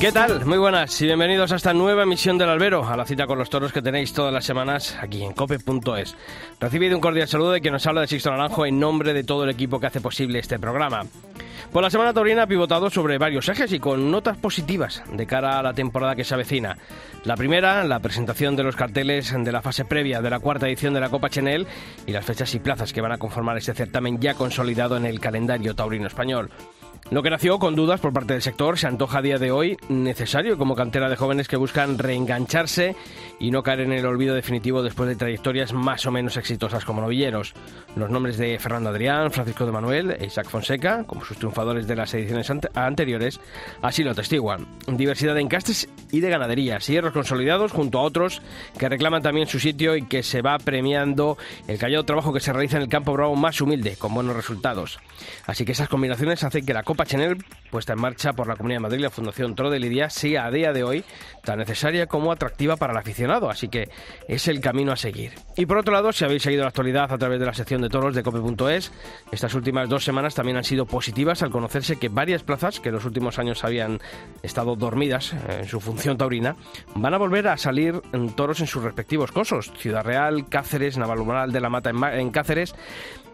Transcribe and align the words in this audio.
¿Qué 0.00 0.12
tal? 0.12 0.46
Muy 0.46 0.58
buenas 0.58 1.02
y 1.02 1.06
bienvenidos 1.06 1.50
a 1.50 1.56
esta 1.56 1.74
nueva 1.74 2.04
emisión 2.04 2.38
del 2.38 2.48
Albero, 2.48 2.86
a 2.86 2.96
la 2.96 3.04
cita 3.04 3.26
con 3.26 3.36
los 3.36 3.50
toros 3.50 3.72
que 3.72 3.82
tenéis 3.82 4.12
todas 4.12 4.32
las 4.32 4.44
semanas 4.44 4.96
aquí 5.00 5.24
en 5.24 5.32
cope.es. 5.32 6.14
Recibido 6.60 6.94
un 6.94 7.00
cordial 7.00 7.26
saludo 7.26 7.50
de 7.50 7.60
quien 7.60 7.72
nos 7.72 7.84
habla 7.84 8.02
de 8.02 8.06
Sixto 8.06 8.30
Naranjo 8.30 8.64
en 8.64 8.78
nombre 8.78 9.12
de 9.12 9.24
todo 9.24 9.42
el 9.42 9.50
equipo 9.50 9.80
que 9.80 9.88
hace 9.88 10.00
posible 10.00 10.38
este 10.38 10.60
programa. 10.60 11.02
Pues 11.72 11.82
la 11.82 11.90
semana 11.90 12.12
taurina 12.14 12.44
ha 12.44 12.46
pivotado 12.46 12.90
sobre 12.90 13.18
varios 13.18 13.48
ejes 13.48 13.72
y 13.72 13.80
con 13.80 14.08
notas 14.08 14.36
positivas 14.36 15.02
de 15.12 15.26
cara 15.26 15.58
a 15.58 15.62
la 15.64 15.74
temporada 15.74 16.14
que 16.14 16.22
se 16.22 16.34
avecina. 16.34 16.78
La 17.24 17.36
primera, 17.36 17.82
la 17.82 17.98
presentación 17.98 18.54
de 18.54 18.62
los 18.62 18.76
carteles 18.76 19.34
de 19.36 19.52
la 19.52 19.62
fase 19.62 19.84
previa 19.84 20.22
de 20.22 20.30
la 20.30 20.38
cuarta 20.38 20.68
edición 20.68 20.94
de 20.94 21.00
la 21.00 21.10
Copa 21.10 21.28
Chenel 21.28 21.66
y 22.06 22.12
las 22.12 22.24
fechas 22.24 22.54
y 22.54 22.60
plazas 22.60 22.92
que 22.92 23.00
van 23.00 23.12
a 23.12 23.18
conformar 23.18 23.58
este 23.58 23.74
certamen 23.74 24.20
ya 24.20 24.34
consolidado 24.34 24.96
en 24.96 25.06
el 25.06 25.18
calendario 25.18 25.74
taurino 25.74 26.06
español. 26.06 26.50
Lo 27.10 27.22
que 27.22 27.30
nació 27.30 27.58
con 27.58 27.74
dudas 27.74 28.00
por 28.00 28.12
parte 28.12 28.34
del 28.34 28.42
sector 28.42 28.78
se 28.78 28.86
antoja 28.86 29.20
a 29.20 29.22
día 29.22 29.38
de 29.38 29.50
hoy 29.50 29.78
necesario 29.88 30.58
como 30.58 30.74
cantera 30.74 31.08
de 31.08 31.16
jóvenes 31.16 31.48
que 31.48 31.56
buscan 31.56 31.96
reengancharse 31.96 32.96
y 33.38 33.50
no 33.50 33.62
caer 33.62 33.80
en 33.80 33.92
el 33.92 34.04
olvido 34.04 34.34
definitivo 34.34 34.82
después 34.82 35.08
de 35.08 35.16
trayectorias 35.16 35.72
más 35.72 36.04
o 36.04 36.10
menos 36.10 36.36
exitosas 36.36 36.84
como 36.84 37.00
novilleros. 37.00 37.54
Los 37.96 38.10
nombres 38.10 38.36
de 38.36 38.58
Fernando 38.58 38.90
Adrián, 38.90 39.32
Francisco 39.32 39.64
de 39.64 39.72
Manuel 39.72 40.16
e 40.20 40.26
Isaac 40.26 40.50
Fonseca, 40.50 41.04
como 41.04 41.24
sus 41.24 41.38
triunfadores 41.38 41.86
de 41.86 41.96
las 41.96 42.12
ediciones 42.12 42.52
anteriores, 42.74 43.40
así 43.80 44.04
lo 44.04 44.14
testiguan. 44.14 44.66
Diversidad 44.86 45.34
de 45.34 45.40
encastes 45.40 45.88
y 46.12 46.20
de 46.20 46.28
ganaderías, 46.28 46.86
hierros 46.86 47.14
consolidados 47.14 47.72
junto 47.72 48.00
a 48.00 48.02
otros 48.02 48.42
que 48.78 48.86
reclaman 48.86 49.22
también 49.22 49.46
su 49.46 49.58
sitio 49.60 49.96
y 49.96 50.02
que 50.02 50.22
se 50.22 50.42
va 50.42 50.58
premiando 50.58 51.38
el 51.68 51.78
callado 51.78 52.04
trabajo 52.04 52.34
que 52.34 52.40
se 52.40 52.52
realiza 52.52 52.76
en 52.76 52.82
el 52.82 52.88
campo 52.90 53.14
bravo 53.14 53.34
más 53.34 53.62
humilde, 53.62 53.96
con 53.96 54.12
buenos 54.12 54.36
resultados. 54.36 54.98
Así 55.46 55.64
que 55.64 55.72
esas 55.72 55.88
combinaciones 55.88 56.44
hacen 56.44 56.66
que 56.66 56.74
la 56.74 56.82
Copa 56.82 56.97
Chanel, 57.06 57.36
puesta 57.68 57.92
en 57.92 58.00
marcha 58.00 58.32
por 58.32 58.48
la 58.48 58.56
Comunidad 58.56 58.78
de 58.78 58.82
Madrid 58.82 59.00
la 59.02 59.10
Fundación 59.10 59.54
Toro 59.54 59.70
de 59.70 59.78
Lidia, 59.78 60.10
sea 60.10 60.46
a 60.46 60.50
día 60.50 60.72
de 60.72 60.82
hoy 60.82 61.04
tan 61.44 61.58
necesaria 61.58 62.06
como 62.06 62.32
atractiva 62.32 62.76
para 62.76 62.92
el 62.92 62.98
aficionado, 62.98 63.48
así 63.50 63.68
que 63.68 63.88
es 64.26 64.48
el 64.48 64.60
camino 64.60 64.92
a 64.92 64.96
seguir. 64.96 65.32
Y 65.56 65.66
por 65.66 65.78
otro 65.78 65.92
lado, 65.92 66.12
si 66.12 66.24
habéis 66.24 66.42
seguido 66.42 66.62
la 66.62 66.68
actualidad 66.68 67.12
a 67.12 67.18
través 67.18 67.40
de 67.40 67.46
la 67.46 67.54
sección 67.54 67.80
de 67.80 67.88
toros 67.88 68.14
de 68.14 68.22
cope.es, 68.22 68.92
estas 69.32 69.54
últimas 69.54 69.88
dos 69.88 70.04
semanas 70.04 70.34
también 70.34 70.56
han 70.56 70.64
sido 70.64 70.86
positivas 70.86 71.42
al 71.42 71.50
conocerse 71.50 71.96
que 71.96 72.08
varias 72.08 72.42
plazas 72.42 72.80
que 72.80 72.88
en 72.88 72.96
los 72.96 73.04
últimos 73.04 73.38
años 73.38 73.64
habían 73.64 74.00
estado 74.42 74.76
dormidas 74.76 75.34
en 75.48 75.66
su 75.66 75.80
función 75.80 76.16
taurina, 76.16 76.56
van 76.94 77.14
a 77.14 77.18
volver 77.18 77.48
a 77.48 77.56
salir 77.56 78.00
en 78.12 78.30
toros 78.30 78.60
en 78.60 78.66
sus 78.66 78.82
respectivos 78.82 79.32
cosos. 79.32 79.72
Ciudad 79.78 80.04
Real, 80.04 80.48
Cáceres, 80.48 80.98
Navalmoral 80.98 81.52
de 81.52 81.60
la 81.60 81.68
Mata 81.68 81.90
en 81.90 82.30
Cáceres, 82.30 82.74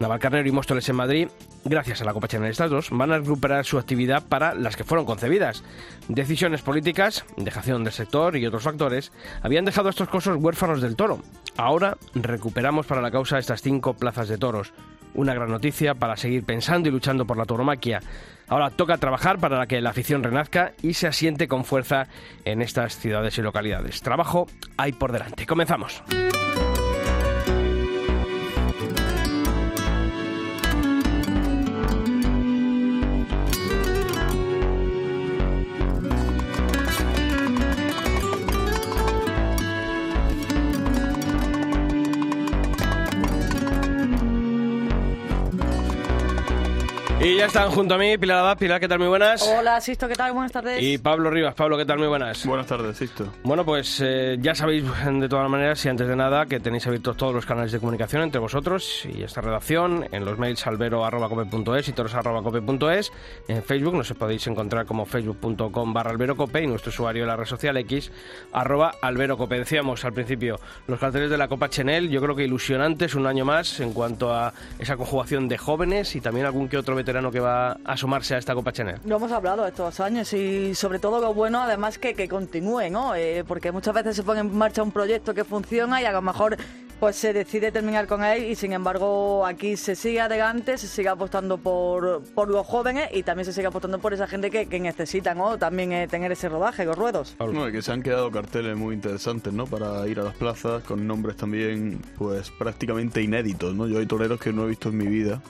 Navalcarnero 0.00 0.48
y 0.48 0.52
Móstoles 0.52 0.88
en 0.88 0.96
Madrid, 0.96 1.28
gracias 1.64 2.02
a 2.02 2.04
la 2.04 2.12
Copa 2.12 2.28
Chanel 2.28 2.50
estas 2.50 2.70
dos, 2.70 2.90
van 2.90 3.12
a 3.12 3.18
recuperar 3.18 3.64
su 3.64 3.78
actividad 3.78 4.23
para 4.28 4.54
las 4.54 4.76
que 4.76 4.84
fueron 4.84 5.06
concebidas. 5.06 5.62
Decisiones 6.08 6.62
políticas, 6.62 7.24
dejación 7.36 7.84
del 7.84 7.92
sector 7.92 8.36
y 8.36 8.46
otros 8.46 8.62
factores 8.62 9.12
habían 9.42 9.64
dejado 9.64 9.88
a 9.88 9.90
estos 9.90 10.08
cosos 10.08 10.36
huérfanos 10.38 10.80
del 10.80 10.96
toro. 10.96 11.20
Ahora 11.56 11.96
recuperamos 12.14 12.86
para 12.86 13.00
la 13.00 13.10
causa 13.10 13.38
estas 13.38 13.62
cinco 13.62 13.94
plazas 13.94 14.28
de 14.28 14.38
toros. 14.38 14.72
Una 15.14 15.34
gran 15.34 15.50
noticia 15.50 15.94
para 15.94 16.16
seguir 16.16 16.44
pensando 16.44 16.88
y 16.88 16.92
luchando 16.92 17.24
por 17.24 17.36
la 17.36 17.44
tauromaquia. 17.44 18.00
Ahora 18.48 18.70
toca 18.70 18.98
trabajar 18.98 19.38
para 19.38 19.66
que 19.66 19.80
la 19.80 19.90
afición 19.90 20.22
renazca 20.22 20.72
y 20.82 20.94
se 20.94 21.06
asiente 21.06 21.48
con 21.48 21.64
fuerza 21.64 22.08
en 22.44 22.62
estas 22.62 22.98
ciudades 22.98 23.38
y 23.38 23.42
localidades. 23.42 24.02
Trabajo 24.02 24.48
hay 24.76 24.92
por 24.92 25.12
delante. 25.12 25.46
Comenzamos. 25.46 26.02
Y 47.34 47.38
ya 47.38 47.46
están 47.46 47.68
junto 47.72 47.96
a 47.96 47.98
mí 47.98 48.16
Pilar 48.16 48.38
Abad. 48.38 48.56
Pilar, 48.56 48.78
¿qué 48.78 48.86
tal? 48.86 49.00
Muy 49.00 49.08
buenas. 49.08 49.42
Hola, 49.42 49.80
Sisto, 49.80 50.06
¿qué 50.06 50.14
tal? 50.14 50.30
Buenas 50.30 50.52
tardes. 50.52 50.80
Y 50.80 50.98
Pablo 50.98 51.30
Rivas. 51.30 51.52
Pablo, 51.56 51.76
¿qué 51.76 51.84
tal? 51.84 51.98
Muy 51.98 52.06
buenas. 52.06 52.46
Buenas 52.46 52.68
tardes, 52.68 52.96
Sisto. 52.96 53.26
Bueno, 53.42 53.64
pues 53.64 54.00
eh, 54.04 54.36
ya 54.40 54.54
sabéis 54.54 54.84
de 55.04 55.28
todas 55.28 55.50
maneras 55.50 55.84
y 55.84 55.88
antes 55.88 56.06
de 56.06 56.14
nada 56.14 56.46
que 56.46 56.60
tenéis 56.60 56.86
abiertos 56.86 57.16
todos 57.16 57.34
los 57.34 57.44
canales 57.44 57.72
de 57.72 57.80
comunicación 57.80 58.22
entre 58.22 58.38
vosotros 58.38 59.04
y 59.06 59.24
esta 59.24 59.40
redacción 59.40 60.06
en 60.12 60.24
los 60.24 60.38
mails 60.38 60.64
albero.cope.es 60.64 61.88
y 61.88 61.92
toros.cope.es. 61.92 63.12
En 63.48 63.64
Facebook 63.64 63.96
nos 63.96 64.12
podéis 64.12 64.46
encontrar 64.46 64.86
como 64.86 65.04
facebook.com 65.04 65.92
barra 65.92 66.12
alberocope 66.12 66.62
y 66.62 66.68
nuestro 66.68 66.90
usuario 66.90 67.24
en 67.24 67.28
la 67.30 67.36
red 67.36 67.46
social 67.46 67.76
X 67.78 68.12
arroba 68.52 68.94
alberocope. 69.02 69.58
Decíamos 69.58 70.04
al 70.04 70.12
principio 70.12 70.60
los 70.86 71.00
carteles 71.00 71.30
de 71.30 71.38
la 71.38 71.48
Copa 71.48 71.68
Chenel, 71.68 72.10
yo 72.10 72.22
creo 72.22 72.36
que 72.36 72.44
ilusionantes 72.44 73.16
un 73.16 73.26
año 73.26 73.44
más 73.44 73.80
en 73.80 73.92
cuanto 73.92 74.32
a 74.32 74.52
esa 74.78 74.96
conjugación 74.96 75.48
de 75.48 75.58
jóvenes 75.58 76.14
y 76.14 76.20
también 76.20 76.46
algún 76.46 76.68
que 76.68 76.76
otro 76.76 76.94
veterano 76.94 77.23
que 77.30 77.40
va 77.40 77.78
a 77.84 77.96
sumarse 77.96 78.34
a 78.34 78.38
esta 78.38 78.54
Copa 78.54 78.72
Chanel. 78.72 79.00
Lo 79.04 79.16
hemos 79.16 79.32
hablado 79.32 79.66
estos 79.66 80.00
años 80.00 80.32
y 80.32 80.74
sobre 80.74 80.98
todo 80.98 81.20
lo 81.20 81.34
bueno 81.34 81.62
además 81.62 81.98
que, 81.98 82.14
que 82.14 82.28
continúe, 82.28 82.90
¿no? 82.90 83.14
Eh, 83.14 83.44
porque 83.46 83.72
muchas 83.72 83.94
veces 83.94 84.16
se 84.16 84.22
pone 84.22 84.40
en 84.40 84.56
marcha 84.56 84.82
un 84.82 84.92
proyecto 84.92 85.34
que 85.34 85.44
funciona 85.44 86.00
y 86.00 86.04
a 86.04 86.12
lo 86.12 86.22
mejor 86.22 86.56
pues 87.00 87.16
se 87.16 87.32
decide 87.32 87.72
terminar 87.72 88.06
con 88.06 88.24
él 88.24 88.44
y 88.44 88.54
sin 88.54 88.72
embargo 88.72 89.44
aquí 89.44 89.76
se 89.76 89.96
sigue 89.96 90.20
adelante, 90.20 90.78
se 90.78 90.86
sigue 90.86 91.08
apostando 91.08 91.58
por, 91.58 92.22
por 92.34 92.48
los 92.48 92.66
jóvenes 92.66 93.10
y 93.12 93.22
también 93.22 93.44
se 93.44 93.52
sigue 93.52 93.66
apostando 93.66 93.98
por 93.98 94.14
esa 94.14 94.26
gente 94.26 94.50
que, 94.50 94.66
que 94.66 94.80
necesita 94.80 95.34
¿no? 95.34 95.58
también 95.58 95.92
eh, 95.92 96.08
tener 96.08 96.32
ese 96.32 96.48
rodaje, 96.48 96.84
los 96.84 96.96
ruedos. 96.96 97.36
No, 97.40 97.70
que 97.70 97.82
se 97.82 97.92
han 97.92 98.02
quedado 98.02 98.30
carteles 98.30 98.76
muy 98.76 98.94
interesantes 98.94 99.52
¿no? 99.52 99.66
para 99.66 100.06
ir 100.08 100.20
a 100.20 100.22
las 100.22 100.34
plazas 100.34 100.82
con 100.84 101.06
nombres 101.06 101.36
también 101.36 102.00
pues 102.16 102.50
prácticamente 102.50 103.20
inéditos. 103.22 103.74
¿no? 103.74 103.86
Yo 103.86 103.98
hay 103.98 104.06
toreros 104.06 104.40
que 104.40 104.52
no 104.52 104.64
he 104.64 104.68
visto 104.68 104.88
en 104.88 104.96
mi 104.96 105.06
vida 105.06 105.42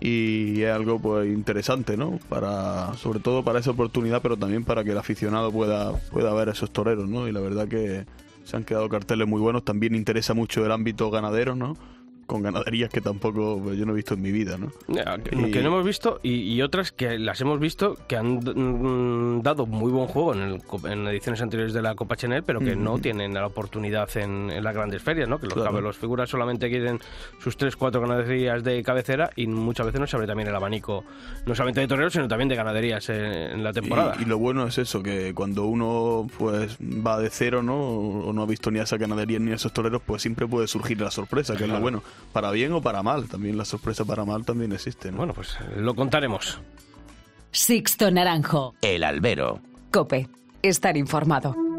y 0.00 0.62
es 0.62 0.72
algo 0.72 0.98
pues 0.98 1.28
interesante, 1.28 1.96
¿no? 1.96 2.18
Para 2.28 2.94
sobre 2.94 3.20
todo 3.20 3.44
para 3.44 3.58
esa 3.58 3.70
oportunidad, 3.70 4.22
pero 4.22 4.36
también 4.36 4.64
para 4.64 4.82
que 4.82 4.92
el 4.92 4.98
aficionado 4.98 5.52
pueda 5.52 5.92
pueda 6.10 6.32
ver 6.34 6.48
a 6.48 6.52
esos 6.52 6.70
toreros, 6.70 7.08
¿no? 7.08 7.28
Y 7.28 7.32
la 7.32 7.40
verdad 7.40 7.68
que 7.68 8.06
se 8.44 8.56
han 8.56 8.64
quedado 8.64 8.88
carteles 8.88 9.28
muy 9.28 9.40
buenos. 9.40 9.64
También 9.64 9.94
interesa 9.94 10.34
mucho 10.34 10.64
el 10.64 10.72
ámbito 10.72 11.10
ganadero, 11.10 11.54
¿no? 11.54 11.76
Con 12.30 12.42
ganaderías 12.42 12.90
que 12.90 13.00
tampoco 13.00 13.60
pues, 13.60 13.76
yo 13.76 13.84
no 13.84 13.90
he 13.92 13.96
visto 13.96 14.14
en 14.14 14.22
mi 14.22 14.30
vida, 14.30 14.56
¿no? 14.56 14.70
que, 14.86 15.36
y... 15.36 15.50
que 15.50 15.62
no 15.62 15.70
hemos 15.70 15.84
visto 15.84 16.20
y, 16.22 16.62
otras 16.62 16.92
que 16.92 17.18
las 17.18 17.40
hemos 17.40 17.58
visto 17.58 17.96
que 18.06 18.16
han 18.16 18.36
mm, 18.36 19.42
dado 19.42 19.66
muy 19.66 19.90
buen 19.90 20.06
juego 20.06 20.34
en, 20.34 20.42
el, 20.42 20.62
en, 20.84 21.08
ediciones 21.08 21.42
anteriores 21.42 21.74
de 21.74 21.82
la 21.82 21.96
Copa 21.96 22.14
Chanel, 22.14 22.44
pero 22.44 22.60
que 22.60 22.76
mm 22.76 22.78
-hmm. 22.78 22.82
no 22.82 22.98
tienen 23.00 23.34
la 23.34 23.46
oportunidad 23.46 24.08
en, 24.16 24.48
en, 24.48 24.62
las 24.62 24.74
grandes 24.74 25.02
ferias, 25.02 25.28
¿no? 25.28 25.40
Que 25.40 25.46
los, 25.46 25.54
claro. 25.54 25.80
los 25.80 25.96
figuras 25.96 26.30
solamente 26.30 26.70
quieren 26.70 27.00
sus 27.42 27.56
tres, 27.56 27.74
cuatro 27.74 28.00
ganaderías 28.00 28.62
de 28.62 28.80
cabecera 28.84 29.30
y 29.34 29.48
muchas 29.48 29.86
veces 29.86 30.00
no 30.00 30.06
se 30.06 30.14
abre 30.14 30.28
también 30.28 30.48
el 30.48 30.54
abanico, 30.54 31.04
no 31.46 31.54
solamente 31.56 31.80
de 31.80 31.88
toreros, 31.88 32.12
sino 32.12 32.28
también 32.28 32.48
de 32.48 32.54
ganaderías 32.54 33.08
en, 33.08 33.24
en 33.24 33.64
la 33.64 33.72
temporada. 33.72 34.14
Y, 34.20 34.22
y, 34.22 34.26
lo 34.26 34.38
bueno 34.38 34.68
es 34.68 34.78
eso, 34.78 35.02
que 35.02 35.34
cuando 35.34 35.64
uno 35.64 36.28
pues 36.38 36.76
va 36.80 37.18
de 37.18 37.28
cero, 37.28 37.64
¿no? 37.64 37.76
O 37.76 38.32
no 38.32 38.42
ha 38.42 38.46
visto 38.46 38.70
ni 38.70 38.78
a 38.78 38.84
esa 38.84 38.98
ganadería 38.98 39.40
ni 39.40 39.50
a 39.50 39.56
esos 39.56 39.72
toreros, 39.72 40.00
pues 40.06 40.22
siempre 40.22 40.46
puede 40.46 40.68
surgir 40.68 41.00
la 41.00 41.10
sorpresa, 41.10 41.54
que 41.54 41.64
claro. 41.64 41.72
es 41.72 41.78
lo 41.78 41.82
bueno 41.82 42.02
para 42.32 42.50
bien 42.50 42.72
o 42.72 42.80
para 42.80 43.02
mal. 43.02 43.28
También 43.28 43.56
la 43.56 43.64
sorpresa 43.64 44.04
para 44.04 44.24
mal 44.24 44.44
también 44.44 44.72
existe. 44.72 45.10
¿no? 45.10 45.18
Bueno, 45.18 45.34
pues 45.34 45.56
lo 45.76 45.94
contaremos. 45.94 46.58
Sixto 47.52 48.10
Naranjo. 48.10 48.74
El 48.82 49.04
albero. 49.04 49.60
Cope. 49.90 50.28
Estar 50.62 50.96
informado. 50.96 51.69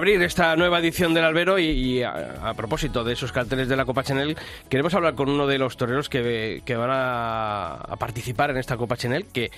Abrir 0.00 0.22
esta 0.22 0.56
nueva 0.56 0.78
edición 0.78 1.12
del 1.12 1.24
Albero 1.24 1.58
y, 1.58 2.02
a, 2.02 2.54
propósito 2.56 3.04
de 3.04 3.12
esos 3.12 3.32
carteles 3.32 3.68
de 3.68 3.76
la 3.76 3.84
Copa 3.84 4.02
Chanel, 4.02 4.34
queremos 4.70 4.94
hablar 4.94 5.14
con 5.14 5.28
uno 5.28 5.46
de 5.46 5.58
los 5.58 5.76
toreros 5.76 6.08
que, 6.08 6.62
van 6.66 6.88
a, 6.90 7.96
participar 7.98 8.48
en 8.48 8.56
esta 8.56 8.78
Copa 8.78 8.96
Chanel, 8.96 9.26
que 9.26 9.50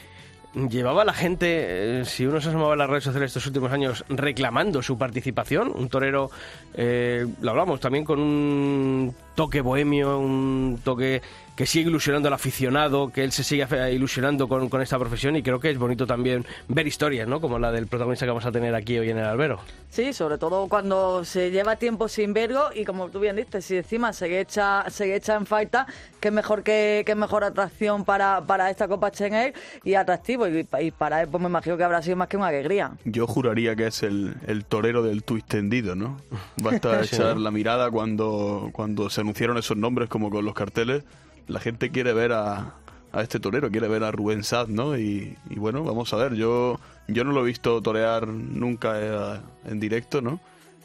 llevaba 0.69 1.05
la 1.05 1.13
gente, 1.13 2.01
eh, 2.01 2.05
si 2.05 2.27
uno 2.27 2.41
se 2.41 2.49
asomaba 2.49 2.73
a 2.73 2.77
las 2.77 2.91
redes 2.91 3.05
sociales 3.05 3.29
estos 3.29 3.47
últimos 3.47 3.71
años, 3.71 4.05
reclamando 4.09 4.83
su 4.83 4.99
participación. 4.99 5.71
Un 5.73 5.89
torero, 5.89 6.29
eh, 6.75 7.25
lo 7.41 7.51
hablamos 7.53 7.79
también 7.79 8.05
con 8.05 8.19
un 8.19 9.15
toque 9.37 9.61
bohemio, 9.61 10.19
un 10.19 10.81
toque 10.83 11.23
que 11.57 11.67
sigue 11.67 11.91
ilusionando 11.91 12.29
al 12.29 12.35
aficionado, 12.35 13.11
que 13.11 13.25
él 13.25 13.33
se 13.33 13.45
sigue 13.45 13.67
ilusionando 13.93 14.49
con, 14.49 14.69
con, 14.69 14.81
esta 14.81 14.99
profesión 14.99 15.37
y 15.37 15.43
creo 15.43 15.61
que 15.61 15.71
es 15.71 15.79
bonito 15.79 16.07
también 16.07 16.47
ver 16.69 16.87
historias, 16.87 17.29
¿no? 17.29 17.41
Como 17.41 17.59
la 17.59 17.71
del 17.71 17.87
protagonista 17.87 18.25
que 18.25 18.31
vamos 18.31 18.47
a 18.47 18.53
tener 18.53 18.75
aquí 18.75 18.99
hoy 18.99 19.11
en 19.11 19.19
el 19.19 19.25
albero. 19.25 19.61
Sí, 19.91 20.13
sobre 20.13 20.39
todo 20.39 20.69
cuando 20.69 21.25
se 21.25 21.51
lleva 21.51 21.77
tiempo 21.77 22.09
sin 22.09 22.33
verlo 22.33 22.71
y 22.75 22.85
como 22.85 23.11
tú 23.11 23.21
bien 23.21 23.37
dices, 23.37 23.65
si 23.65 23.77
encima 23.77 24.13
se 24.13 24.41
echa, 24.41 24.89
se 24.89 25.15
echa 25.15 25.37
en 25.37 25.47
falta, 25.47 25.87
qué 26.21 26.31
mejor 26.31 26.63
que, 26.63 27.05
mejor 27.17 27.45
atracción 27.45 28.05
para, 28.05 28.41
para 28.47 28.71
esta 28.71 28.89
Copa 28.89 29.11
Chenel 29.11 29.53
y 29.85 29.95
atractivo 29.95 30.47
y, 30.49 30.65
para 30.93 31.23
él 31.23 31.29
pues 31.29 31.43
me 31.43 31.49
imagino 31.49 31.77
que 31.77 31.85
habrá 31.85 32.01
sido 32.03 32.17
más 32.17 32.29
que 32.29 32.37
una 32.37 32.47
alegría. 32.49 32.93
Yo 33.05 33.27
juraría 33.27 33.77
que 33.77 33.89
es 33.89 34.03
el, 34.03 34.35
el 34.47 34.65
torero 34.65 35.03
del 35.03 35.23
twist 35.23 35.47
tendido, 35.47 35.95
¿no? 35.95 36.17
Basta 36.57 37.03
echar 37.05 37.37
la 37.37 37.51
mirada 37.51 37.91
cuando, 37.91 38.71
cuando 38.73 39.11
se 39.11 39.21
anunciaron 39.21 39.59
esos 39.59 39.77
nombres 39.77 40.09
como 40.09 40.31
con 40.31 40.45
los 40.45 40.55
carteles 40.55 41.05
la 41.49 41.61
gente 41.61 41.91
quiere 41.91 42.13
ver 42.13 42.33
a, 42.33 42.75
este 43.15 43.41
torero, 43.41 43.71
quiere 43.71 43.89
ver 43.89 44.05
a 44.05 44.11
Rubén 44.11 44.43
Sad, 44.43 44.69
¿no? 44.69 44.97
Y, 44.97 45.37
bueno, 45.51 45.85
vamos 45.85 46.13
a 46.15 46.17
ver, 46.17 46.35
yo, 46.35 46.81
yo 47.09 47.25
no 47.25 47.33
lo 47.33 47.43
he 47.43 47.47
visto 47.47 47.81
torear 47.83 48.27
nunca 48.27 48.95
eh, 49.01 49.41
en 49.67 49.81
directo, 49.81 50.23
¿no? 50.23 50.41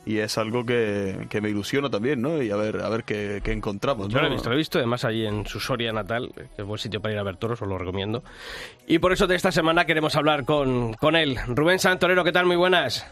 Y 0.05 0.19
es 0.19 0.37
algo 0.37 0.65
que, 0.65 1.27
me 1.41 1.49
ilusiona 1.49 1.89
también, 1.89 2.21
¿no? 2.21 2.41
Y 2.41 2.49
a 2.49 2.55
ver, 2.55 2.81
a 2.81 2.87
ver 2.87 3.03
qué, 3.03 3.41
encontramos. 3.45 4.07
Yo 4.07 4.21
lo 4.21 4.27
he 4.27 4.29
visto, 4.29 4.49
lo 4.49 4.55
he 4.55 4.57
visto, 4.57 4.77
además 4.77 5.03
allí 5.03 5.25
en 5.25 5.45
su 5.45 5.59
Soria 5.59 5.91
natal, 5.91 6.31
que 6.33 6.61
es 6.61 6.65
buen 6.65 6.79
sitio 6.79 7.01
para 7.01 7.13
ir 7.13 7.19
a 7.19 7.23
ver 7.23 7.35
toros, 7.35 7.61
os 7.61 7.67
lo 7.67 7.77
recomiendo. 7.77 8.23
Y 8.87 8.99
por 8.99 9.11
eso 9.11 9.27
de 9.27 9.35
esta 9.35 9.51
semana 9.51 9.85
queremos 9.85 10.15
hablar 10.15 10.45
con, 10.45 10.93
con 10.93 11.17
él. 11.17 11.37
Rubén 11.47 11.79
Torero, 11.99 12.23
¿qué 12.23 12.31
tal? 12.31 12.45
Muy 12.45 12.55
buenas. 12.55 13.05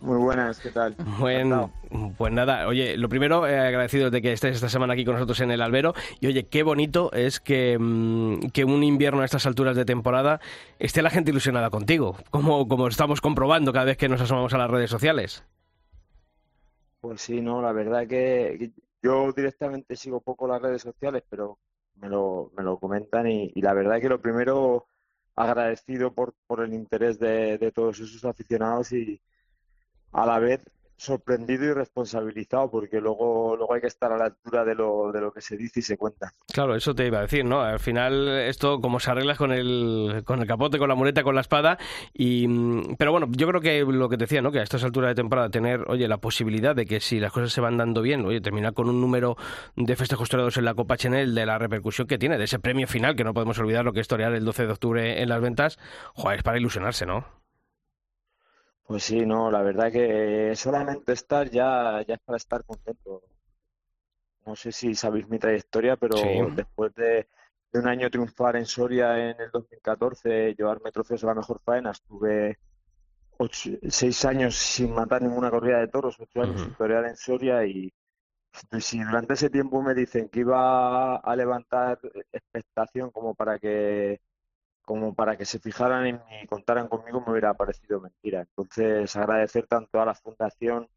Muy 0.00 0.18
buenas, 0.18 0.60
¿qué 0.60 0.70
tal? 0.70 0.94
Bueno, 1.18 1.72
pues 2.18 2.32
nada, 2.32 2.66
oye, 2.68 2.96
lo 2.96 3.08
primero, 3.08 3.46
eh, 3.46 3.58
agradecido 3.58 4.10
de 4.10 4.20
que 4.20 4.32
estés 4.32 4.56
esta 4.56 4.68
semana 4.68 4.92
aquí 4.92 5.04
con 5.04 5.14
nosotros 5.14 5.40
en 5.40 5.50
el 5.50 5.62
albero. 5.62 5.94
Y 6.20 6.26
oye, 6.26 6.46
qué 6.48 6.62
bonito 6.62 7.10
es 7.12 7.40
que, 7.40 7.78
mm, 7.78 8.50
que 8.52 8.64
un 8.64 8.84
invierno 8.84 9.22
a 9.22 9.24
estas 9.24 9.46
alturas 9.46 9.76
de 9.76 9.84
temporada 9.84 10.40
esté 10.78 11.02
la 11.02 11.10
gente 11.10 11.30
ilusionada 11.30 11.70
contigo, 11.70 12.16
como, 12.30 12.68
como 12.68 12.88
estamos 12.88 13.20
comprobando 13.20 13.72
cada 13.72 13.86
vez 13.86 13.96
que 13.96 14.08
nos 14.08 14.20
asomamos 14.20 14.52
a 14.52 14.58
las 14.58 14.70
redes 14.70 14.90
sociales. 14.90 15.44
Pues 17.00 17.20
sí, 17.20 17.40
no, 17.40 17.62
la 17.62 17.72
verdad 17.72 18.06
que 18.06 18.72
yo 19.02 19.32
directamente 19.32 19.96
sigo 19.96 20.20
poco 20.20 20.46
las 20.46 20.60
redes 20.60 20.82
sociales, 20.82 21.22
pero 21.28 21.58
me 21.96 22.08
lo, 22.08 22.52
me 22.56 22.62
lo 22.62 22.78
comentan 22.78 23.26
y, 23.28 23.52
la 23.56 23.72
verdad 23.72 24.00
que 24.00 24.08
lo 24.08 24.20
primero 24.20 24.86
agradecido 25.36 26.12
por, 26.12 26.34
por 26.46 26.62
el 26.62 26.74
interés 26.74 27.18
de, 27.18 27.58
de 27.58 27.72
todos 27.72 28.00
esos 28.00 28.24
aficionados 28.24 28.92
y, 28.92 29.20
a 30.16 30.26
la 30.26 30.38
vez 30.38 30.62
sorprendido 30.96 31.66
y 31.66 31.72
responsabilizado 31.74 32.70
porque 32.70 33.00
luego 33.00 33.54
luego 33.56 33.74
hay 33.74 33.82
que 33.82 33.86
estar 33.86 34.10
a 34.12 34.16
la 34.16 34.24
altura 34.26 34.64
de 34.64 34.74
lo, 34.74 35.12
de 35.12 35.20
lo 35.20 35.30
que 35.30 35.42
se 35.42 35.56
dice 35.56 35.80
y 35.80 35.82
se 35.82 35.98
cuenta. 35.98 36.32
Claro, 36.50 36.74
eso 36.74 36.94
te 36.94 37.06
iba 37.06 37.18
a 37.18 37.22
decir, 37.22 37.44
¿no? 37.44 37.60
Al 37.60 37.80
final 37.80 38.28
esto 38.28 38.80
como 38.80 38.98
se 38.98 39.10
arregla 39.10 39.36
con 39.36 39.52
el, 39.52 40.22
con 40.24 40.40
el 40.40 40.46
capote, 40.46 40.78
con 40.78 40.88
la 40.88 40.94
muleta, 40.94 41.22
con 41.22 41.34
la 41.34 41.42
espada 41.42 41.76
y 42.14 42.46
pero 42.96 43.12
bueno, 43.12 43.28
yo 43.30 43.46
creo 43.46 43.60
que 43.60 43.84
lo 43.84 44.08
que 44.08 44.16
te 44.16 44.24
decía, 44.24 44.40
¿no? 44.40 44.50
Que 44.50 44.60
a 44.60 44.62
estas 44.62 44.84
alturas 44.84 45.10
de 45.10 45.16
temporada 45.16 45.50
tener, 45.50 45.84
oye, 45.88 46.08
la 46.08 46.16
posibilidad 46.16 46.74
de 46.74 46.86
que 46.86 47.00
si 47.00 47.20
las 47.20 47.30
cosas 47.30 47.52
se 47.52 47.60
van 47.60 47.76
dando 47.76 48.00
bien, 48.00 48.24
oye, 48.24 48.40
terminar 48.40 48.72
con 48.72 48.88
un 48.88 49.00
número 49.00 49.36
de 49.76 49.96
festejos 49.96 50.30
toreados 50.30 50.56
en 50.56 50.64
la 50.64 50.74
Copa 50.74 50.96
Chanel 50.96 51.34
de 51.34 51.44
la 51.44 51.58
repercusión 51.58 52.08
que 52.08 52.16
tiene, 52.16 52.38
de 52.38 52.44
ese 52.44 52.58
premio 52.58 52.86
final 52.86 53.16
que 53.16 53.24
no 53.24 53.34
podemos 53.34 53.58
olvidar 53.58 53.84
lo 53.84 53.92
que 53.92 54.00
es 54.00 54.08
torear 54.08 54.32
el 54.32 54.46
12 54.46 54.66
de 54.66 54.72
octubre 54.72 55.22
en 55.22 55.28
las 55.28 55.42
ventas, 55.42 55.78
joder, 56.14 56.38
es 56.38 56.42
para 56.42 56.58
ilusionarse, 56.58 57.04
¿no? 57.04 57.45
Pues 58.86 59.02
sí, 59.02 59.26
no, 59.26 59.50
la 59.50 59.62
verdad 59.62 59.90
que 59.90 60.52
solamente 60.54 61.12
estar 61.12 61.50
ya, 61.50 62.04
ya 62.06 62.14
es 62.14 62.20
para 62.20 62.36
estar 62.36 62.64
contento. 62.64 63.22
No 64.44 64.54
sé 64.54 64.70
si 64.70 64.94
sabéis 64.94 65.28
mi 65.28 65.40
trayectoria, 65.40 65.96
pero 65.96 66.16
después 66.54 66.94
de, 66.94 67.26
un 67.72 67.88
año 67.88 68.08
triunfar 68.08 68.56
en 68.56 68.64
Soria 68.64 69.30
en 69.30 69.40
el 69.40 69.50
2014, 69.50 70.54
llevarme 70.54 70.92
trofeos 70.92 71.24
a 71.24 71.26
la 71.26 71.34
mejor 71.34 71.60
faena, 71.64 71.90
estuve 71.90 72.58
seis 73.88 74.24
años 74.24 74.54
sin 74.54 74.94
matar 74.94 75.20
ninguna 75.20 75.50
corrida 75.50 75.80
de 75.80 75.88
toros, 75.88 76.16
ocho 76.20 76.42
años 76.42 76.60
sin 76.62 76.74
torear 76.74 77.04
en 77.06 77.16
Soria 77.16 77.66
y 77.66 77.92
si 78.80 79.02
durante 79.02 79.34
ese 79.34 79.50
tiempo 79.50 79.82
me 79.82 79.94
dicen 79.94 80.28
que 80.28 80.40
iba 80.40 81.16
a 81.16 81.36
levantar 81.36 81.98
expectación 82.32 83.10
como 83.10 83.34
para 83.34 83.58
que 83.58 84.20
como 84.86 85.14
para 85.14 85.36
que 85.36 85.44
se 85.44 85.58
fijaran 85.58 86.06
en 86.06 86.20
y 86.42 86.46
contaran 86.46 86.86
conmigo 86.86 87.20
me 87.26 87.32
hubiera 87.32 87.52
parecido 87.54 88.00
mentira. 88.00 88.40
Entonces, 88.40 89.14
agradecer 89.16 89.66
tanto 89.66 90.00
a 90.00 90.06
la 90.06 90.14
Fundación 90.14 90.88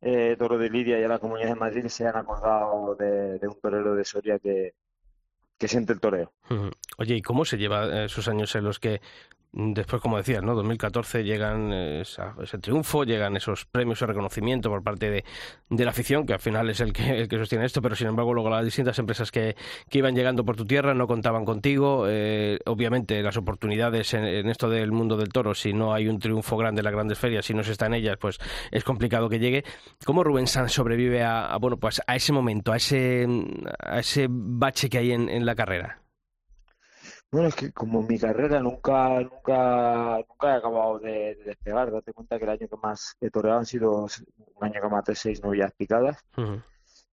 eh, 0.00 0.34
Toro 0.36 0.58
de 0.58 0.68
Lidia 0.68 0.98
y 0.98 1.04
a 1.04 1.08
la 1.08 1.20
Comunidad 1.20 1.50
de 1.50 1.54
Madrid 1.54 1.82
que 1.84 1.88
se 1.88 2.04
hayan 2.04 2.20
acordado 2.20 2.96
de, 2.96 3.38
un 3.46 3.60
torero 3.60 3.94
de 3.94 4.04
Soria 4.04 4.40
que, 4.40 4.74
que 5.56 5.68
siente 5.68 5.92
el 5.92 6.00
toreo. 6.00 6.32
Oye, 6.98 7.14
¿y 7.14 7.22
cómo 7.22 7.44
se 7.44 7.58
lleva 7.58 8.04
esos 8.04 8.26
años 8.26 8.54
en 8.56 8.64
los 8.64 8.80
que 8.80 9.00
Después, 9.54 10.00
como 10.00 10.16
decías, 10.16 10.42
¿no? 10.42 10.54
2014 10.54 11.24
llegan 11.24 11.74
ese 11.74 12.58
triunfo, 12.58 13.04
llegan 13.04 13.36
esos 13.36 13.66
premios 13.66 14.00
y 14.00 14.06
reconocimiento 14.06 14.70
por 14.70 14.82
parte 14.82 15.10
de, 15.10 15.24
la 15.84 15.90
afición, 15.90 16.24
que 16.24 16.32
al 16.32 16.38
final 16.38 16.70
es 16.70 16.80
el 16.80 16.94
que, 16.94 17.20
el 17.20 17.28
que 17.28 17.36
sostiene 17.36 17.66
esto, 17.66 17.82
pero 17.82 17.94
sin 17.94 18.06
embargo 18.06 18.32
luego 18.32 18.48
las 18.48 18.64
distintas 18.64 18.98
empresas 18.98 19.30
que, 19.30 19.54
que 19.90 19.98
iban 19.98 20.14
llegando 20.14 20.42
por 20.42 20.56
tu 20.56 20.64
tierra 20.64 20.94
no 20.94 21.06
contaban 21.06 21.44
contigo. 21.44 22.06
Eh, 22.08 22.60
obviamente 22.64 23.22
las 23.22 23.36
oportunidades 23.36 24.14
en, 24.14 24.48
esto 24.48 24.70
del 24.70 24.90
mundo 24.90 25.18
del 25.18 25.28
toro, 25.28 25.54
si 25.54 25.74
no 25.74 25.92
hay 25.92 26.08
un 26.08 26.18
triunfo 26.18 26.56
grande 26.56 26.80
en 26.80 26.84
las 26.84 26.94
grandes 26.94 27.18
ferias, 27.18 27.44
si 27.44 27.52
no 27.52 27.62
se 27.62 27.72
está 27.72 27.84
en 27.86 27.94
ellas, 27.94 28.16
pues 28.18 28.38
es 28.70 28.84
complicado 28.84 29.28
que 29.28 29.38
llegue. 29.38 29.64
¿Cómo 30.06 30.24
Rubén 30.24 30.46
Sanz 30.46 30.72
sobrevive 30.72 31.24
a, 31.24 31.54
bueno, 31.60 31.76
pues 31.76 32.00
a 32.06 32.16
ese 32.16 32.32
momento, 32.32 32.72
a 32.72 32.76
ese, 32.76 33.26
a 33.78 33.98
ese 33.98 34.28
bache 34.30 34.88
que 34.88 34.96
hay 34.96 35.12
en 35.12 35.44
la 35.44 35.54
carrera? 35.54 36.01
Bueno, 37.32 37.48
es 37.48 37.54
que 37.54 37.72
como 37.72 38.02
mi 38.02 38.18
carrera 38.18 38.60
nunca, 38.60 39.20
nunca, 39.22 40.18
nunca 40.28 40.54
he 40.54 40.56
acabado 40.58 40.98
de, 40.98 41.34
despegar, 41.46 41.90
date 41.90 42.12
cuenta 42.12 42.36
que 42.36 42.44
el 42.44 42.50
año 42.50 42.68
que 42.68 42.76
más 42.76 43.16
he 43.22 43.30
toreado 43.30 43.58
han 43.58 43.64
sido 43.64 44.02
un 44.02 44.64
año 44.64 44.82
que 44.82 44.88
maté 44.88 45.14
seis 45.14 45.42
novillas 45.42 45.72
picadas. 45.72 46.22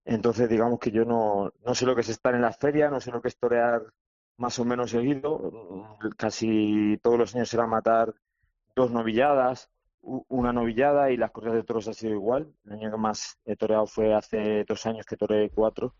Entonces, 0.04 0.50
digamos 0.50 0.78
que 0.78 0.90
yo 0.90 1.06
no, 1.06 1.50
no 1.64 1.74
sé 1.74 1.86
lo 1.86 1.94
que 1.94 2.02
es 2.02 2.10
estar 2.10 2.34
en 2.34 2.42
las 2.42 2.58
ferias, 2.58 2.92
no 2.92 3.00
sé 3.00 3.10
lo 3.10 3.22
que 3.22 3.28
es 3.28 3.38
torear 3.38 3.82
más 4.36 4.58
o 4.58 4.64
menos 4.66 4.90
seguido. 4.90 5.96
Casi 6.18 6.98
todos 7.02 7.18
los 7.18 7.34
años 7.34 7.54
era 7.54 7.66
matar 7.66 8.14
dos 8.76 8.90
novilladas, 8.90 9.70
una 10.02 10.52
novillada 10.52 11.10
y 11.10 11.16
las 11.16 11.30
corridas 11.30 11.56
de 11.56 11.64
toros 11.64 11.88
ha 11.88 11.94
sido 11.94 12.12
igual. 12.12 12.52
El 12.66 12.72
año 12.72 12.90
que 12.90 12.98
más 12.98 13.38
he 13.46 13.56
toreado 13.56 13.86
fue 13.86 14.14
hace 14.14 14.64
dos 14.68 14.84
años 14.84 15.06
que 15.06 15.16
toreé 15.16 15.48
cuatro. 15.48 15.94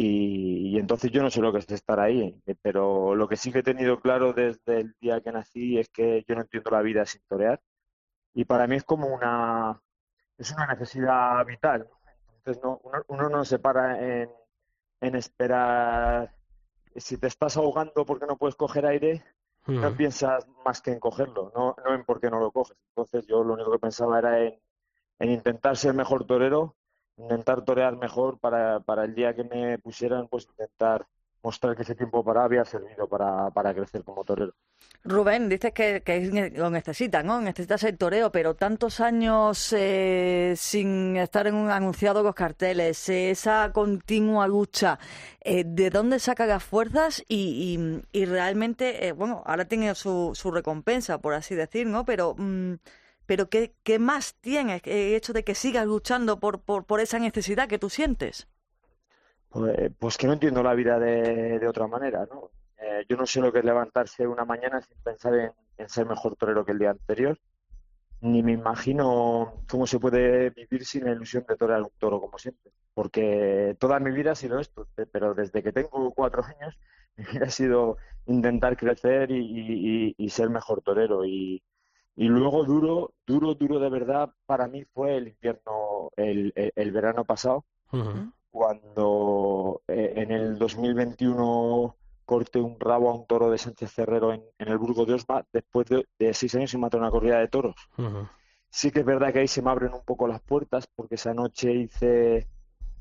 Y, 0.00 0.78
entonces 0.78 1.10
yo 1.10 1.24
no 1.24 1.28
sé 1.30 1.40
lo 1.40 1.52
que 1.52 1.58
es 1.58 1.68
estar 1.72 1.98
ahí, 1.98 2.40
eh, 2.46 2.54
pero 2.62 3.16
lo 3.16 3.26
que 3.26 3.36
sí 3.36 3.50
que 3.50 3.58
he 3.58 3.62
tenido 3.64 4.00
claro 4.00 4.32
desde 4.32 4.82
el 4.82 4.94
día 5.00 5.20
que 5.20 5.32
nací 5.32 5.76
es 5.76 5.88
que 5.88 6.24
yo 6.28 6.36
no 6.36 6.42
entiendo 6.42 6.70
la 6.70 6.82
vida 6.82 7.04
sin 7.04 7.20
torear. 7.28 7.60
Y 8.32 8.44
para 8.44 8.68
mí 8.68 8.76
es 8.76 8.84
como 8.84 9.08
una, 9.08 9.82
es 10.36 10.52
una 10.52 10.68
necesidad 10.68 11.44
vital. 11.44 11.88
Entonces 12.36 12.62
no, 12.62 12.80
uno, 13.08 13.28
no 13.28 13.44
se 13.44 13.58
para 13.58 14.00
en, 14.00 14.30
en 15.00 15.16
esperar, 15.16 16.32
si 16.94 17.18
te 17.18 17.26
estás 17.26 17.56
ahogando 17.56 18.06
porque 18.06 18.26
no 18.26 18.36
puedes 18.36 18.54
coger 18.54 18.86
aire, 18.86 19.24
no 19.66 19.96
piensas 19.96 20.46
más 20.64 20.80
que 20.80 20.92
en 20.92 21.00
cogerlo, 21.00 21.50
no, 21.56 21.74
no 21.84 21.92
en 21.92 22.04
por 22.04 22.20
qué 22.20 22.30
no 22.30 22.38
lo 22.38 22.52
coges. 22.52 22.78
Entonces 22.90 23.26
yo 23.26 23.42
lo 23.42 23.54
único 23.54 23.72
que 23.72 23.80
pensaba 23.80 24.20
era 24.20 24.40
en, 24.44 24.60
en 25.18 25.30
intentar 25.32 25.76
ser 25.76 25.92
mejor 25.92 26.24
torero 26.24 26.76
intentar 27.18 27.64
torear 27.64 27.96
mejor 27.96 28.38
para, 28.38 28.80
para 28.80 29.04
el 29.04 29.14
día 29.14 29.34
que 29.34 29.44
me 29.44 29.78
pusieran, 29.78 30.28
pues 30.28 30.46
intentar 30.46 31.06
mostrar 31.42 31.76
que 31.76 31.82
ese 31.82 31.94
tiempo 31.94 32.24
para 32.24 32.44
había 32.44 32.64
servido 32.64 33.08
para, 33.08 33.50
para 33.50 33.72
crecer 33.72 34.02
como 34.02 34.24
torero. 34.24 34.52
Rubén, 35.04 35.48
dices 35.48 35.72
que, 35.72 36.02
que 36.02 36.50
lo 36.54 36.70
necesitas, 36.70 37.24
¿no? 37.24 37.40
Necesitas 37.40 37.82
el 37.84 37.96
toreo, 37.96 38.32
pero 38.32 38.54
tantos 38.54 39.00
años 39.00 39.72
eh, 39.72 40.54
sin 40.56 41.16
estar 41.16 41.46
en 41.46 41.54
un 41.54 41.70
anunciado 41.70 42.22
con 42.22 42.32
carteles, 42.32 43.08
eh, 43.08 43.30
esa 43.30 43.70
continua 43.72 44.46
lucha, 44.48 44.98
eh, 45.40 45.64
¿de 45.64 45.90
dónde 45.90 46.18
saca 46.18 46.46
las 46.46 46.64
fuerzas? 46.64 47.24
Y, 47.28 48.02
y, 48.12 48.24
realmente, 48.24 49.12
bueno, 49.12 49.42
ahora 49.46 49.66
tiene 49.66 49.94
su, 49.94 50.32
su 50.34 50.50
recompensa, 50.50 51.18
por 51.18 51.34
así 51.34 51.54
decir, 51.54 51.86
¿no? 51.86 52.04
Pero... 52.04 52.34
Mm, 52.36 52.74
pero 53.28 53.50
¿qué, 53.50 53.98
más 53.98 54.36
tiene 54.40 54.80
el 54.86 55.14
hecho 55.14 55.34
de 55.34 55.44
que 55.44 55.54
sigas 55.54 55.86
luchando 55.86 56.40
por, 56.40 56.62
esa 56.98 57.18
necesidad 57.18 57.68
que 57.68 57.78
tú 57.78 57.90
sientes? 57.90 58.48
Pues, 59.50 59.92
pues 59.98 60.16
que 60.16 60.26
no 60.26 60.32
entiendo 60.32 60.62
la 60.62 60.72
vida 60.72 60.98
de, 60.98 61.68
otra 61.68 61.86
manera, 61.86 62.26
¿no? 62.32 62.50
Eh, 62.78 63.04
yo 63.06 63.18
no 63.18 63.26
sé 63.26 63.42
lo 63.42 63.52
que 63.52 63.58
es 63.58 63.66
levantarse 63.66 64.26
una 64.26 64.46
mañana 64.46 64.80
sin 64.80 64.96
pensar 65.02 65.34
en, 65.34 65.88
ser 65.90 66.06
mejor 66.06 66.36
torero 66.36 66.64
que 66.64 66.72
el 66.72 66.78
día 66.78 66.90
anterior. 66.90 67.38
ni 68.22 68.42
me 68.42 68.52
imagino 68.52 69.62
cómo 69.68 69.86
se 69.86 70.00
puede 70.00 70.48
vivir 70.48 70.86
sin 70.86 71.04
la 71.04 71.12
ilusión 71.12 71.44
de 71.46 71.56
torear 71.56 71.82
un 71.82 71.92
toro 71.98 72.22
como 72.22 72.38
siempre. 72.38 72.72
Porque 72.94 73.76
toda 73.78 74.00
mi 74.00 74.10
vida 74.10 74.32
ha 74.32 74.36
sido 74.36 74.58
esto, 74.58 74.88
pero 75.12 75.34
desde 75.34 75.62
que 75.62 75.72
tengo 75.72 76.14
cuatro 76.14 76.42
años 76.44 76.78
mi 77.18 77.24
vida 77.24 77.44
ha 77.44 77.50
sido 77.50 77.98
intentar 78.24 78.78
crecer 78.78 79.30
y, 79.30 80.30
ser 80.30 80.48
mejor 80.48 80.80
torero. 80.80 81.26
Y, 81.26 81.62
luego 82.26 82.64
duro, 82.64 83.14
duro, 83.24 83.54
duro 83.54 83.78
de 83.78 83.90
verdad 83.90 84.30
para 84.44 84.66
mí 84.66 84.84
fue 84.92 85.16
el 85.16 85.28
invierno, 85.28 86.10
el, 86.16 86.52
el, 86.54 86.90
verano 86.90 87.24
pasado, 87.24 87.64
cuando 88.50 89.82
eh, 89.86 90.14
en 90.16 90.32
el 90.32 90.58
2021 90.58 91.94
corté 92.24 92.60
un 92.60 92.78
rabo 92.80 93.08
a 93.08 93.14
un 93.14 93.26
toro 93.26 93.50
de 93.50 93.58
Sánchez 93.58 93.92
Cerrero 93.92 94.32
en, 94.32 94.42
el 94.58 94.78
Burgo 94.78 95.06
de 95.06 95.14
Osma 95.14 95.46
después 95.52 95.86
de, 95.88 96.34
seis 96.34 96.54
años 96.56 96.72
sin 96.72 96.80
matar 96.80 97.00
una 97.00 97.10
corrida 97.10 97.38
de 97.38 97.48
toros. 97.48 97.76
Sí 98.68 98.90
que 98.90 99.00
es 99.00 99.06
verdad 99.06 99.32
que 99.32 99.38
ahí 99.38 99.48
se 99.48 99.62
me 99.62 99.70
abren 99.70 99.94
un 99.94 100.02
poco 100.04 100.26
las 100.26 100.42
puertas 100.42 100.88
porque 100.94 101.14
esa 101.14 101.32
noche 101.32 101.72
hice 101.72 102.48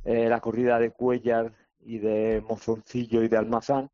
eh, 0.05 0.29
la 0.29 0.39
corrida 0.39 0.79
de 0.79 0.91
Cuellar 0.91 1.53
y 1.79 1.97
de 1.97 2.41
Mozoncillo 2.47 3.24
y 3.24 3.27
de 3.27 3.38
Almazán 3.38 3.89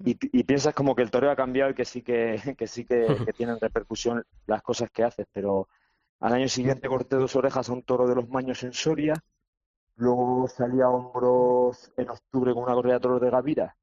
y, 0.00 0.44
piensas 0.44 0.74
como 0.74 0.94
que 0.94 1.02
el 1.02 1.10
toreo 1.10 1.30
ha 1.30 1.36
cambiado 1.36 1.70
y 1.70 1.74
que 1.74 1.84
sí 1.84 2.02
que, 2.02 2.36
que 2.58 2.66
sí 2.66 2.84
que, 2.84 3.06
que, 3.26 3.32
tienen 3.32 3.58
repercusión 3.60 4.24
las 4.46 4.62
cosas 4.62 4.90
que 4.90 5.04
haces, 5.04 5.26
pero 5.32 5.68
al 6.20 6.34
año 6.34 6.48
siguiente 6.48 6.88
corté 6.88 7.16
dos 7.16 7.36
orejas 7.36 7.68
a 7.68 7.72
un 7.72 7.82
toro 7.82 8.06
de 8.06 8.14
los 8.14 8.28
Maños 8.28 8.62
en 8.64 8.72
Soria, 8.72 9.14
luego 9.96 10.48
salí 10.48 10.80
a 10.80 10.88
hombros 10.88 11.92
en 11.96 12.10
octubre 12.10 12.52
con 12.54 12.64
una 12.64 12.74
corrida 12.74 12.94
de 12.94 13.00
toros 13.00 13.20
de 13.20 13.30
Gavira 13.30 13.76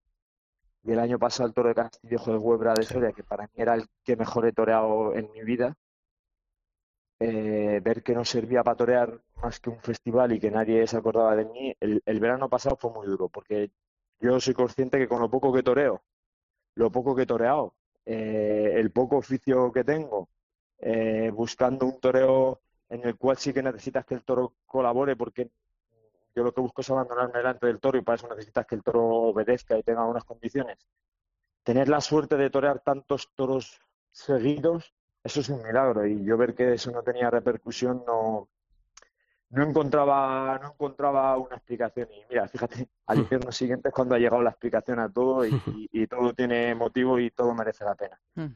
y 0.86 0.92
el 0.92 1.00
año 1.00 1.18
pasado 1.18 1.48
el 1.48 1.54
toro 1.54 1.70
de 1.70 1.76
Castillejo 1.76 2.32
de 2.32 2.38
Huebra 2.38 2.74
de 2.76 2.84
Soria, 2.84 3.12
que 3.12 3.24
para 3.24 3.46
mí 3.46 3.54
era 3.56 3.74
el 3.74 3.88
que 4.04 4.16
mejor 4.16 4.46
he 4.46 4.54
toreado 4.54 5.16
en 5.16 5.32
mi 5.32 5.42
vida, 5.44 5.76
eh, 7.20 7.80
ver 7.84 8.04
que 8.04 8.14
no 8.14 8.24
servía 8.24 8.64
para 8.64 8.78
torear 8.78 9.22
más 9.42 9.60
que 9.60 9.70
un 9.70 9.80
festival 9.80 10.34
y 10.34 10.40
que 10.40 10.52
nadie 10.52 10.86
se 10.86 10.98
acordaba 10.98 11.36
de 11.36 11.46
mí, 11.46 11.76
el, 11.80 12.20
verano 12.20 12.50
pasado 12.50 12.76
fue 12.76 12.92
muy 12.92 13.08
duro, 13.08 13.30
porque 13.30 13.72
yo 14.20 14.40
soy 14.40 14.54
consciente 14.54 14.98
que 14.98 15.08
con 15.08 15.20
lo 15.20 15.30
poco 15.30 15.54
que 15.54 15.64
toreo, 15.64 16.04
lo 16.76 16.92
poco 16.92 17.16
que 17.16 17.24
he 17.24 17.26
toreado, 17.26 17.76
eh, 18.06 18.74
el 18.76 18.92
poco 18.92 19.18
oficio 19.18 19.72
que 19.72 19.84
tengo, 19.84 20.30
eh, 20.80 21.32
buscando 21.34 21.86
un 21.86 22.00
toreo 22.00 22.62
en 22.90 23.06
el 23.06 23.16
cual 23.16 23.38
sí 23.38 23.54
que 23.54 23.64
necesitas 23.64 24.06
que 24.06 24.16
el 24.16 24.24
toro 24.24 24.54
colabore, 24.66 25.16
porque 25.16 25.50
yo 26.36 26.44
lo 26.44 26.54
que 26.54 26.62
busco 26.62 26.82
es 26.82 26.90
abandonarme 26.90 27.38
delante 27.38 27.66
del 27.66 27.80
toro 27.80 27.98
y 27.98 28.02
para 28.02 28.18
eso 28.18 28.28
necesitas 28.28 28.66
que 28.66 28.76
el 28.76 28.84
toro 28.84 29.06
obedezca 29.06 29.78
y 29.78 29.84
tenga 29.84 30.06
unas 30.06 30.26
condiciones. 30.26 30.78
Tener 31.64 31.90
la 31.90 32.02
suerte 32.02 32.36
de 32.36 32.50
torear 32.50 32.82
tantos 32.82 33.32
toros 33.34 33.80
seguidos, 34.12 34.94
eso 35.24 35.40
es 35.40 35.50
un 35.50 35.64
milagro. 35.64 36.06
Y 36.06 36.24
yo 36.24 36.38
ver 36.38 36.54
que 36.54 36.74
eso 36.74 36.92
no 36.92 37.02
tenía 37.02 37.30
repercusión, 37.32 38.04
no, 38.06 38.50
no 39.50 39.64
encontraba, 39.64 40.60
no 40.62 40.72
encontraba 40.74 41.38
una 41.38 41.56
explicación. 41.56 42.08
Y 42.12 42.24
mira, 42.30 42.48
fíjate, 42.48 42.88
al 43.08 43.20
invierno 43.20 43.52
siguiente 43.52 43.90
es 43.90 43.94
cuando 43.94 44.16
ha 44.16 44.20
llegado 44.20 44.42
la 44.42 44.52
explicación 44.52 45.00
a 45.00 45.10
todo 45.10 45.46
y, 45.46 45.50
y 45.92 46.08
todo 46.08 46.34
tiene 46.34 46.76
motivo 46.76 47.20
y 47.20 47.32
todo 47.32 47.54
merece 47.54 47.84
la 47.86 47.96
pena. 47.96 48.20
Hmm. 48.36 48.54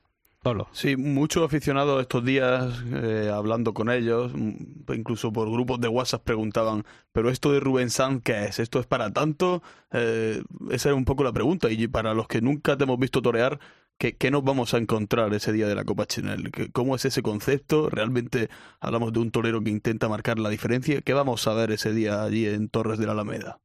Sí, 0.71 0.95
muchos 0.95 1.43
aficionados 1.43 2.01
estos 2.01 2.23
días, 2.23 2.81
eh, 2.93 3.29
hablando 3.31 3.73
con 3.73 3.89
ellos, 3.91 4.31
incluso 4.33 5.33
por 5.33 5.51
grupos 5.51 5.81
de 5.81 5.89
WhatsApp 5.89 6.23
preguntaban, 6.23 6.85
pero 7.11 7.29
esto 7.29 7.51
de 7.51 7.59
Rubén 7.59 7.89
Sanz, 7.89 8.23
¿qué 8.23 8.45
es? 8.45 8.59
¿Esto 8.59 8.79
es 8.79 8.87
para 8.87 9.11
tanto? 9.11 9.61
Eh, 9.91 10.41
esa 10.71 10.89
era 10.89 10.95
un 10.95 11.03
poco 11.03 11.25
la 11.25 11.33
pregunta. 11.33 11.69
Y 11.69 11.87
para 11.87 12.13
los 12.13 12.27
que 12.27 12.41
nunca 12.41 12.77
te 12.77 12.85
hemos 12.85 12.97
visto 12.97 13.21
torear, 13.21 13.59
¿qué, 13.99 14.15
¿qué, 14.17 14.31
nos 14.31 14.43
vamos 14.43 14.73
a 14.73 14.77
encontrar 14.77 15.31
ese 15.33 15.51
día 15.51 15.67
de 15.67 15.75
la 15.75 15.83
Copa 15.83 16.07
Chinel? 16.07 16.51
¿Cómo 16.73 16.95
es 16.95 17.05
ese 17.05 17.21
concepto? 17.21 17.89
¿Realmente 17.89 18.49
hablamos 18.79 19.13
de 19.13 19.19
un 19.19 19.29
torero 19.29 19.61
que 19.61 19.69
intenta 19.69 20.09
marcar 20.09 20.39
la 20.39 20.49
diferencia? 20.49 21.01
¿Qué 21.01 21.13
vamos 21.13 21.45
a 21.47 21.53
ver 21.53 21.71
ese 21.71 21.93
día 21.93 22.23
allí 22.23 22.47
en 22.47 22.69
Torres 22.69 22.97
de 22.97 23.05
la 23.05 23.11
Alameda? 23.11 23.59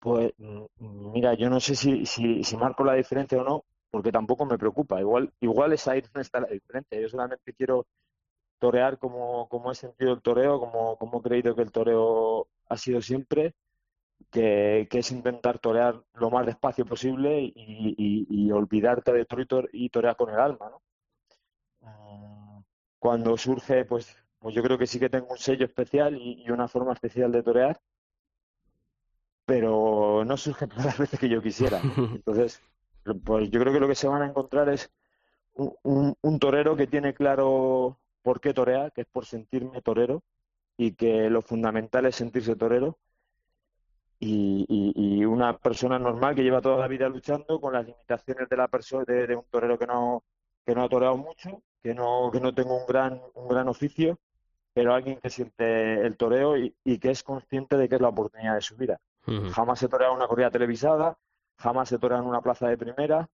Pues 0.00 0.32
mira, 0.78 1.34
yo 1.34 1.50
no 1.50 1.60
sé 1.60 1.76
si, 1.76 2.06
si, 2.06 2.42
si 2.42 2.56
marco 2.56 2.82
la 2.84 2.94
diferencia 2.94 3.38
o 3.38 3.44
no, 3.44 3.64
porque 3.90 4.10
tampoco 4.10 4.46
me 4.46 4.58
preocupa. 4.58 5.00
Igual, 5.00 5.32
igual 5.40 5.72
es 5.72 5.86
ahí 5.86 6.00
donde 6.00 6.22
está 6.22 6.40
la 6.40 6.48
diferencia. 6.48 7.00
Yo 7.00 7.08
solamente 7.08 7.52
quiero 7.52 7.86
torear 8.58 8.98
como, 8.98 9.48
como 9.48 9.70
he 9.70 9.74
sentido 9.74 10.14
el 10.14 10.22
toreo, 10.22 10.58
como, 10.58 10.96
como 10.96 11.18
he 11.18 11.22
creído 11.22 11.54
que 11.54 11.62
el 11.62 11.72
toreo 11.72 12.48
ha 12.68 12.76
sido 12.76 13.02
siempre, 13.02 13.54
que, 14.30 14.88
es 14.90 15.12
intentar 15.12 15.58
torear 15.58 16.02
lo 16.14 16.30
más 16.30 16.46
despacio 16.46 16.84
posible 16.84 17.40
y, 17.54 18.50
olvidarte 18.50 19.12
de 19.12 19.24
toro 19.24 19.68
y, 19.72 19.88
torear 19.90 20.16
con 20.16 20.30
el 20.30 20.40
alma, 20.40 20.70
¿no? 20.70 20.82
Mm, 21.80 22.62
cuando 22.98 23.36
surge, 23.36 23.84
pues, 23.84 24.16
pues 24.38 24.54
yo 24.54 24.62
creo 24.62 24.78
que 24.78 24.86
sí 24.86 24.98
que 24.98 25.10
tengo 25.10 25.28
un 25.30 25.38
sello 25.38 25.66
especial 25.66 26.16
y, 26.16 26.48
una 26.50 26.68
forma 26.68 26.92
especial 26.92 27.32
de 27.32 27.42
torear, 27.42 27.80
pero 29.44 30.24
no 30.24 30.36
surge 30.36 30.66
todas 30.68 30.86
las 30.86 30.98
veces 30.98 31.20
que 31.20 31.28
yo 31.28 31.42
quisiera. 31.42 31.80
Entonces, 32.14 32.62
pues 33.24 33.50
yo 33.50 33.60
creo 33.60 33.72
que 33.72 33.80
lo 33.80 33.88
que 33.88 33.94
se 33.94 34.08
van 34.08 34.22
a 34.22 34.26
encontrar 34.26 34.68
es 34.68 34.90
un, 35.54 36.38
torero 36.38 36.76
que 36.76 36.86
tiene 36.86 37.14
claro 37.14 37.98
por 38.22 38.40
qué 38.40 38.52
torea, 38.52 38.90
que 38.90 39.02
es 39.02 39.06
por 39.06 39.24
sentirme 39.24 39.80
torero 39.82 40.22
y 40.76 40.92
que 40.92 41.30
lo 41.30 41.42
fundamental 41.42 42.06
es 42.06 42.16
sentirse 42.16 42.56
torero 42.56 42.98
y, 44.18 45.24
una 45.24 45.58
persona 45.58 45.98
normal 45.98 46.34
que 46.34 46.42
lleva 46.42 46.60
toda 46.60 46.78
la 46.78 46.88
vida 46.88 47.08
luchando 47.08 47.60
con 47.60 47.74
las 47.74 47.86
limitaciones 47.86 48.48
de 48.48 48.56
la 48.56 48.68
persona 48.68 49.04
de, 49.04 49.36
un 49.36 49.44
torero 49.50 49.78
que 49.78 49.86
no 49.86 50.24
que 50.64 50.74
no 50.74 50.82
ha 50.82 50.88
toreado 50.88 51.16
mucho, 51.16 51.62
que 51.82 51.94
no 51.94 52.30
que 52.32 52.40
no 52.40 52.54
tenga 52.54 52.72
un 52.72 52.86
gran 52.86 53.20
un 53.34 53.48
gran 53.48 53.68
oficio, 53.68 54.18
pero 54.72 54.94
alguien 54.94 55.18
que 55.20 55.30
siente 55.30 56.06
el 56.06 56.16
toreo 56.16 56.56
y, 56.56 56.72
que 56.98 57.10
es 57.10 57.22
consciente 57.22 57.76
de 57.76 57.88
que 57.88 57.96
es 57.96 58.00
la 58.00 58.08
oportunidad 58.08 58.54
de 58.54 58.60
su 58.60 58.76
vida. 58.76 59.00
Jamás 59.52 59.82
he 59.82 59.88
toreado 59.88 60.14
una 60.14 60.28
corrida 60.28 60.50
televisada, 60.50 61.18
jamás 61.58 61.88
se 61.88 61.98
torea 61.98 62.18
en 62.18 62.26
una 62.26 62.40
plaza 62.40 62.68
de 62.68 62.78
primera. 62.78 63.28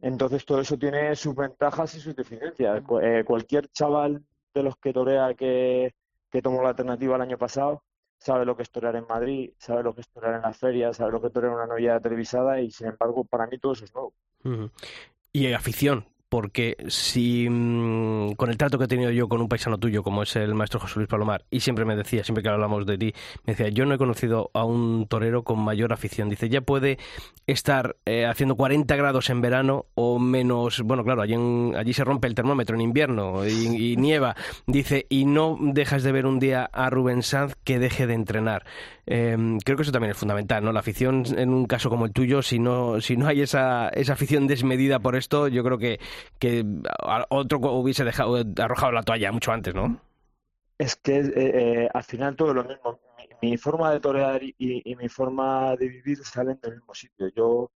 Entonces 0.00 0.44
todo 0.44 0.60
eso 0.60 0.76
tiene 0.76 1.14
sus 1.14 1.36
ventajas 1.36 1.94
y 1.94 2.00
sus 2.00 2.16
deficiencias. 2.16 2.82
Eh, 3.02 3.22
cualquier 3.24 3.68
chaval 3.68 4.24
de 4.52 4.62
los 4.62 4.76
que 4.76 4.92
torea 4.92 5.34
que, 5.34 5.94
que 6.30 6.42
tomó 6.42 6.62
la 6.62 6.70
alternativa 6.70 7.14
el 7.16 7.22
año 7.22 7.38
pasado 7.38 7.84
sabe 8.20 8.44
lo 8.44 8.56
que 8.56 8.62
es 8.62 8.70
torear 8.70 8.94
en 8.96 9.06
Madrid, 9.08 9.50
sabe 9.56 9.82
lo 9.82 9.94
que 9.94 10.02
es 10.02 10.08
torear 10.08 10.36
en 10.36 10.42
la 10.42 10.52
feria, 10.52 10.92
sabe 10.92 11.12
lo 11.12 11.20
que 11.20 11.28
es 11.28 11.32
torear 11.32 11.52
en 11.52 11.58
una 11.58 11.66
novia 11.66 11.98
televisada 11.98 12.60
y 12.60 12.70
sin 12.70 12.88
embargo 12.88 13.24
para 13.24 13.46
mí 13.46 13.58
todo 13.58 13.72
eso 13.72 13.84
es 13.84 13.94
nuevo. 13.94 14.12
Y 15.32 15.52
afición, 15.52 16.06
porque 16.30 16.76
si 16.88 17.48
mm, 17.50 18.34
con 18.36 18.50
el 18.50 18.56
trato 18.56 18.78
que 18.78 18.84
he 18.84 18.88
tenido 18.88 19.10
yo 19.10 19.28
con 19.28 19.42
un 19.42 19.48
paisano 19.48 19.76
tuyo, 19.78 20.02
como 20.02 20.22
es 20.22 20.34
el 20.36 20.54
maestro 20.54 20.80
José 20.80 20.94
Luis 20.96 21.08
Palomar, 21.08 21.44
y 21.50 21.60
siempre 21.60 21.84
me 21.84 21.96
decía, 21.96 22.24
siempre 22.24 22.42
que 22.42 22.48
hablamos 22.48 22.86
de 22.86 22.96
ti, 22.96 23.12
me 23.44 23.52
decía, 23.52 23.68
yo 23.68 23.84
no 23.84 23.94
he 23.94 23.98
conocido 23.98 24.50
a 24.54 24.64
un 24.64 25.06
torero 25.08 25.42
con 25.42 25.58
mayor 25.58 25.92
afición. 25.92 26.30
Dice, 26.30 26.48
ya 26.48 26.60
puede 26.60 26.98
estar 27.48 27.96
eh, 28.06 28.26
haciendo 28.26 28.54
40 28.54 28.94
grados 28.94 29.28
en 29.28 29.40
verano 29.40 29.86
o 29.94 30.20
menos, 30.20 30.82
bueno, 30.82 31.02
claro, 31.04 31.22
allí, 31.22 31.34
allí 31.76 31.92
se 31.92 32.04
rompe 32.04 32.28
el 32.28 32.36
termómetro 32.36 32.76
en 32.76 32.82
invierno 32.82 33.46
y, 33.46 33.96
nieva. 33.96 34.36
Dice, 34.66 35.06
y 35.08 35.24
no 35.24 35.58
dejas 35.60 36.04
de 36.04 36.12
ver 36.12 36.26
un 36.26 36.38
día 36.38 36.70
a 36.72 36.90
Rubén 36.90 37.24
Sanz 37.24 37.56
que 37.64 37.80
deje 37.80 38.06
de 38.06 38.14
entrenar. 38.14 38.64
Em, 39.12 39.58
creo 39.58 39.76
que 39.76 39.82
eso 39.82 39.90
también 39.90 40.12
es 40.12 40.16
fundamental, 40.16 40.62
¿no? 40.62 40.72
La 40.72 40.78
afición 40.78 41.24
en 41.36 41.52
un 41.52 41.66
caso 41.66 41.90
como 41.90 42.06
el 42.06 42.12
tuyo, 42.12 42.42
si 42.42 42.60
no, 42.60 43.00
si 43.00 43.16
no 43.16 43.26
hay 43.26 43.40
esa, 43.40 43.88
esa 43.88 44.12
afición 44.12 44.46
desmedida 44.46 45.00
por 45.00 45.16
esto, 45.16 45.48
yo 45.48 45.64
creo 45.64 45.78
que 45.78 45.98
que 46.38 46.64
otro 47.28 47.58
hubiese 47.58 48.04
dejado, 48.04 48.36
arrojado 48.58 48.92
la 48.92 49.02
toalla 49.02 49.32
mucho 49.32 49.50
antes, 49.50 49.74
¿no? 49.74 50.00
Es 50.78 50.94
que 50.94 51.18
eh, 51.18 51.32
eh, 51.34 51.88
al 51.92 52.04
final 52.04 52.36
todo 52.36 52.54
lo 52.54 52.62
mismo. 52.62 53.00
Mi, 53.42 53.56
forma 53.56 53.90
de 53.90 53.98
torear 53.98 54.44
y, 54.44 54.94
mi 54.94 55.08
forma 55.08 55.74
de 55.74 55.88
vivir 55.88 56.18
salen 56.18 56.60
del 56.62 56.76
mismo 56.76 56.94
sitio. 56.94 57.28
Yo, 57.34 57.72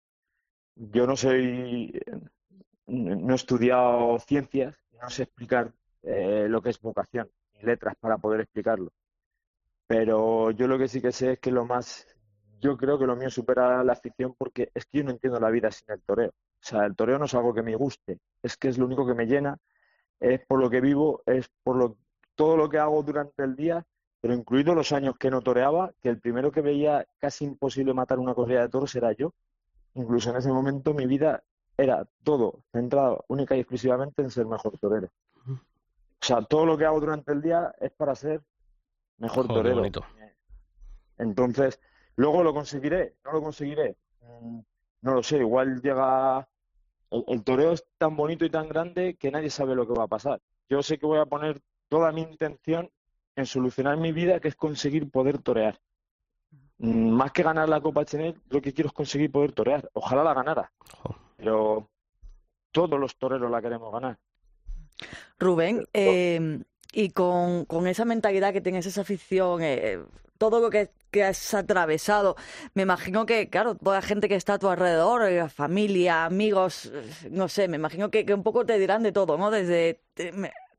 yo 0.76 1.04
no 1.04 1.16
soy, 1.16 2.00
no 2.86 3.32
he 3.32 3.36
estudiado 3.36 4.20
ciencias, 4.20 4.76
no 5.02 5.10
sé 5.10 5.24
explicar 5.24 5.72
eh, 6.04 6.46
lo 6.48 6.62
que 6.62 6.70
es 6.70 6.80
vocación 6.80 7.28
ni 7.54 7.62
letras 7.62 7.96
para 7.98 8.18
poder 8.18 8.42
explicarlo. 8.42 8.92
Pero 9.86 10.50
yo 10.50 10.66
lo 10.66 10.78
que 10.78 10.88
sí 10.88 11.00
que 11.00 11.12
sé 11.12 11.32
es 11.32 11.38
que 11.38 11.50
lo 11.50 11.66
más, 11.66 12.06
yo 12.60 12.76
creo 12.76 12.98
que 12.98 13.06
lo 13.06 13.16
mío 13.16 13.30
supera 13.30 13.84
la 13.84 13.92
afición 13.92 14.34
porque 14.36 14.70
es 14.74 14.86
que 14.86 14.98
yo 14.98 15.04
no 15.04 15.10
entiendo 15.10 15.38
la 15.38 15.50
vida 15.50 15.70
sin 15.70 15.90
el 15.90 16.02
toreo. 16.02 16.30
O 16.30 16.66
sea, 16.66 16.86
el 16.86 16.96
toreo 16.96 17.18
no 17.18 17.26
es 17.26 17.34
algo 17.34 17.52
que 17.52 17.62
me 17.62 17.76
guste, 17.76 18.18
es 18.42 18.56
que 18.56 18.68
es 18.68 18.78
lo 18.78 18.86
único 18.86 19.06
que 19.06 19.14
me 19.14 19.26
llena, 19.26 19.58
es 20.18 20.40
por 20.46 20.60
lo 20.60 20.70
que 20.70 20.80
vivo, 20.80 21.22
es 21.26 21.50
por 21.62 21.76
lo, 21.76 21.98
todo 22.34 22.56
lo 22.56 22.70
que 22.70 22.78
hago 22.78 23.02
durante 23.02 23.42
el 23.42 23.54
día, 23.54 23.84
pero 24.20 24.32
incluido 24.32 24.74
los 24.74 24.92
años 24.92 25.16
que 25.18 25.30
no 25.30 25.42
toreaba, 25.42 25.92
que 26.00 26.08
el 26.08 26.18
primero 26.18 26.50
que 26.50 26.62
veía 26.62 27.06
casi 27.18 27.44
imposible 27.44 27.92
matar 27.92 28.18
una 28.18 28.34
corrida 28.34 28.62
de 28.62 28.70
toros 28.70 28.94
era 28.94 29.12
yo. 29.12 29.34
Incluso 29.94 30.30
en 30.30 30.36
ese 30.36 30.50
momento 30.50 30.94
mi 30.94 31.06
vida 31.06 31.42
era 31.76 32.06
todo 32.22 32.60
centrado 32.72 33.24
única 33.28 33.54
y 33.54 33.60
exclusivamente 33.60 34.22
en 34.22 34.30
ser 34.30 34.46
mejor 34.46 34.78
torero. 34.78 35.08
O 35.46 36.26
sea, 36.26 36.40
todo 36.42 36.64
lo 36.64 36.78
que 36.78 36.86
hago 36.86 37.00
durante 37.00 37.32
el 37.32 37.42
día 37.42 37.74
es 37.78 37.90
para 37.92 38.14
ser 38.14 38.42
mejor 39.18 39.48
torero. 39.48 39.82
Entonces, 41.18 41.80
luego 42.16 42.42
lo 42.42 42.52
conseguiré, 42.52 43.14
no 43.24 43.32
lo 43.32 43.42
conseguiré. 43.42 43.96
Mm, 44.20 44.60
no 45.02 45.14
lo 45.14 45.22
sé, 45.22 45.38
igual 45.38 45.80
llega 45.82 46.48
el, 47.10 47.44
toreo 47.44 47.72
es 47.72 47.84
tan 47.98 48.16
bonito 48.16 48.44
y 48.44 48.50
tan 48.50 48.68
grande 48.68 49.16
que 49.16 49.30
nadie 49.30 49.50
sabe 49.50 49.74
lo 49.74 49.86
que 49.86 49.94
va 49.94 50.04
a 50.04 50.08
pasar. 50.08 50.40
yo 50.68 50.82
sé 50.82 50.98
que 50.98 51.06
voy 51.06 51.18
a 51.18 51.26
poner 51.26 51.60
toda 51.88 52.10
mi 52.10 52.22
intención 52.22 52.90
en 53.36 53.46
solucionar 53.46 53.96
mi 53.96 54.12
vida, 54.12 54.40
que 54.40 54.48
es 54.48 54.56
conseguir 54.56 55.10
poder 55.10 55.38
torear. 55.38 55.78
Mm, 56.78 57.10
más 57.10 57.32
que 57.32 57.42
ganar 57.42 57.68
la 57.68 57.80
Copa 57.80 58.04
Chanel, 58.04 58.40
lo 58.48 58.60
que 58.60 58.72
quiero 58.72 58.88
es 58.88 58.94
conseguir 58.94 59.30
poder 59.30 59.52
torear. 59.52 59.88
Ojalá 59.92 60.24
la 60.24 60.34
ganara. 60.34 60.72
Pero 61.36 61.88
todos 62.72 62.98
los 62.98 63.16
toreros 63.16 63.50
la 63.50 63.60
queremos 63.60 63.92
ganar. 63.92 64.18
Rubén, 65.38 65.86
eh, 65.92 66.62
y 66.94 67.10
con, 67.10 67.64
con, 67.64 67.86
esa 67.86 68.04
mentalidad 68.04 68.52
que 68.52 68.60
tienes, 68.60 68.86
esa 68.86 69.02
afición, 69.02 69.62
eh, 69.62 69.98
todo 70.38 70.60
lo 70.60 70.70
que, 70.70 70.90
que, 71.10 71.24
has 71.24 71.54
atravesado, 71.54 72.36
me 72.74 72.82
imagino 72.82 73.26
que, 73.26 73.48
claro, 73.50 73.74
toda 73.74 73.96
la 73.96 74.02
gente 74.02 74.28
que 74.28 74.36
está 74.36 74.54
a 74.54 74.58
tu 74.58 74.68
alrededor, 74.68 75.24
eh, 75.28 75.48
familia, 75.48 76.24
amigos, 76.24 76.92
no 77.30 77.48
sé, 77.48 77.68
me 77.68 77.76
imagino 77.76 78.10
que, 78.10 78.24
que 78.24 78.34
un 78.34 78.42
poco 78.42 78.64
te 78.64 78.78
dirán 78.78 79.02
de 79.02 79.12
todo, 79.12 79.36
¿no? 79.38 79.50
Desde 79.50 80.00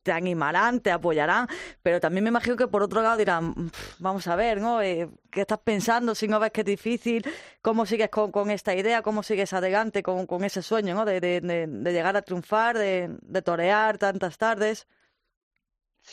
te 0.05 0.11
animarán, 0.11 0.81
te 0.81 0.91
apoyarán, 0.91 1.47
pero 1.81 1.99
también 1.99 2.23
me 2.23 2.29
imagino 2.29 2.55
que 2.55 2.67
por 2.67 2.83
otro 2.83 3.01
lado 3.01 3.17
dirán, 3.17 3.71
vamos 3.97 4.27
a 4.27 4.35
ver, 4.35 4.61
¿no? 4.61 4.79
Eh, 4.83 5.09
¿Qué 5.31 5.41
estás 5.41 5.57
pensando 5.57 6.13
si 6.13 6.27
no 6.27 6.39
ves 6.39 6.51
que 6.51 6.61
es 6.61 6.67
difícil? 6.67 7.25
¿Cómo 7.63 7.87
sigues 7.87 8.09
con, 8.09 8.31
con 8.31 8.51
esta 8.51 8.75
idea? 8.75 9.01
¿Cómo 9.01 9.23
sigues 9.23 9.51
adelante 9.51 10.03
con, 10.03 10.27
con 10.27 10.43
ese 10.43 10.61
sueño, 10.61 10.93
¿no? 10.93 11.05
De, 11.05 11.19
de, 11.19 11.41
de, 11.41 11.91
llegar 11.91 12.15
a 12.15 12.21
triunfar, 12.21 12.77
de, 12.77 13.17
de, 13.19 13.41
torear 13.41 13.97
tantas 13.97 14.37
tardes. 14.37 14.87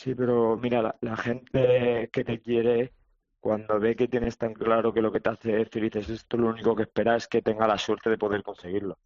Sí, 0.03 0.15
pero 0.15 0.57
mira, 0.57 0.81
la, 0.81 0.97
la, 1.01 1.15
gente 1.15 2.09
que 2.11 2.23
te 2.25 2.41
quiere, 2.41 2.93
cuando 3.39 3.79
ve 3.79 3.95
que 3.95 4.09
tienes 4.09 4.37
tan 4.37 4.53
claro 4.53 4.93
que 4.93 5.01
lo 5.01 5.13
que 5.13 5.21
te 5.21 5.29
hace 5.29 5.65
feliz 5.65 5.95
es 5.95 6.09
esto, 6.09 6.35
lo 6.37 6.49
único 6.49 6.75
que 6.75 6.83
espera 6.83 7.15
es 7.15 7.27
que 7.27 7.41
tenga 7.41 7.67
la 7.67 7.77
suerte 7.77 8.09
de 8.09 8.17
poder 8.17 8.43
conseguirlo. 8.43 8.99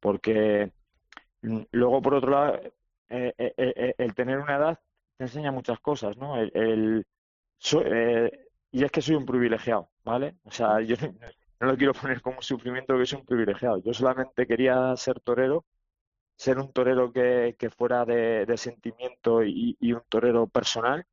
Porque 0.00 0.72
mm, 1.42 1.62
luego, 1.72 2.02
por 2.02 2.14
otro 2.14 2.30
lado, 2.32 2.56
eh, 3.10 3.34
eh, 3.38 3.54
eh, 3.56 3.94
el 3.98 4.14
tener 4.14 4.38
una 4.38 4.56
edad 4.56 4.80
te 5.16 5.24
enseña 5.24 5.52
muchas 5.52 5.80
cosas, 5.80 6.16
¿no? 6.16 6.36
El, 6.40 7.06
y 8.72 8.84
es 8.84 8.90
que 8.90 9.02
soy 9.02 9.14
un 9.16 9.26
privilegiado, 9.26 9.90
¿vale? 10.04 10.36
O 10.44 10.50
sea, 10.50 10.80
yo 10.82 10.96
no, 11.60 11.68
lo 11.68 11.76
quiero 11.76 11.94
poner 11.94 12.20
como 12.22 12.38
un 12.38 12.42
sufrimiento 12.42 12.98
que 12.98 13.06
soy 13.06 13.20
un 13.20 13.26
privilegiado. 13.26 13.78
Yo 13.78 13.92
solamente 13.94 14.46
quería 14.46 14.96
ser 14.96 15.20
torero, 15.20 15.64
ser 16.36 16.58
un 16.58 16.72
torero 16.72 17.12
que, 17.12 17.56
que 17.58 17.70
fuera 17.70 18.04
de, 18.04 18.46
sentimiento 18.56 19.42
y, 19.44 19.76
y, 19.80 19.92
un 19.92 20.02
torero 20.08 20.46
personal, 20.46 21.06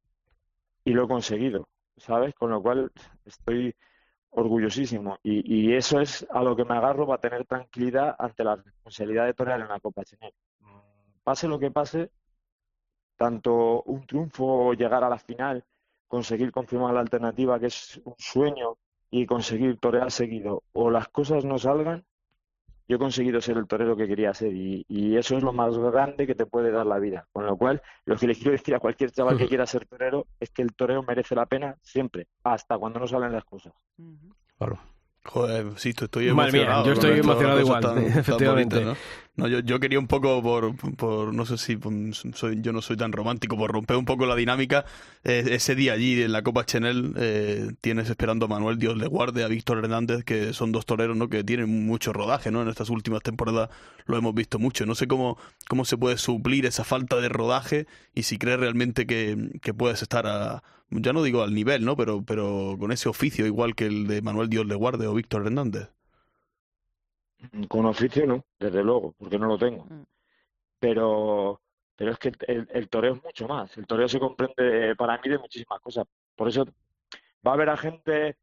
y 0.84 0.94
lo 0.94 1.06
he 1.06 1.08
conseguido, 1.08 1.70
¿sabes? 1.98 2.34
Con 2.36 2.52
lo 2.52 2.62
cual 2.62 2.92
estoy 3.26 3.76
orgullosísimo. 4.32 5.20
Y, 5.24 5.74
eso 5.74 6.00
es 6.00 6.26
a 6.32 6.42
lo 6.44 6.56
que 6.56 6.66
me 6.66 6.76
agarro 6.76 7.08
para 7.08 7.22
tener 7.22 7.46
tranquilidad 7.46 8.16
ante 8.18 8.44
la 8.44 8.56
responsabilidad 8.56 9.26
de 9.26 9.34
torear 9.34 9.62
en 9.62 9.68
la 9.68 9.80
Copa 9.80 10.04
Chanel 10.04 10.34
pase 11.30 11.48
lo 11.48 11.60
que 11.60 11.70
pase, 11.70 12.12
tanto 13.16 13.84
un 13.84 14.06
triunfo 14.08 14.46
o 14.46 14.74
llegar 14.74 15.04
a 15.04 15.10
la 15.10 15.20
final, 15.20 15.64
conseguir 16.08 16.52
confirmar 16.52 16.96
la 16.96 17.02
alternativa, 17.02 17.60
que 17.60 17.68
es 17.68 18.02
un 18.04 18.16
sueño, 18.18 18.78
y 19.12 19.28
conseguir 19.28 19.78
torear 19.78 20.10
seguido, 20.10 20.64
o 20.72 20.90
las 20.90 21.08
cosas 21.10 21.46
no 21.46 21.60
salgan, 21.60 22.04
yo 22.90 22.96
he 22.96 23.00
conseguido 23.00 23.40
ser 23.40 23.56
el 23.58 23.68
torero 23.68 23.96
que 23.96 24.08
quería 24.08 24.34
ser 24.34 24.52
y, 24.52 24.84
y, 24.90 25.16
eso 25.16 25.38
es 25.38 25.44
lo 25.44 25.54
más 25.54 25.78
grande 25.78 26.26
que 26.26 26.34
te 26.34 26.48
puede 26.48 26.72
dar 26.72 26.88
la 26.88 26.98
vida. 26.98 27.28
Con 27.32 27.46
lo 27.46 27.56
cual, 27.56 27.84
lo 28.06 28.18
que 28.18 28.26
le 28.26 28.34
quiero 28.34 28.52
decir 28.52 28.74
a 28.74 28.80
cualquier 28.80 29.12
chaval 29.12 29.38
que 29.38 29.48
quiera 29.48 29.68
ser 29.68 29.86
torero 29.86 30.26
es 30.40 30.50
que 30.50 30.64
el 30.64 30.74
torero 30.74 31.04
merece 31.04 31.36
la 31.36 31.46
pena 31.46 31.78
siempre, 31.84 32.28
hasta 32.44 32.80
cuando 32.80 33.00
no 33.00 33.08
salen 33.08 33.32
las 33.32 33.46
cosas. 33.46 33.74
Claro. 34.58 34.80
Joder, 35.24 35.78
sí, 35.78 35.90
estoy 35.90 36.30
emocionado. 36.30 36.86
yo 36.86 36.94
estoy 36.94 37.20
emocionado 37.20 37.60
igual, 37.60 37.84
efectivamente. 38.08 38.84
¿no? 38.84 38.96
¿No? 39.40 39.48
yo, 39.48 39.60
yo 39.60 39.80
quería 39.80 40.00
un 40.00 40.08
poco 40.08 40.42
por, 40.42 40.76
por 40.96 41.34
no 41.34 41.46
sé 41.46 41.58
si 41.58 41.80
soy, 42.34 42.62
yo 42.62 42.74
no 42.74 42.82
soy 42.82 42.98
tan 42.98 43.12
romántico, 43.12 43.58
por 43.58 43.72
romper 43.72 43.98
un 43.98 44.06
poco 44.06 44.26
la 44.26 44.36
dinámica. 44.36 44.86
Eh, 45.24 45.44
ese 45.52 45.76
día 45.76 45.94
allí 45.94 46.22
en 46.22 46.32
la 46.32 46.44
Copa 46.44 46.66
Chanel 46.66 47.14
eh, 47.18 47.72
tienes 47.82 48.10
esperando 48.10 48.46
a 48.46 48.48
Manuel, 48.50 48.78
Dios 48.78 48.98
le 48.98 49.08
guarde, 49.08 49.44
a 49.44 49.48
Víctor 49.48 49.80
Hernández, 49.80 50.24
que 50.24 50.54
son 50.54 50.72
dos 50.72 50.86
toreros 50.86 51.18
¿no? 51.18 51.30
que 51.30 51.44
tienen 51.44 51.86
mucho 51.86 52.14
rodaje, 52.14 52.52
¿no? 52.52 52.62
En 52.62 52.68
estas 52.68 52.90
últimas 52.90 53.24
temporadas 53.24 53.70
lo 54.06 54.18
hemos 54.18 54.36
visto 54.36 54.60
mucho. 54.60 54.86
No 54.86 54.96
sé 54.96 55.08
cómo, 55.08 55.38
cómo 55.68 55.86
se 55.86 55.98
puede 55.98 56.18
suplir 56.18 56.66
esa 56.66 56.84
falta 56.84 57.18
de 57.18 57.30
rodaje 57.30 57.88
y 58.14 58.24
si 58.24 58.38
crees 58.38 58.60
realmente 58.60 59.08
que, 59.08 59.60
que 59.62 59.74
puedes 59.74 60.02
estar 60.02 60.28
a 60.28 60.64
ya 60.92 61.14
no 61.14 61.24
digo 61.24 61.44
al 61.44 61.54
nivel, 61.54 61.86
¿no? 61.86 61.96
Pero, 61.96 62.24
pero 62.24 62.76
con 62.80 62.92
ese 62.92 63.10
oficio 63.10 63.46
igual 63.46 63.76
que 63.76 63.86
el 63.86 64.08
de 64.08 64.22
Manuel 64.22 64.50
Dios 64.50 64.66
le 64.66 64.76
guarde 64.76 65.08
o 65.08 65.14
Víctor 65.14 65.46
Hernández. 65.46 65.90
Con 67.68 67.86
oficio 67.86 68.26
no, 68.26 68.46
desde 68.60 68.84
luego, 68.84 69.14
porque 69.18 69.40
no 69.40 69.48
lo 69.48 69.58
tengo. 69.58 69.86
Mm. 69.86 70.04
Pero, 70.80 71.62
pero 71.96 72.12
es 72.12 72.18
que 72.18 72.32
el, 72.48 72.68
el 72.72 72.90
toreo 72.90 73.16
es 73.16 73.24
mucho 73.24 73.48
más. 73.48 73.78
El 73.78 73.88
toreo 73.88 74.08
se 74.08 74.20
comprende 74.20 74.96
para 74.96 75.18
mí 75.18 75.30
de 75.30 75.38
muchísimas 75.38 75.80
cosas. 75.80 76.06
Por 76.36 76.50
eso 76.50 76.66
va 77.46 77.52
a 77.52 77.54
haber 77.54 77.70
a 77.70 77.78
gente, 77.78 78.38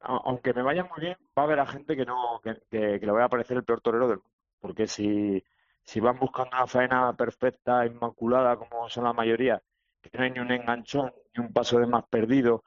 aunque 0.00 0.54
me 0.54 0.62
vaya 0.62 0.84
muy 0.84 1.00
bien, 1.00 1.16
va 1.36 1.42
a 1.42 1.46
haber 1.46 1.60
a 1.60 1.66
gente 1.66 1.96
que 1.96 2.04
no, 2.04 2.40
que, 2.42 2.54
que, 2.70 3.00
que 3.00 3.06
le 3.06 3.12
vaya 3.12 3.26
a 3.26 3.30
parecer 3.30 3.56
el 3.56 3.64
peor 3.64 3.80
torero 3.80 4.08
del 4.08 4.18
mundo. 4.18 4.32
Porque 4.60 4.86
si, 4.86 5.42
si 5.82 6.00
van 6.00 6.18
buscando 6.18 6.56
una 6.56 6.66
faena 6.66 7.14
perfecta, 7.16 7.86
inmaculada, 7.86 8.56
como 8.56 8.88
son 8.88 9.04
la 9.04 9.12
mayoría, 9.12 9.62
que 10.02 10.16
no 10.18 10.24
hay 10.24 10.30
ni 10.30 10.40
un 10.40 10.50
enganchón, 10.50 11.12
ni 11.34 11.44
un 11.44 11.52
paso 11.52 11.78
de 11.78 11.86
más 11.86 12.04
perdido 12.06 12.64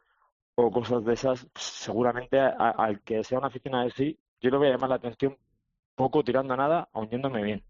o 0.55 0.71
cosas 0.71 1.03
de 1.05 1.13
esas, 1.13 1.47
seguramente 1.55 2.39
al 2.39 3.01
que 3.01 3.23
sea 3.23 3.39
una 3.39 3.47
aficionado 3.47 3.85
de 3.85 3.91
sí, 3.91 4.19
yo 4.39 4.49
le 4.49 4.57
voy 4.57 4.67
a 4.67 4.71
llamar 4.71 4.89
la 4.89 4.95
atención 4.95 5.37
poco 5.95 6.23
tirando 6.23 6.53
a 6.53 6.57
nada, 6.57 6.89
aun 6.93 7.09
yéndome 7.09 7.43
bien. 7.43 7.63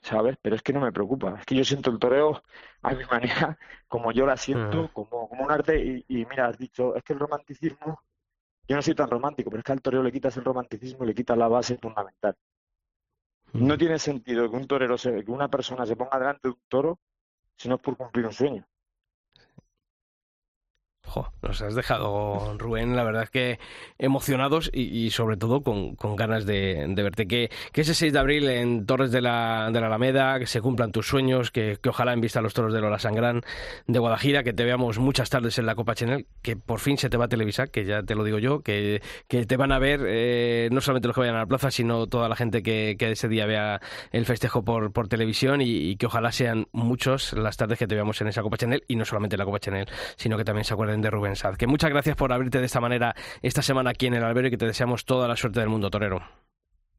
¿Sabes? 0.00 0.36
Pero 0.42 0.56
es 0.56 0.62
que 0.62 0.72
no 0.72 0.80
me 0.80 0.92
preocupa. 0.92 1.36
Es 1.38 1.46
que 1.46 1.54
yo 1.54 1.64
siento 1.64 1.90
el 1.90 1.98
toreo 1.98 2.42
a 2.82 2.94
mi 2.94 3.04
manera, 3.10 3.58
como 3.88 4.12
yo 4.12 4.26
la 4.26 4.36
siento, 4.36 4.90
como, 4.92 5.28
como 5.28 5.44
un 5.44 5.50
arte. 5.50 5.82
Y, 5.82 6.04
y, 6.08 6.26
mira, 6.26 6.48
has 6.48 6.58
dicho, 6.58 6.94
es 6.94 7.02
que 7.02 7.14
el 7.14 7.18
romanticismo, 7.20 8.02
yo 8.68 8.76
no 8.76 8.82
soy 8.82 8.94
tan 8.94 9.08
romántico, 9.10 9.50
pero 9.50 9.60
es 9.60 9.64
que 9.64 9.72
al 9.72 9.82
toreo 9.82 10.02
le 10.02 10.12
quitas 10.12 10.36
el 10.36 10.44
romanticismo 10.44 11.04
y 11.04 11.08
le 11.08 11.14
quitas 11.14 11.38
la 11.38 11.48
base 11.48 11.78
fundamental. 11.78 12.36
No 13.54 13.78
tiene 13.78 13.98
sentido 13.98 14.50
que 14.50 14.56
un 14.56 14.66
torero, 14.66 14.98
se, 14.98 15.24
que 15.24 15.30
una 15.30 15.48
persona 15.48 15.86
se 15.86 15.96
ponga 15.96 16.18
delante 16.18 16.48
de 16.48 16.54
un 16.54 16.60
toro 16.68 16.98
si 17.56 17.68
no 17.68 17.76
es 17.76 17.80
por 17.80 17.96
cumplir 17.96 18.26
un 18.26 18.32
sueño. 18.32 18.66
Jo, 21.14 21.30
nos 21.42 21.62
has 21.62 21.76
dejado, 21.76 22.56
Rubén, 22.58 22.96
la 22.96 23.04
verdad 23.04 23.22
es 23.22 23.30
que 23.30 23.60
emocionados 24.00 24.68
y, 24.74 24.82
y 24.82 25.10
sobre 25.10 25.36
todo 25.36 25.62
con, 25.62 25.94
con 25.94 26.16
ganas 26.16 26.44
de, 26.44 26.86
de, 26.88 27.02
verte. 27.04 27.28
Que, 27.28 27.50
que, 27.70 27.82
ese 27.82 27.94
6 27.94 28.12
de 28.12 28.18
abril 28.18 28.48
en 28.48 28.84
Torres 28.84 29.12
de 29.12 29.20
la, 29.20 29.70
de 29.72 29.80
la 29.80 29.86
Alameda, 29.86 30.40
que 30.40 30.48
se 30.48 30.60
cumplan 30.60 30.90
tus 30.90 31.06
sueños, 31.06 31.52
que, 31.52 31.78
que 31.80 31.88
ojalá 31.88 32.14
en 32.14 32.20
vista 32.20 32.40
a 32.40 32.42
los 32.42 32.52
toros 32.52 32.74
de 32.74 32.80
Lola 32.80 32.98
Sangrán 32.98 33.42
de 33.86 33.98
Guadajira, 34.00 34.42
que 34.42 34.52
te 34.52 34.64
veamos 34.64 34.98
muchas 34.98 35.30
tardes 35.30 35.56
en 35.60 35.66
la 35.66 35.76
Copa 35.76 35.94
Chanel, 35.94 36.26
que 36.42 36.56
por 36.56 36.80
fin 36.80 36.98
se 36.98 37.08
te 37.08 37.16
va 37.16 37.26
a 37.26 37.28
televisar, 37.28 37.70
que 37.70 37.84
ya 37.84 38.02
te 38.02 38.16
lo 38.16 38.24
digo 38.24 38.40
yo, 38.40 38.62
que, 38.62 39.00
que 39.28 39.46
te 39.46 39.56
van 39.56 39.70
a 39.70 39.78
ver 39.78 40.00
eh, 40.04 40.68
no 40.72 40.80
solamente 40.80 41.06
los 41.06 41.14
que 41.14 41.20
vayan 41.20 41.36
a 41.36 41.40
la 41.40 41.46
plaza, 41.46 41.70
sino 41.70 42.08
toda 42.08 42.28
la 42.28 42.34
gente 42.34 42.64
que, 42.64 42.96
que 42.98 43.12
ese 43.12 43.28
día 43.28 43.46
vea 43.46 43.80
el 44.10 44.26
festejo 44.26 44.64
por, 44.64 44.92
por 44.92 45.06
televisión 45.06 45.60
y, 45.60 45.70
y, 45.70 45.94
que 45.94 46.06
ojalá 46.06 46.32
sean 46.32 46.66
muchos 46.72 47.34
las 47.34 47.56
tardes 47.56 47.78
que 47.78 47.86
te 47.86 47.94
veamos 47.94 48.20
en 48.20 48.26
esa 48.26 48.42
Copa 48.42 48.56
Chanel 48.56 48.82
y 48.88 48.96
no 48.96 49.04
solamente 49.04 49.36
en 49.36 49.38
la 49.38 49.44
Copa 49.44 49.60
Chanel, 49.60 49.86
sino 50.16 50.36
que 50.36 50.44
también 50.44 50.64
se 50.64 50.74
acuerden 50.74 51.03
de 51.04 51.10
Rubén 51.10 51.36
Saz. 51.36 51.56
Que 51.56 51.68
muchas 51.68 51.90
gracias 51.90 52.16
por 52.16 52.32
abrirte 52.32 52.58
de 52.58 52.66
esta 52.66 52.80
manera 52.80 53.14
esta 53.42 53.62
semana 53.62 53.90
aquí 53.90 54.06
en 54.06 54.14
el 54.14 54.24
albero 54.24 54.48
y 54.48 54.50
que 54.50 54.56
te 54.56 54.66
deseamos 54.66 55.04
toda 55.04 55.28
la 55.28 55.36
suerte 55.36 55.60
del 55.60 55.68
mundo, 55.68 55.90
Torero. 55.90 56.20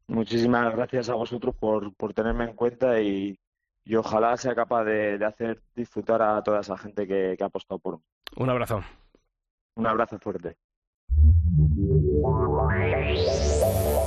Muchísimas 0.08 0.74
gracias 0.74 1.10
a 1.10 1.14
vosotros 1.14 1.54
por, 1.54 1.92
por 1.94 2.14
tenerme 2.14 2.44
en 2.44 2.54
cuenta 2.54 3.00
y, 3.00 3.38
y 3.84 3.94
ojalá 3.96 4.36
sea 4.36 4.54
capaz 4.54 4.84
de, 4.84 5.18
de, 5.18 5.24
hacer 5.24 5.60
disfrutar 5.74 6.22
a 6.22 6.42
toda 6.42 6.60
esa 6.60 6.78
gente 6.78 7.06
que, 7.06 7.34
que 7.36 7.44
ha 7.44 7.48
apostado 7.48 7.78
por 7.78 7.98
mí. 7.98 8.04
Un 8.36 8.48
abrazo. 8.48 8.82
Un 9.74 9.86
abrazo 9.86 10.18
fuerte. 10.18 10.56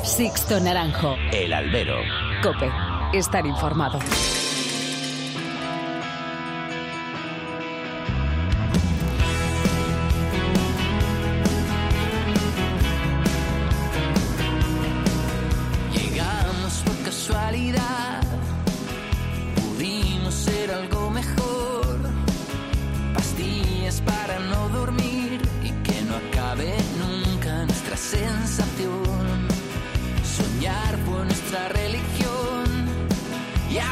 Sixto 0.04 0.60
Naranjo. 0.60 1.16
El 1.32 1.54
albero. 1.54 1.96
Cope. 2.42 2.70
Estar 3.14 3.46
informado. 3.46 4.00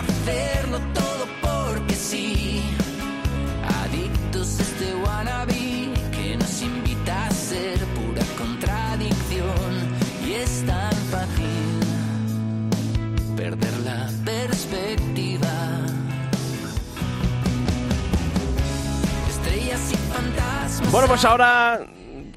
hacerlo 0.07 0.79
todo 0.93 1.27
porque 1.41 1.93
sí. 1.93 2.63
Adictos 3.83 4.59
a 4.59 4.63
este 4.63 4.95
wannabe 4.95 5.93
que 6.11 6.37
nos 6.37 6.61
invita 6.61 7.27
a 7.27 7.31
ser 7.31 7.77
pura 7.95 8.23
contradicción 8.37 9.71
y 10.27 10.33
es 10.33 10.65
tan 10.65 10.93
fácil 11.11 11.77
perder 13.35 13.79
la 13.79 14.09
perspectiva. 14.25 15.55
Estrellas 19.29 19.91
y 19.91 19.95
fantasmas. 20.13 20.91
Bueno, 20.91 21.07
pues 21.07 21.25
ahora 21.25 21.85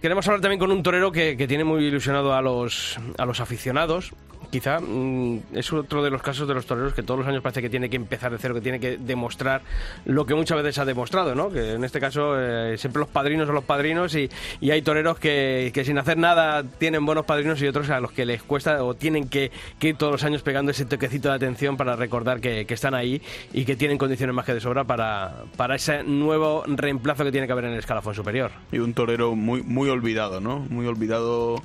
queremos 0.00 0.26
hablar 0.26 0.40
también 0.40 0.59
con 0.59 0.70
un 0.70 0.83
torero 0.83 1.12
que, 1.12 1.37
tiene 1.46 1.64
muy 1.64 1.85
ilusionado 1.85 2.35
a 2.35 2.42
los 2.42 3.40
aficionados 3.40 4.12
quizá 4.50 4.80
mm, 4.80 5.38
es 5.54 5.72
otro 5.72 6.02
de 6.02 6.10
los 6.10 6.22
casos 6.22 6.46
de 6.46 6.54
los 6.54 6.66
toreros 6.66 6.92
que 6.92 7.02
todos 7.02 7.20
los 7.20 7.28
años 7.28 7.42
parece 7.42 7.62
que 7.62 7.70
tiene 7.70 7.88
que 7.88 7.96
empezar 7.96 8.32
de 8.32 8.38
cero, 8.38 8.54
que 8.54 8.60
tiene 8.60 8.80
que 8.80 8.96
demostrar 8.98 9.62
lo 10.04 10.26
que 10.26 10.34
muchas 10.34 10.56
veces 10.58 10.78
ha 10.78 10.84
demostrado, 10.84 11.34
¿no? 11.34 11.50
Que 11.50 11.72
en 11.72 11.84
este 11.84 12.00
caso 12.00 12.34
eh, 12.38 12.76
siempre 12.76 13.00
los 13.00 13.08
padrinos 13.08 13.46
son 13.46 13.54
los 13.54 13.64
padrinos 13.64 14.14
y, 14.14 14.28
hay 14.70 14.82
toreros 14.82 15.18
que, 15.18 15.72
sin 15.84 15.98
hacer 15.98 16.16
nada 16.16 16.62
tienen 16.62 17.04
buenos 17.04 17.24
padrinos 17.24 17.60
y 17.60 17.66
otros 17.66 17.90
a 17.90 18.00
los 18.00 18.12
que 18.12 18.24
les 18.24 18.42
cuesta 18.42 18.84
o 18.84 18.94
tienen 18.94 19.28
que, 19.28 19.50
ir 19.80 19.96
todos 19.96 20.12
los 20.12 20.24
años 20.24 20.42
pegando 20.42 20.70
ese 20.70 20.84
toquecito 20.84 21.28
de 21.28 21.34
atención 21.34 21.76
para 21.76 21.96
recordar 21.96 22.40
que, 22.40 22.66
están 22.70 22.94
ahí 22.94 23.20
y 23.52 23.64
que 23.64 23.74
tienen 23.74 23.98
condiciones 23.98 24.34
más 24.34 24.44
que 24.44 24.54
de 24.54 24.60
sobra 24.60 24.84
para, 24.84 25.42
para 25.56 25.74
ese 25.74 26.04
nuevo 26.04 26.62
reemplazo 26.66 27.24
que 27.24 27.32
tiene 27.32 27.46
que 27.46 27.52
haber 27.52 27.64
en 27.64 27.72
el 27.72 27.80
escalafón 27.80 28.14
superior. 28.14 28.52
Y 28.70 28.78
un 28.78 28.94
torero 28.94 29.34
muy, 29.34 29.62
muy 29.62 29.88
olvidado, 29.88 30.40
¿no? 30.40 30.60
Muy 30.70 30.86
olvidado 30.86 31.60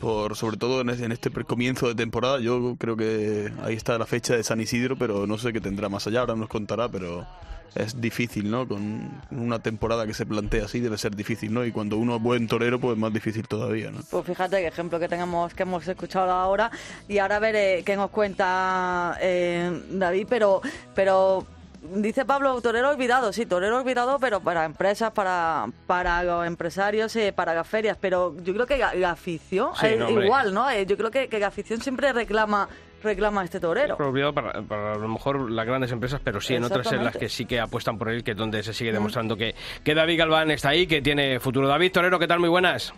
por 0.00 0.36
sobre 0.36 0.56
todo 0.56 0.80
en 0.80 1.12
este 1.12 1.30
comienzo 1.44 1.88
de 1.88 1.94
temporada. 1.94 2.40
Yo 2.40 2.76
creo 2.78 2.96
que 2.96 3.52
ahí 3.62 3.74
está 3.74 3.98
la 3.98 4.06
fecha 4.06 4.34
de 4.34 4.42
San 4.42 4.60
Isidro, 4.60 4.96
pero 4.96 5.26
no 5.26 5.38
sé 5.38 5.52
qué 5.52 5.60
tendrá 5.60 5.88
más 5.88 6.06
allá, 6.06 6.20
ahora 6.20 6.34
nos 6.34 6.48
contará, 6.48 6.88
pero 6.88 7.26
es 7.74 8.00
difícil, 8.00 8.50
¿no? 8.50 8.66
Con 8.66 9.22
una 9.30 9.60
temporada 9.60 10.06
que 10.06 10.14
se 10.14 10.26
plantea 10.26 10.64
así 10.64 10.80
debe 10.80 10.98
ser 10.98 11.14
difícil, 11.14 11.52
¿no? 11.52 11.64
Y 11.64 11.70
cuando 11.70 11.98
uno 11.98 12.16
es 12.16 12.22
buen 12.22 12.48
torero, 12.48 12.80
pues 12.80 12.96
más 12.96 13.12
difícil 13.12 13.46
todavía, 13.46 13.90
¿no? 13.90 14.00
Pues 14.10 14.24
fíjate 14.24 14.56
qué 14.56 14.66
ejemplo 14.66 14.98
que 14.98 15.08
tenemos, 15.08 15.54
que 15.54 15.62
hemos 15.62 15.86
escuchado 15.86 16.30
ahora 16.30 16.70
y 17.08 17.18
ahora 17.18 17.38
veré 17.38 17.82
qué 17.84 17.94
nos 17.94 18.10
cuenta 18.10 19.16
eh, 19.20 19.82
David, 19.90 20.26
pero, 20.28 20.62
pero 20.94 21.46
dice 21.82 22.24
Pablo, 22.24 22.60
torero 22.60 22.90
olvidado, 22.90 23.32
sí, 23.32 23.46
torero 23.46 23.78
olvidado, 23.78 24.18
pero 24.18 24.40
para 24.40 24.64
empresas, 24.64 25.12
para, 25.12 25.66
para 25.86 26.22
los 26.22 26.46
empresarios, 26.46 27.14
eh, 27.16 27.32
para 27.32 27.54
las 27.54 27.66
ferias. 27.66 27.96
Pero 28.00 28.36
yo 28.42 28.52
creo 28.54 28.66
que 28.66 28.78
la, 28.78 29.10
afición 29.10 29.70
es 29.82 30.10
igual, 30.10 30.54
¿no? 30.54 30.70
Eh, 30.70 30.86
yo 30.86 30.96
creo 30.96 31.10
que, 31.10 31.28
que 31.28 31.38
la 31.38 31.48
afición 31.48 31.80
siempre 31.80 32.12
reclama 32.12 32.68
reclama 33.02 33.44
este 33.44 33.60
torero. 33.60 33.96
Olvidado 33.96 34.34
para, 34.34 34.62
para, 34.62 34.92
a 34.92 34.98
lo 34.98 35.08
mejor 35.08 35.50
las 35.50 35.66
grandes 35.66 35.90
empresas, 35.92 36.20
pero 36.22 36.40
sí 36.40 36.54
en 36.54 36.64
otras 36.64 36.92
en 36.92 37.04
las 37.04 37.16
que 37.16 37.28
sí 37.28 37.46
que 37.46 37.58
apuestan 37.58 37.98
por 37.98 38.10
él, 38.10 38.22
que 38.22 38.32
es 38.32 38.36
donde 38.36 38.62
se 38.62 38.74
sigue 38.74 38.92
demostrando 38.92 39.36
que, 39.36 39.54
que 39.82 39.94
David 39.94 40.18
Galván 40.18 40.50
está 40.50 40.70
ahí, 40.70 40.86
que 40.86 41.00
tiene 41.00 41.40
futuro. 41.40 41.66
David 41.66 41.92
Torero, 41.92 42.18
¿qué 42.18 42.26
tal? 42.26 42.40
Muy 42.40 42.48
buenas. 42.48 42.92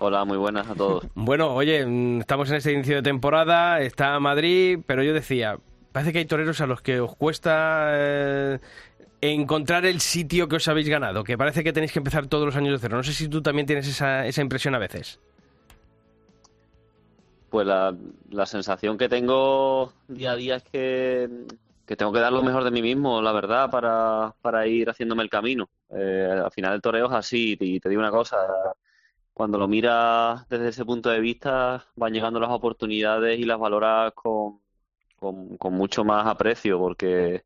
Hola, 0.00 0.24
muy 0.24 0.36
buenas 0.36 0.68
a 0.68 0.74
todos. 0.74 1.06
bueno, 1.14 1.54
oye, 1.54 1.84
mm, 1.84 2.20
estamos 2.20 2.50
en 2.50 2.56
este 2.56 2.72
inicio 2.72 2.96
de 2.96 3.02
temporada, 3.02 3.80
está 3.80 4.18
Madrid, 4.20 4.78
pero 4.86 5.02
yo 5.02 5.12
decía, 5.12 5.58
parece 5.98 6.12
que 6.12 6.20
hay 6.20 6.26
toreros 6.26 6.60
a 6.60 6.68
los 6.68 6.80
que 6.80 7.00
os 7.00 7.16
cuesta 7.16 7.88
eh, 7.90 8.60
encontrar 9.20 9.84
el 9.84 10.00
sitio 10.00 10.46
que 10.46 10.54
os 10.54 10.68
habéis 10.68 10.88
ganado, 10.88 11.24
que 11.24 11.36
parece 11.36 11.64
que 11.64 11.72
tenéis 11.72 11.90
que 11.90 11.98
empezar 11.98 12.28
todos 12.28 12.46
los 12.46 12.54
años 12.54 12.70
de 12.74 12.78
cero. 12.78 12.96
No 12.96 13.02
sé 13.02 13.12
si 13.12 13.26
tú 13.26 13.42
también 13.42 13.66
tienes 13.66 13.88
esa, 13.88 14.24
esa 14.24 14.40
impresión 14.40 14.76
a 14.76 14.78
veces. 14.78 15.18
Pues 17.50 17.66
la, 17.66 17.96
la, 18.30 18.46
sensación 18.46 18.96
que 18.96 19.08
tengo 19.08 19.92
día 20.06 20.30
a 20.30 20.36
día 20.36 20.56
es 20.56 20.62
que, 20.62 21.28
que, 21.84 21.96
tengo 21.96 22.12
que 22.12 22.20
dar 22.20 22.32
lo 22.32 22.44
mejor 22.44 22.62
de 22.62 22.70
mí 22.70 22.80
mismo, 22.80 23.20
la 23.20 23.32
verdad, 23.32 23.68
para, 23.68 24.36
para 24.40 24.68
ir 24.68 24.88
haciéndome 24.90 25.24
el 25.24 25.30
camino. 25.30 25.68
Eh, 25.90 26.42
al 26.44 26.52
final 26.52 26.74
el 26.74 26.80
toreo 26.80 27.06
es 27.06 27.12
así, 27.12 27.56
y 27.58 27.80
te 27.80 27.88
digo 27.88 28.00
una 28.00 28.12
cosa, 28.12 28.36
cuando 29.32 29.58
lo 29.58 29.66
miras 29.66 30.48
desde 30.48 30.68
ese 30.68 30.84
punto 30.84 31.10
de 31.10 31.18
vista, 31.18 31.84
van 31.96 32.12
llegando 32.12 32.38
las 32.38 32.50
oportunidades 32.50 33.36
y 33.40 33.42
las 33.42 33.58
valoras 33.58 34.12
con, 34.14 34.60
con, 35.18 35.58
mucho 35.72 36.04
más 36.04 36.26
aprecio, 36.26 36.78
porque 36.78 37.44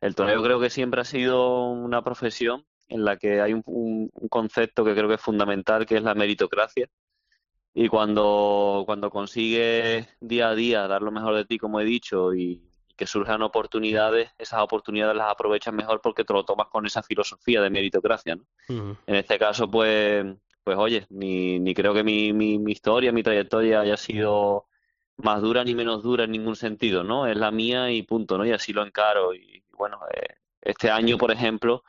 el 0.00 0.14
torneo 0.14 0.42
creo 0.42 0.60
que 0.60 0.70
siempre 0.70 1.00
ha 1.00 1.04
sido 1.04 1.70
una 1.70 2.02
profesión 2.02 2.64
en 2.88 3.04
la 3.04 3.16
que 3.16 3.40
hay 3.40 3.52
un, 3.52 4.10
concepto 4.28 4.84
que 4.84 4.94
creo 4.94 5.08
que 5.08 5.14
es 5.14 5.20
fundamental, 5.20 5.86
que 5.86 5.96
es 5.96 6.02
la 6.02 6.14
meritocracia. 6.14 6.88
Y 7.72 7.88
cuando, 7.88 8.82
cuando 8.84 9.10
consigues 9.10 10.08
día 10.20 10.48
a 10.48 10.54
día 10.54 10.88
dar 10.88 11.02
lo 11.02 11.12
mejor 11.12 11.36
de 11.36 11.44
ti, 11.44 11.56
como 11.58 11.80
he 11.80 11.84
dicho, 11.84 12.34
y, 12.34 12.70
que 13.00 13.06
surjan 13.06 13.40
oportunidades, 13.40 14.30
esas 14.36 14.60
oportunidades 14.60 15.16
las 15.16 15.30
aprovechas 15.30 15.72
mejor 15.72 16.02
porque 16.02 16.22
te 16.22 16.34
lo 16.34 16.44
tomas 16.44 16.66
con 16.68 16.84
esa 16.84 17.02
filosofía 17.02 17.62
de 17.62 17.70
meritocracia. 17.70 18.38
En 18.68 19.14
este 19.14 19.38
caso, 19.38 19.70
pues, 19.70 20.26
pues 20.62 20.76
oye, 20.76 21.06
ni, 21.08 21.58
ni 21.58 21.72
creo 21.72 21.94
que 21.94 22.04
mi, 22.04 22.34
mi, 22.34 22.58
mi 22.58 22.72
historia, 22.72 23.10
mi 23.10 23.22
trayectoria 23.22 23.80
haya 23.80 23.96
sido 23.96 24.66
más 25.22 25.42
dura 25.42 25.64
ni 25.64 25.74
menos 25.74 26.02
dura 26.02 26.24
en 26.24 26.32
ningún 26.32 26.56
sentido, 26.56 27.04
¿no? 27.04 27.26
Es 27.26 27.36
la 27.36 27.50
mía 27.50 27.90
y 27.90 28.02
punto, 28.02 28.38
¿no? 28.38 28.44
Y 28.44 28.52
así 28.52 28.72
lo 28.72 28.84
encaro. 28.84 29.34
Y 29.34 29.64
bueno, 29.72 30.00
eh, 30.12 30.36
este 30.60 30.90
año, 30.90 31.18
por 31.18 31.30
ejemplo, 31.30 31.84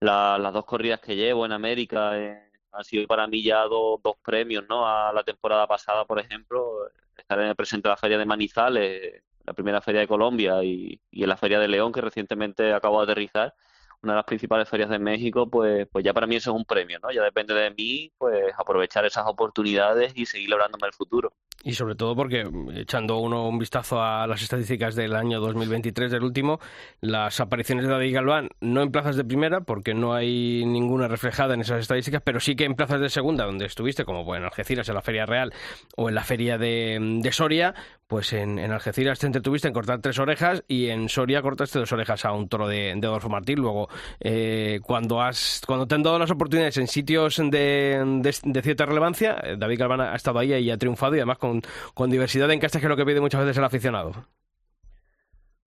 las 0.00 0.52
dos 0.52 0.64
corridas 0.64 1.00
que 1.00 1.16
llevo 1.16 1.46
en 1.46 1.52
América 1.52 2.18
eh, 2.18 2.50
han 2.72 2.84
sido 2.84 3.06
para 3.06 3.26
mí 3.26 3.42
ya 3.42 3.64
dos 3.64 4.00
premios, 4.22 4.64
¿no? 4.68 4.86
A 4.86 5.12
la 5.12 5.22
temporada 5.24 5.66
pasada, 5.66 6.04
por 6.04 6.18
ejemplo, 6.20 6.88
estar 7.16 7.38
en 7.40 7.48
el 7.48 7.56
presente 7.56 7.88
de 7.88 7.92
la 7.92 7.96
Feria 7.96 8.18
de 8.18 8.26
Manizales, 8.26 9.22
la 9.44 9.52
primera 9.54 9.80
feria 9.80 10.00
de 10.02 10.08
Colombia 10.08 10.62
y, 10.62 11.00
y 11.10 11.22
en 11.22 11.28
la 11.28 11.36
Feria 11.36 11.58
de 11.58 11.68
León, 11.68 11.92
que 11.92 12.00
recientemente 12.00 12.72
acabo 12.72 12.98
de 12.98 13.04
aterrizar 13.12 13.54
una 14.02 14.14
de 14.14 14.16
las 14.16 14.24
principales 14.24 14.68
ferias 14.68 14.90
de 14.90 14.98
México, 14.98 15.48
pues, 15.48 15.86
pues 15.90 16.04
ya 16.04 16.12
para 16.12 16.26
mí 16.26 16.36
eso 16.36 16.50
es 16.50 16.56
un 16.56 16.64
premio, 16.64 16.98
¿no? 17.00 17.10
Ya 17.12 17.22
depende 17.22 17.54
de 17.54 17.70
mí, 17.70 18.12
pues 18.18 18.52
aprovechar 18.56 19.04
esas 19.06 19.26
oportunidades 19.26 20.12
y 20.16 20.26
seguir 20.26 20.50
lográndome 20.50 20.88
el 20.88 20.92
futuro. 20.92 21.32
Y 21.64 21.74
sobre 21.74 21.94
todo 21.94 22.16
porque, 22.16 22.44
echando 22.74 23.18
uno 23.18 23.48
un 23.48 23.58
vistazo 23.58 24.02
a 24.02 24.26
las 24.26 24.42
estadísticas 24.42 24.96
del 24.96 25.14
año 25.14 25.38
2023, 25.40 26.10
del 26.10 26.24
último, 26.24 26.58
las 27.00 27.38
apariciones 27.40 27.86
de 27.86 27.92
David 27.92 28.14
Galván, 28.14 28.48
no 28.60 28.82
en 28.82 28.90
plazas 28.90 29.16
de 29.16 29.24
primera, 29.24 29.60
porque 29.60 29.94
no 29.94 30.12
hay 30.12 30.64
ninguna 30.66 31.06
reflejada 31.06 31.54
en 31.54 31.60
esas 31.60 31.80
estadísticas, 31.80 32.20
pero 32.24 32.40
sí 32.40 32.56
que 32.56 32.64
en 32.64 32.74
plazas 32.74 33.00
de 33.00 33.08
segunda, 33.08 33.44
donde 33.44 33.66
estuviste, 33.66 34.04
como 34.04 34.34
en 34.34 34.42
Algeciras, 34.42 34.88
en 34.88 34.94
la 34.96 35.02
Feria 35.02 35.24
Real 35.24 35.52
o 35.96 36.08
en 36.08 36.16
la 36.16 36.24
Feria 36.24 36.58
de, 36.58 36.98
de 37.22 37.32
Soria, 37.32 37.74
pues 38.12 38.32
en, 38.34 38.58
en, 38.58 38.72
Algeciras 38.72 39.20
te 39.20 39.26
entretuviste 39.26 39.68
en 39.68 39.74
cortar 39.74 40.00
tres 40.02 40.18
orejas 40.18 40.64
y 40.68 40.88
en 40.88 41.08
Soria 41.08 41.40
cortaste 41.40 41.78
dos 41.78 41.92
orejas 41.92 42.26
a 42.26 42.32
un 42.32 42.46
toro 42.46 42.68
de, 42.68 42.92
de 42.94 43.06
Adolfo 43.06 43.30
Martín. 43.30 43.60
Luego, 43.60 43.88
eh, 44.20 44.80
cuando, 44.82 45.22
has, 45.22 45.62
cuando 45.66 45.86
te 45.86 45.94
han 45.94 46.02
dado 46.02 46.18
las 46.18 46.30
oportunidades 46.30 46.76
en 46.76 46.88
sitios 46.88 47.38
de, 47.38 48.20
de, 48.20 48.62
cierta 48.62 48.84
relevancia, 48.84 49.40
eh, 49.42 49.56
David 49.58 49.78
Galván 49.78 50.00
ha 50.02 50.14
estado 50.14 50.40
ahí 50.40 50.52
y 50.52 50.70
ha 50.70 50.76
triunfado 50.76 51.14
y 51.14 51.20
además 51.20 51.38
con, 51.42 51.60
con 51.92 52.08
diversidad 52.08 52.48
de 52.48 52.54
encastes 52.54 52.80
que 52.80 52.86
es 52.86 52.88
lo 52.88 52.96
que 52.96 53.04
pide 53.04 53.20
muchas 53.20 53.40
veces 53.40 53.58
el 53.58 53.64
aficionado. 53.64 54.12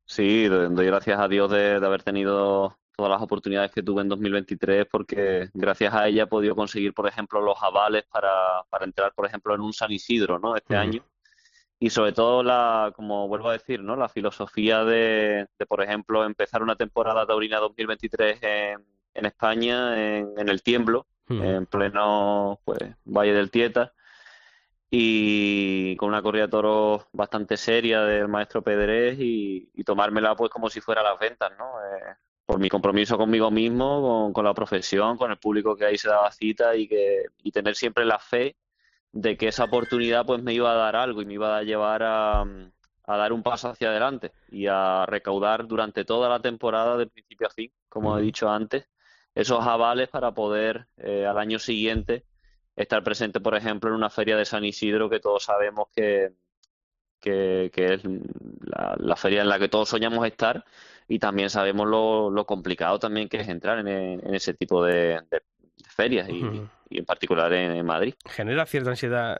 Sí, 0.05 0.47
doy 0.47 0.85
gracias 0.85 1.19
a 1.19 1.27
Dios 1.27 1.51
de, 1.51 1.75
haber 1.75 2.01
tenido 2.01 2.77
todas 2.95 3.11
las 3.11 3.21
oportunidades 3.21 3.71
que 3.71 3.83
tuve 3.83 4.01
en 4.01 4.09
2023 4.09 4.85
porque 4.89 5.49
gracias 5.53 5.93
a 5.93 6.07
ella 6.07 6.23
he 6.23 6.27
podido 6.27 6.55
conseguir, 6.55 6.93
por 6.93 7.07
ejemplo, 7.07 7.41
los 7.41 7.61
avales 7.61 8.05
para, 8.09 8.63
para 8.69 8.85
entrar, 8.85 9.13
por 9.13 9.25
ejemplo, 9.25 9.53
en 9.53 9.61
un 9.61 9.73
San 9.73 9.91
Isidro, 9.91 10.39
¿no? 10.39 10.55
Este 10.55 10.75
año 10.77 11.03
y 11.79 11.89
sobre 11.89 12.13
todo 12.13 12.41
la, 12.41 12.93
como 12.95 13.27
vuelvo 13.27 13.49
a 13.49 13.53
decir, 13.53 13.81
¿no? 13.81 13.95
La 13.95 14.09
filosofía 14.09 14.83
de, 14.85 15.47
por 15.67 15.83
ejemplo, 15.83 16.23
empezar 16.23 16.63
una 16.63 16.75
temporada 16.75 17.25
taurina 17.25 17.59
2023 17.59 18.39
en, 18.41 18.85
en 19.13 19.25
España, 19.25 20.17
en, 20.17 20.49
el 20.49 20.61
Tiemblo, 20.63 21.05
en 21.27 21.65
pleno 21.65 22.61
pues 22.63 22.79
Valle 23.03 23.33
del 23.33 23.51
Tieta, 23.51 23.93
y 24.97 25.95
con 25.97 26.07
una 26.09 26.21
corrida 26.21 26.43
de 26.43 26.51
toros 26.51 27.05
bastante 27.11 27.57
seria 27.57 28.01
del 28.03 28.29
maestro 28.29 28.61
Pedrés 28.61 29.17
y, 29.19 29.69
tomármela 29.83 30.35
pues 30.35 30.49
como 30.49 30.69
si 30.69 30.79
fuera 30.79 31.03
las 31.03 31.19
ventas, 31.19 31.51
¿no? 31.57 31.65
Eh, 31.83 32.15
por 32.45 32.59
mi 32.59 32.69
compromiso 32.69 33.17
conmigo 33.17 33.51
mismo, 33.51 34.01
con, 34.01 34.33
con, 34.33 34.45
la 34.45 34.53
profesión, 34.53 35.17
con 35.17 35.31
el 35.31 35.37
público 35.37 35.75
que 35.75 35.85
ahí 35.85 35.97
se 35.97 36.07
daba 36.07 36.31
cita 36.31 36.75
y 36.75 36.87
que 36.87 37.25
y 37.43 37.51
tener 37.51 37.75
siempre 37.75 38.05
la 38.05 38.19
fe 38.19 38.55
de 39.11 39.35
que 39.37 39.49
esa 39.49 39.65
oportunidad 39.65 40.25
pues 40.25 40.41
me 40.41 40.53
iba 40.53 40.71
a 40.71 40.75
dar 40.75 40.95
algo 40.95 41.21
y 41.21 41.25
me 41.25 41.33
iba 41.33 41.57
a 41.57 41.63
llevar 41.63 42.01
a, 42.03 42.41
a 42.41 43.17
dar 43.17 43.33
un 43.33 43.43
paso 43.43 43.69
hacia 43.69 43.89
adelante 43.89 44.31
y 44.49 44.67
a 44.67 45.05
recaudar 45.05 45.67
durante 45.67 46.05
toda 46.05 46.29
la 46.29 46.39
temporada 46.39 46.95
de 46.97 47.07
principio 47.07 47.47
a 47.47 47.49
fin, 47.49 47.71
como 47.89 48.17
he 48.17 48.21
dicho 48.21 48.49
antes, 48.49 48.87
esos 49.33 49.65
avales 49.67 50.07
para 50.07 50.33
poder 50.33 50.87
eh, 50.97 51.25
al 51.25 51.37
año 51.37 51.59
siguiente 51.59 52.23
estar 52.75 53.03
presente, 53.03 53.39
por 53.39 53.55
ejemplo, 53.55 53.89
en 53.89 53.95
una 53.95 54.09
feria 54.09 54.37
de 54.37 54.45
San 54.45 54.65
Isidro 54.65 55.09
que 55.09 55.19
todos 55.19 55.43
sabemos 55.43 55.87
que, 55.95 56.33
que, 57.19 57.71
es 57.73 58.01
la, 58.97 59.15
feria 59.15 59.41
en 59.41 59.49
la 59.49 59.59
que 59.59 59.69
todos 59.69 59.89
soñamos 59.89 60.25
estar 60.27 60.65
y 61.07 61.19
también 61.19 61.49
sabemos 61.49 61.87
lo, 61.87 62.29
lo 62.29 62.45
complicado 62.45 62.99
también 62.99 63.29
que 63.29 63.37
es 63.37 63.47
entrar 63.47 63.79
en, 63.79 63.87
en 63.87 64.35
ese 64.35 64.53
tipo 64.53 64.83
de, 64.83 65.21
ferias 65.95 66.27
y, 66.29 66.97
en 66.97 67.05
particular 67.05 67.51
en, 67.53 67.85
Madrid. 67.85 68.13
¿Genera 68.25 68.65
cierta 68.65 68.91
ansiedad 68.91 69.37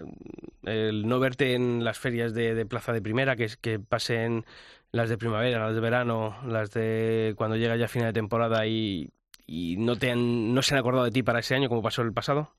el 0.64 1.08
no 1.08 1.20
verte 1.20 1.54
en 1.54 1.84
las 1.84 2.00
ferias 2.00 2.34
de, 2.34 2.66
plaza 2.66 2.94
de 2.94 3.02
primera, 3.02 3.36
que, 3.36 3.50
que 3.62 3.80
pasen 3.80 4.46
las 4.92 5.10
de 5.10 5.18
primavera, 5.18 5.60
las 5.60 5.76
de 5.76 5.82
verano, 5.82 6.38
las 6.48 6.72
de 6.72 7.34
cuando 7.38 7.58
llega 7.58 7.76
ya 7.76 7.88
final 7.88 8.10
de 8.10 8.20
temporada 8.20 8.66
y, 8.66 9.10
y 9.46 9.76
no, 9.78 9.96
te 9.96 10.12
han, 10.12 10.54
no 10.54 10.62
se 10.62 10.74
han 10.74 10.80
acordado 10.80 11.06
de 11.06 11.12
ti 11.12 11.24
para 11.24 11.40
ese 11.40 11.56
año 11.56 11.70
como 11.70 11.84
pasó 11.84 12.02
el 12.02 12.14
pasado? 12.14 12.52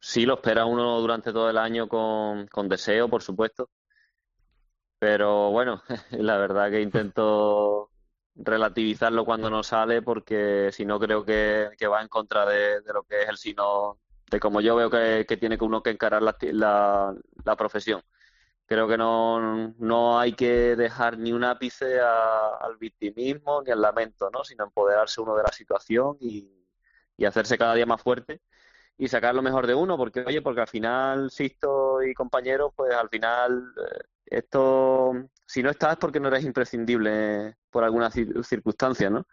Sí, 0.00 0.24
lo 0.26 0.34
espera 0.34 0.64
uno 0.64 0.98
durante 1.00 1.32
todo 1.32 1.50
el 1.50 1.58
año 1.58 1.86
con, 1.88 2.46
con 2.48 2.68
deseo, 2.68 3.08
por 3.08 3.22
supuesto. 3.22 3.70
Pero 4.98 5.50
bueno, 5.50 5.82
la 6.12 6.36
verdad 6.38 6.70
que 6.70 6.80
intento 6.82 7.90
relativizarlo 8.34 9.24
cuando 9.24 9.50
no 9.50 9.62
sale 9.62 10.02
porque 10.02 10.70
si 10.72 10.84
no 10.84 10.98
creo 11.00 11.24
que, 11.24 11.70
va 11.90 12.02
en 12.02 12.08
contra 12.08 12.46
de, 12.46 12.80
lo 12.92 13.02
que 13.04 13.22
es 13.22 13.28
el 13.28 13.36
sino 13.36 13.98
de 14.30 14.40
como 14.40 14.60
yo 14.60 14.76
veo 14.76 14.90
que, 14.90 15.24
tiene 15.38 15.58
que 15.58 15.64
uno 15.64 15.82
que 15.82 15.90
encarar 15.90 16.22
la, 16.22 16.36
la, 17.44 17.56
profesión. 17.56 18.02
Creo 18.66 18.86
que 18.88 18.96
no, 18.96 19.74
no 19.78 20.20
hay 20.20 20.34
que 20.34 20.76
dejar 20.76 21.18
ni 21.18 21.32
un 21.32 21.44
ápice 21.44 22.00
al 22.00 22.76
victimismo 22.78 23.62
ni 23.62 23.72
al 23.72 23.80
lamento, 23.80 24.30
¿no? 24.30 24.44
sino 24.44 24.64
empoderarse 24.64 25.20
uno 25.20 25.36
de 25.36 25.42
la 25.42 25.52
situación 25.52 26.16
y, 26.20 26.48
y 27.16 27.24
hacerse 27.24 27.58
cada 27.58 27.74
día 27.74 27.86
más 27.86 28.02
fuerte 28.02 28.40
y 29.00 29.08
sacar 29.08 29.34
lo 29.34 29.40
mejor 29.40 29.66
de 29.66 29.74
uno, 29.74 29.96
porque 29.96 30.20
oye, 30.26 30.42
porque 30.42 30.60
al 30.60 30.68
final, 30.68 31.30
Sisto 31.30 32.02
y 32.02 32.12
compañeros, 32.12 32.72
pues 32.76 32.92
al 32.92 33.08
final 33.08 33.72
eh, 33.78 34.04
esto, 34.26 35.12
si 35.46 35.62
no 35.62 35.70
estás 35.70 35.92
es 35.92 35.98
porque 35.98 36.20
no 36.20 36.28
eres 36.28 36.44
imprescindible 36.44 37.56
por 37.70 37.82
alguna 37.82 38.10
circunstancia, 38.10 39.08
¿no? 39.08 39.26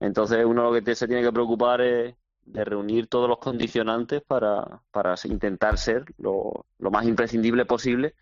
Entonces 0.00 0.44
uno 0.44 0.64
lo 0.64 0.82
que 0.82 0.94
se 0.96 1.06
tiene 1.06 1.22
que 1.22 1.30
preocupar 1.30 1.80
es 1.82 2.16
de 2.44 2.64
reunir 2.64 3.06
todos 3.06 3.28
los 3.28 3.38
condicionantes 3.38 4.22
para, 4.22 4.82
para 4.90 5.14
intentar 5.22 5.78
ser 5.78 6.04
lo, 6.18 6.66
lo 6.80 6.90
más 6.90 7.06
imprescindible 7.06 7.64
posible 7.64 8.16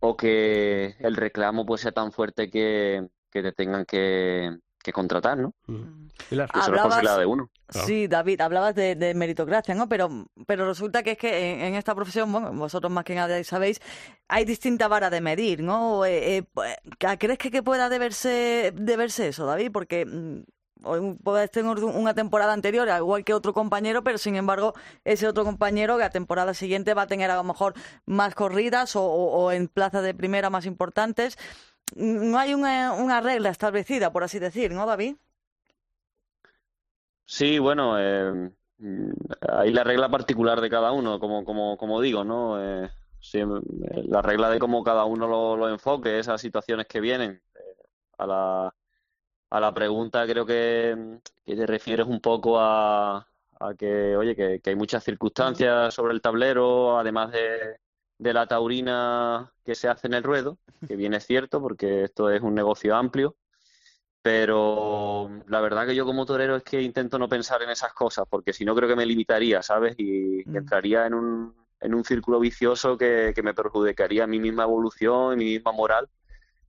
o 0.00 0.14
que 0.14 0.94
el 0.98 1.16
reclamo 1.16 1.64
pues 1.64 1.80
sea 1.80 1.92
tan 1.92 2.12
fuerte 2.12 2.50
que, 2.50 3.08
que 3.30 3.42
te 3.42 3.52
tengan 3.52 3.86
que, 3.86 4.54
que 4.84 4.92
contratar, 4.92 5.38
¿no? 5.38 5.54
Mm. 5.66 6.08
Eso 6.30 7.18
de 7.18 7.26
uno. 7.26 7.50
Sí, 7.70 8.06
David, 8.06 8.40
hablabas 8.42 8.74
de, 8.74 9.12
meritocracia, 9.16 9.74
¿no? 9.74 9.88
Pero, 9.88 10.28
pero 10.46 10.66
resulta 10.66 11.02
que 11.02 11.12
es 11.12 11.18
que 11.18 11.66
en, 11.66 11.74
esta 11.74 11.94
profesión, 11.94 12.30
bueno, 12.30 12.52
vosotros 12.52 12.92
más 12.92 13.04
que 13.04 13.14
nadie 13.14 13.42
sabéis, 13.42 13.80
hay 14.28 14.44
distinta 14.44 14.86
vara 14.86 15.10
de 15.10 15.20
medir, 15.20 15.62
¿no? 15.62 16.04
Eh, 16.04 16.38
eh, 16.38 16.76
¿Crees 17.18 17.38
que, 17.38 17.50
que 17.50 17.62
pueda 17.62 17.88
deberse, 17.88 18.72
deberse 18.76 19.28
eso, 19.28 19.46
David? 19.46 19.72
Porque 19.72 20.04
mm, 20.04 20.42
puedes 21.22 21.50
tener 21.50 21.82
una 21.82 22.14
temporada 22.14 22.52
anterior, 22.52 22.86
igual 22.86 23.24
que 23.24 23.32
otro 23.32 23.54
compañero, 23.54 24.04
pero 24.04 24.18
sin 24.18 24.36
embargo, 24.36 24.74
ese 25.04 25.26
otro 25.26 25.44
compañero 25.44 25.96
que 25.96 26.02
la 26.02 26.10
temporada 26.10 26.52
siguiente 26.52 26.92
va 26.92 27.02
a 27.02 27.06
tener 27.06 27.30
a 27.30 27.36
lo 27.36 27.44
mejor 27.44 27.72
más 28.04 28.34
corridas 28.34 28.96
o, 28.96 29.04
o 29.04 29.50
en 29.50 29.68
plazas 29.68 30.02
de 30.02 30.14
primera 30.14 30.50
más 30.50 30.66
importantes 30.66 31.38
no 31.94 32.38
hay 32.38 32.54
una, 32.54 33.20
regla 33.20 33.50
establecida, 33.50 34.12
por 34.12 34.24
así 34.24 34.38
decir, 34.38 34.72
¿no, 34.72 34.86
David? 34.86 35.16
Sí, 37.24 37.58
bueno, 37.58 37.96
eh, 37.98 38.50
hay 39.48 39.72
la 39.72 39.84
regla 39.84 40.08
particular 40.08 40.60
de 40.60 40.70
cada 40.70 40.92
uno, 40.92 41.18
como, 41.18 41.44
como, 41.44 41.76
como 41.76 42.00
digo, 42.00 42.24
¿no? 42.24 42.62
Eh, 42.62 42.90
la 44.06 44.20
regla 44.20 44.50
de 44.50 44.58
cómo 44.58 44.84
cada 44.84 45.04
uno 45.04 45.56
lo, 45.56 45.68
enfoque, 45.68 46.18
esas 46.18 46.40
situaciones 46.40 46.86
que 46.86 47.00
vienen. 47.00 47.42
Eh, 47.54 47.76
a, 48.18 48.26
la, 48.26 48.74
a 49.50 49.60
la 49.60 49.72
pregunta 49.72 50.26
creo 50.26 50.44
que, 50.44 51.20
te 51.44 51.66
refieres 51.66 52.06
un 52.06 52.20
poco 52.20 52.60
a, 52.60 53.26
a 53.60 53.74
que, 53.78 54.16
oye, 54.16 54.36
que, 54.36 54.60
hay 54.64 54.76
muchas 54.76 55.02
circunstancias 55.04 55.94
sobre 55.94 56.12
el 56.12 56.20
tablero, 56.20 56.98
además 56.98 57.32
de, 57.32 57.78
de 58.18 58.32
la 58.32 58.46
taurina 58.46 59.52
que 59.64 59.74
se 59.74 59.88
hace 59.88 60.06
en 60.06 60.14
el 60.14 60.22
ruedo, 60.22 60.58
que 60.86 60.96
bien 60.96 61.14
es 61.14 61.26
cierto 61.26 61.60
porque 61.60 62.04
esto 62.04 62.30
es 62.30 62.40
un 62.42 62.54
negocio 62.54 62.94
amplio, 62.94 63.36
pero 64.22 65.30
la 65.48 65.60
verdad 65.60 65.86
que 65.86 65.94
yo 65.94 66.06
como 66.06 66.24
torero 66.24 66.56
es 66.56 66.62
que 66.62 66.80
intento 66.80 67.18
no 67.18 67.28
pensar 67.28 67.62
en 67.62 67.70
esas 67.70 67.92
cosas 67.92 68.24
porque 68.28 68.52
si 68.52 68.64
no 68.64 68.74
creo 68.74 68.88
que 68.88 68.96
me 68.96 69.06
limitaría, 69.06 69.62
¿sabes? 69.62 69.94
Y 69.98 70.42
mm. 70.46 70.56
entraría 70.56 71.06
en 71.06 71.14
un, 71.14 71.54
en 71.80 71.94
un 71.94 72.04
círculo 72.04 72.40
vicioso 72.40 72.96
que, 72.96 73.32
que, 73.34 73.42
me 73.42 73.54
perjudicaría 73.54 74.26
mi 74.26 74.40
misma 74.40 74.64
evolución 74.64 75.34
y 75.34 75.44
mi 75.44 75.50
misma 75.52 75.72
moral. 75.72 76.08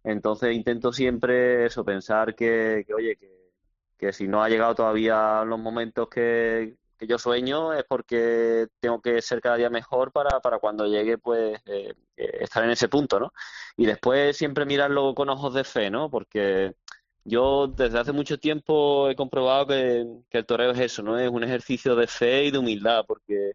Entonces 0.04 0.54
intento 0.54 0.92
siempre 0.92 1.66
eso, 1.66 1.86
pensar 1.86 2.36
que, 2.36 2.84
que 2.86 2.94
oye, 2.94 3.16
que, 3.16 3.52
que 3.98 4.14
si 4.14 4.28
no 4.28 4.44
ha 4.44 4.50
llegado 4.50 4.76
todavía 4.76 5.44
los 5.46 5.60
momentos 5.60 6.10
que, 6.10 6.76
que 7.06 7.12
yo 7.12 7.18
sueño 7.18 7.74
es 7.74 7.84
porque 7.86 8.68
tengo 8.80 9.02
que 9.02 9.22
ser 9.22 9.42
cada 9.42 9.58
día 9.58 9.70
mejor 9.70 10.12
para, 10.12 10.40
para 10.40 10.60
cuando 10.60 10.88
llegue, 10.88 11.18
pues, 11.18 11.62
eh, 11.66 11.94
eh, 12.18 12.38
estar 12.42 12.64
en 12.64 12.72
ese 12.72 12.90
punto, 12.90 13.20
¿no? 13.20 13.34
Y 13.78 13.86
después 13.86 14.38
siempre 14.38 14.66
mirarlo 14.66 15.14
con 15.16 15.30
ojos 15.30 15.54
de 15.54 15.64
fe, 15.64 15.90
¿no? 15.90 16.10
Porque 16.10 16.76
yo 17.24 17.68
desde 17.68 18.00
hace 18.00 18.12
mucho 18.12 18.40
tiempo 18.40 19.10
he 19.10 19.16
comprobado 19.16 19.68
que, 19.68 20.06
el 20.32 20.46
toreo 20.46 20.72
es 20.72 20.80
eso, 20.80 21.04
¿no? 21.04 21.18
Es 21.20 21.30
un 21.30 21.44
ejercicio 21.44 21.96
de 21.96 22.08
fe 22.08 22.46
y 22.46 22.52
de 22.52 22.58
humildad, 22.60 23.06
porque 23.08 23.54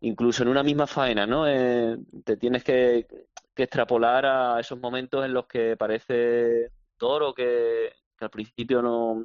incluso 0.00 0.42
en 0.42 0.48
una 0.50 0.62
misma 0.62 0.86
faena, 0.86 1.26
¿no? 1.26 1.46
Eh, 1.48 1.96
te 2.24 2.36
tienes 2.36 2.64
que, 2.64 3.06
que, 3.54 3.62
extrapolar 3.62 4.26
a 4.26 4.60
esos 4.60 4.78
momentos 4.80 5.24
en 5.24 5.34
los 5.34 5.46
que 5.46 5.76
parece 5.76 6.70
toro 6.96 7.34
que, 7.34 7.92
que 8.18 8.24
al 8.24 8.30
principio 8.30 8.82
no 8.82 9.24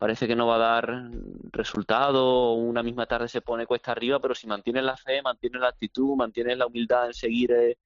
parece 0.00 0.26
que 0.26 0.34
no 0.34 0.46
va 0.46 0.54
a 0.54 0.58
dar 0.58 1.10
resultado, 1.52 2.54
una 2.54 2.82
misma 2.82 3.04
tarde 3.04 3.28
se 3.28 3.42
pone 3.42 3.66
cuesta 3.66 3.92
arriba, 3.92 4.18
pero 4.18 4.34
si 4.34 4.46
mantienes 4.46 4.82
la 4.82 4.96
fe, 4.96 5.20
mantienes 5.20 5.60
la 5.60 5.68
actitud, 5.68 6.16
mantienes 6.16 6.56
la 6.56 6.66
humildad 6.66 7.08
en 7.08 7.12
seguir 7.12 7.52
eh, 7.52 7.76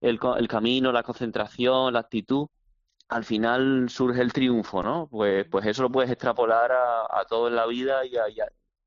el, 0.00 0.18
el 0.36 0.48
camino, 0.48 0.90
la 0.90 1.04
concentración, 1.04 1.92
la 1.92 2.00
actitud, 2.00 2.48
al 3.08 3.24
final 3.24 3.88
surge 3.88 4.20
el 4.20 4.32
triunfo, 4.32 4.82
¿no? 4.82 5.06
Pues, 5.08 5.46
pues 5.48 5.64
eso 5.66 5.82
lo 5.82 5.92
puedes 5.92 6.10
extrapolar 6.10 6.72
a, 6.72 7.24
todo 7.28 7.46
en 7.46 7.54
la 7.54 7.66
vida 7.66 8.04
y, 8.04 8.14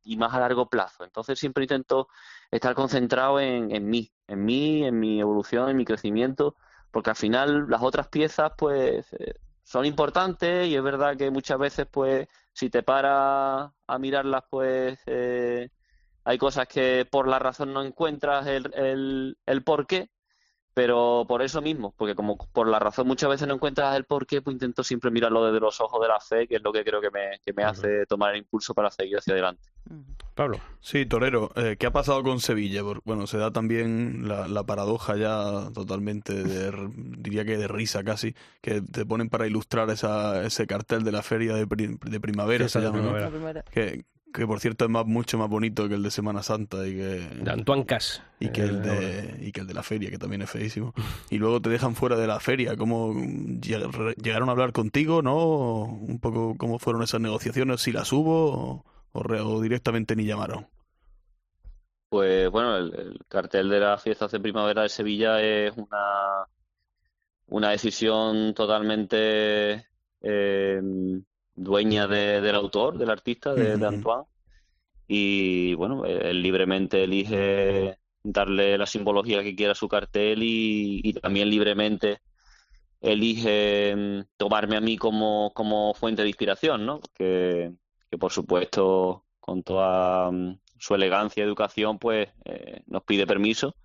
y, 0.03 0.17
más 0.17 0.33
a 0.33 0.41
largo 0.41 0.69
plazo. 0.69 1.05
Entonces 1.05 1.39
siempre 1.39 1.63
intento 1.63 2.09
estar 2.51 2.75
concentrado 2.75 3.39
en, 3.39 3.73
en 3.73 3.89
mí, 3.89 4.11
en 4.27 4.43
mí, 4.43 4.83
en 4.83 4.99
mi 4.99 5.21
evolución, 5.21 5.69
en 5.69 5.77
mi 5.77 5.85
crecimiento, 5.85 6.57
porque 6.91 7.11
al 7.11 7.15
final 7.15 7.69
las 7.69 7.81
otras 7.81 8.09
piezas, 8.09 8.51
pues, 8.57 9.13
eh, 9.13 9.35
son 9.63 9.85
importantes 9.85 10.67
y 10.67 10.75
es 10.75 10.83
verdad 10.83 11.15
que 11.15 11.31
muchas 11.31 11.57
veces, 11.59 11.87
pues, 11.89 12.27
si 12.57 12.71
te 12.71 12.81
paras 12.83 13.71
a 13.87 13.99
mirarlas, 13.99 14.43
pues 14.49 14.99
eh, 15.05 15.69
hay 16.23 16.37
cosas 16.39 16.67
que 16.67 17.07
por 17.09 17.27
la 17.27 17.37
razón 17.39 17.71
no 17.73 17.83
encuentras 17.83 18.47
el, 18.47 18.73
el, 18.73 19.37
el 19.45 19.63
por 19.63 19.85
qué, 19.85 20.09
pero 20.77 21.25
por 21.27 21.41
eso 21.41 21.59
mismo, 21.59 21.91
porque 21.97 22.13
como 22.13 22.37
por 22.37 22.67
la 22.67 22.77
razón 22.77 23.07
muchas 23.07 23.31
veces 23.31 23.47
no 23.47 23.55
encuentras 23.55 23.95
el 23.95 24.03
por 24.03 24.27
qué, 24.27 24.43
pues 24.43 24.53
intento 24.53 24.83
siempre 24.83 25.09
mirarlo 25.09 25.43
desde 25.43 25.59
los 25.59 25.81
ojos 25.81 25.99
de 25.99 26.07
la 26.07 26.19
fe, 26.19 26.47
que 26.47 26.57
es 26.57 26.61
lo 26.61 26.71
que 26.71 26.83
creo 26.83 27.01
que 27.01 27.09
me, 27.09 27.39
que 27.43 27.51
me 27.51 27.63
hace 27.63 28.05
tomar 28.05 28.35
el 28.35 28.41
impulso 28.41 28.75
para 28.75 28.91
seguir 28.91 29.17
hacia 29.17 29.33
adelante. 29.33 29.71
Pablo. 30.35 30.59
Sí, 30.79 31.07
Torero, 31.07 31.49
eh, 31.55 31.77
¿qué 31.79 31.87
ha 31.87 31.91
pasado 31.91 32.21
con 32.21 32.39
Sevilla? 32.39 32.83
Bueno, 33.05 33.25
se 33.25 33.39
da 33.39 33.49
también 33.49 34.27
la, 34.27 34.47
la 34.47 34.65
paradoja 34.65 35.17
ya 35.17 35.71
totalmente, 35.73 36.43
de, 36.43 36.71
diría 36.93 37.43
que 37.43 37.57
de 37.57 37.67
risa 37.67 38.03
casi, 38.03 38.35
que 38.61 38.81
te 38.81 39.03
ponen 39.03 39.29
para 39.29 39.47
ilustrar 39.47 39.89
esa, 39.89 40.45
ese 40.45 40.67
cartel 40.67 41.03
de 41.03 41.11
la 41.11 41.23
feria 41.23 41.55
de, 41.55 41.65
de 41.65 42.19
primavera, 42.19 42.69
se 42.69 42.81
llama, 42.81 43.63
Que, 43.71 44.05
que 44.37 44.45
por 44.45 44.59
cierto 44.59 44.85
es 44.85 44.91
más, 44.91 45.05
mucho 45.07 45.37
más 45.39 45.49
bonito 45.49 45.89
que 45.89 45.95
el 45.95 46.03
de 46.03 46.11
Semana 46.11 46.43
Santa 46.43 46.87
y 46.87 46.95
que 46.95 47.27
de 47.43 47.51
Antoine 47.51 47.85
Cas 47.85 48.21
y 48.39 48.49
que 48.49 48.61
el 48.61 48.83
de 48.83 49.39
y 49.41 49.51
que 49.51 49.61
el 49.61 49.67
de 49.67 49.73
la 49.73 49.81
feria 49.81 50.11
que 50.11 50.19
también 50.19 50.43
es 50.43 50.49
feísimo. 50.49 50.93
Y 51.31 51.39
luego 51.39 51.59
te 51.59 51.69
dejan 51.69 51.95
fuera 51.95 52.15
de 52.15 52.27
la 52.27 52.39
feria. 52.39 52.77
Cómo 52.77 53.15
llegaron 53.59 54.49
a 54.49 54.51
hablar 54.51 54.73
contigo 54.73 55.23
no 55.23 55.85
un 55.85 56.19
poco 56.19 56.55
cómo 56.55 56.77
fueron 56.77 57.01
esas 57.01 57.19
negociaciones 57.19 57.81
si 57.81 57.91
las 57.91 58.13
hubo 58.13 58.85
o, 59.11 59.61
directamente 59.61 60.15
ni 60.15 60.25
llamaron? 60.25 60.67
Pues 62.09 62.51
bueno, 62.51 62.77
el, 62.77 63.19
cartel 63.27 63.69
de 63.69 63.79
las 63.79 64.03
fiestas 64.03 64.31
de 64.31 64.39
primavera 64.39 64.83
de 64.83 64.89
Sevilla 64.89 65.41
es 65.41 65.73
una, 65.75 66.45
una 67.47 67.71
decisión 67.71 68.53
totalmente 68.53 69.87
eh, 70.21 70.81
dueña 71.57 72.07
del 72.07 72.55
autor, 72.55 72.97
del 72.97 73.09
artista, 73.09 73.53
de, 73.53 73.73
Antoine. 73.85 74.23
Y 75.07 75.73
bueno, 75.73 76.05
él 76.05 76.41
libremente 76.41 77.03
elige 77.03 77.97
darle 78.23 78.77
la 78.77 78.85
simbología 78.85 79.43
que 79.43 79.55
quiera 79.55 79.71
a 79.71 79.75
su 79.75 79.89
cartel 79.89 80.39
y, 80.43 81.13
también 81.13 81.49
libremente 81.49 82.21
elige 83.01 83.95
mm, 83.95 84.19
tomarme 84.37 84.75
a 84.77 84.81
mí 84.81 84.97
como, 84.97 85.51
como 85.53 85.93
fuente 85.93 86.23
de 86.23 86.29
inspiración, 86.29 86.85
¿no? 86.85 86.99
Que, 87.13 87.71
que 88.09 88.17
por 88.17 88.31
supuesto 88.31 89.25
con 89.39 89.63
toda 89.63 90.31
mm, 90.31 90.59
su 90.77 90.95
elegancia 90.95 91.41
y 91.41 91.47
educación 91.47 91.99
pues 91.99 92.29
eh, 92.45 92.81
nos 92.87 93.03
pide 93.03 93.27
permiso, 93.27 93.75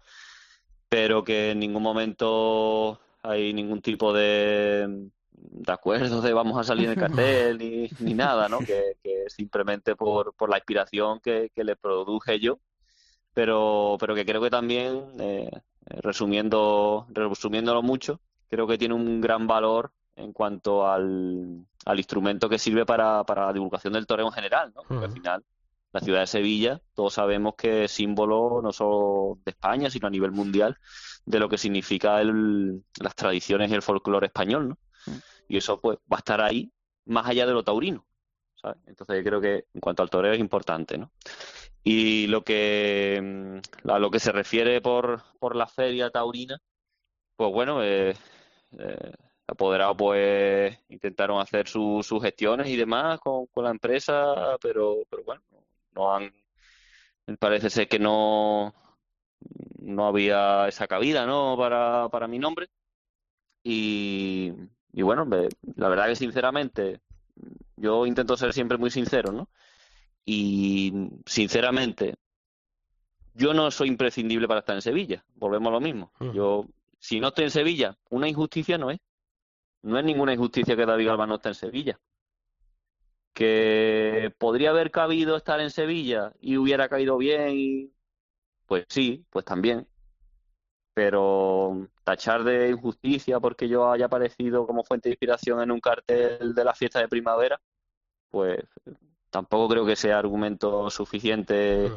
pero 0.88 1.24
que 1.24 1.52
en 1.52 1.60
ningún 1.60 1.82
momento 1.82 3.00
hay 3.22 3.52
ningún 3.52 3.80
tipo 3.82 4.12
de, 4.12 5.10
de 5.50 5.72
acuerdo 5.72 6.20
de 6.22 6.32
vamos 6.32 6.58
a 6.58 6.64
salir 6.64 6.86
en 6.86 6.92
el 6.92 6.98
cartel 6.98 7.58
ni, 7.58 7.90
ni 8.00 8.14
nada, 8.14 8.48
¿no? 8.48 8.58
Que, 8.60 8.96
que 9.02 9.24
simplemente 9.28 9.96
por, 9.96 10.34
por 10.34 10.48
la 10.48 10.58
inspiración 10.58 11.20
que, 11.20 11.50
que, 11.54 11.64
le 11.64 11.76
produje 11.76 12.38
yo, 12.38 12.58
pero, 13.34 13.96
pero 13.98 14.14
que 14.14 14.24
creo 14.24 14.40
que 14.40 14.50
también, 14.50 15.02
eh, 15.18 15.50
resumiendo, 15.86 17.06
resumiéndolo 17.10 17.82
mucho, 17.82 18.20
creo 18.48 18.66
que 18.66 18.78
tiene 18.78 18.94
un 18.94 19.20
gran 19.20 19.46
valor 19.46 19.92
en 20.14 20.32
cuanto 20.32 20.86
al, 20.86 21.64
al 21.84 21.98
instrumento 21.98 22.48
que 22.48 22.58
sirve 22.58 22.86
para, 22.86 23.24
para, 23.24 23.46
la 23.46 23.52
divulgación 23.52 23.94
del 23.94 24.06
toreo 24.06 24.26
en 24.26 24.32
general, 24.32 24.72
¿no? 24.74 24.82
Porque 24.86 25.06
al 25.06 25.12
final 25.12 25.44
la 25.92 26.00
ciudad 26.00 26.20
de 26.20 26.26
Sevilla, 26.26 26.80
todos 26.94 27.14
sabemos 27.14 27.54
que 27.56 27.84
es 27.84 27.92
símbolo 27.92 28.60
no 28.62 28.72
solo 28.72 29.38
de 29.44 29.50
España, 29.50 29.90
sino 29.90 30.06
a 30.06 30.10
nivel 30.10 30.32
mundial 30.32 30.78
de 31.24 31.38
lo 31.38 31.48
que 31.48 31.58
significa 31.58 32.20
el, 32.20 32.82
las 33.00 33.14
tradiciones 33.14 33.70
y 33.70 33.74
el 33.74 33.82
folclore 33.82 34.26
español, 34.26 34.70
¿no? 34.70 34.78
Y 35.48 35.58
eso 35.58 35.80
pues 35.80 35.98
va 36.12 36.16
a 36.16 36.18
estar 36.18 36.40
ahí 36.40 36.72
más 37.06 37.26
allá 37.26 37.46
de 37.46 37.52
lo 37.52 37.64
taurino. 37.64 38.06
¿sabes? 38.54 38.78
Entonces 38.86 39.24
creo 39.24 39.40
que 39.40 39.66
en 39.74 39.80
cuanto 39.80 40.02
al 40.02 40.10
toreo 40.10 40.32
es 40.32 40.40
importante, 40.40 40.98
¿no? 40.98 41.10
Y 41.84 42.26
lo 42.28 42.44
que 42.44 43.20
mm, 43.22 43.90
a 43.90 43.98
lo 43.98 44.10
que 44.10 44.20
se 44.20 44.32
refiere 44.32 44.80
por, 44.80 45.22
por 45.38 45.56
la 45.56 45.66
feria 45.66 46.10
taurina, 46.10 46.58
pues 47.36 47.52
bueno, 47.52 47.82
eh, 47.84 48.14
eh, 48.78 49.12
apoderado 49.46 49.96
pues 49.96 50.78
intentaron 50.88 51.40
hacer 51.40 51.68
sus 51.68 52.06
gestiones 52.22 52.68
y 52.68 52.76
demás 52.76 53.20
con, 53.20 53.46
con 53.46 53.64
la 53.64 53.70
empresa, 53.70 54.56
pero, 54.60 54.98
pero 55.10 55.24
bueno, 55.24 55.42
no 55.94 56.14
han 56.14 56.32
parece 57.38 57.70
ser 57.70 57.88
que 57.88 57.98
no 57.98 58.74
no 59.78 60.06
había 60.06 60.68
esa 60.68 60.86
cabida 60.86 61.26
no 61.26 61.56
para, 61.58 62.08
para 62.08 62.28
mi 62.28 62.38
nombre 62.38 62.68
y, 63.64 64.52
y 64.92 65.02
bueno 65.02 65.26
la 65.76 65.88
verdad 65.88 66.06
que 66.06 66.16
sinceramente 66.16 67.00
yo 67.76 68.06
intento 68.06 68.36
ser 68.36 68.52
siempre 68.52 68.78
muy 68.78 68.90
sincero 68.90 69.32
no 69.32 69.48
y 70.24 71.10
sinceramente 71.26 72.14
yo 73.34 73.54
no 73.54 73.70
soy 73.70 73.88
imprescindible 73.88 74.46
para 74.46 74.60
estar 74.60 74.76
en 74.76 74.82
Sevilla 74.82 75.24
volvemos 75.34 75.68
a 75.68 75.72
lo 75.72 75.80
mismo. 75.80 76.12
Yo 76.34 76.66
si 77.02 77.18
no 77.18 77.28
estoy 77.28 77.44
en 77.44 77.50
Sevilla 77.50 77.98
una 78.10 78.28
injusticia 78.28 78.78
no 78.78 78.90
es. 78.90 79.00
No 79.82 79.98
es 79.98 80.04
ninguna 80.04 80.32
injusticia 80.32 80.76
que 80.76 80.86
David 80.86 81.08
Alba 81.08 81.26
no 81.26 81.34
esté 81.34 81.48
en 81.48 81.54
Sevilla. 81.56 82.00
Que 83.32 84.32
podría 84.38 84.70
haber 84.70 84.92
cabido 84.92 85.36
estar 85.36 85.60
en 85.60 85.70
Sevilla 85.70 86.32
y 86.40 86.56
hubiera 86.56 86.88
caído 86.88 87.16
bien, 87.16 87.92
pues 88.66 88.84
sí, 88.88 89.24
pues 89.30 89.44
también. 89.44 89.88
Pero 90.94 91.88
tachar 92.04 92.44
de 92.44 92.70
injusticia 92.70 93.40
porque 93.40 93.68
yo 93.68 93.90
haya 93.90 94.06
aparecido 94.06 94.66
como 94.66 94.84
fuente 94.84 95.08
de 95.08 95.14
inspiración 95.14 95.62
en 95.62 95.70
un 95.70 95.80
cartel 95.80 96.54
de 96.54 96.64
la 96.64 96.74
fiesta 96.74 96.98
de 96.98 97.08
primavera, 97.08 97.60
pues 98.30 98.58
tampoco 99.30 99.68
creo 99.68 99.86
que 99.86 99.96
sea 99.96 100.18
argumento 100.18 100.90
suficiente 100.90 101.90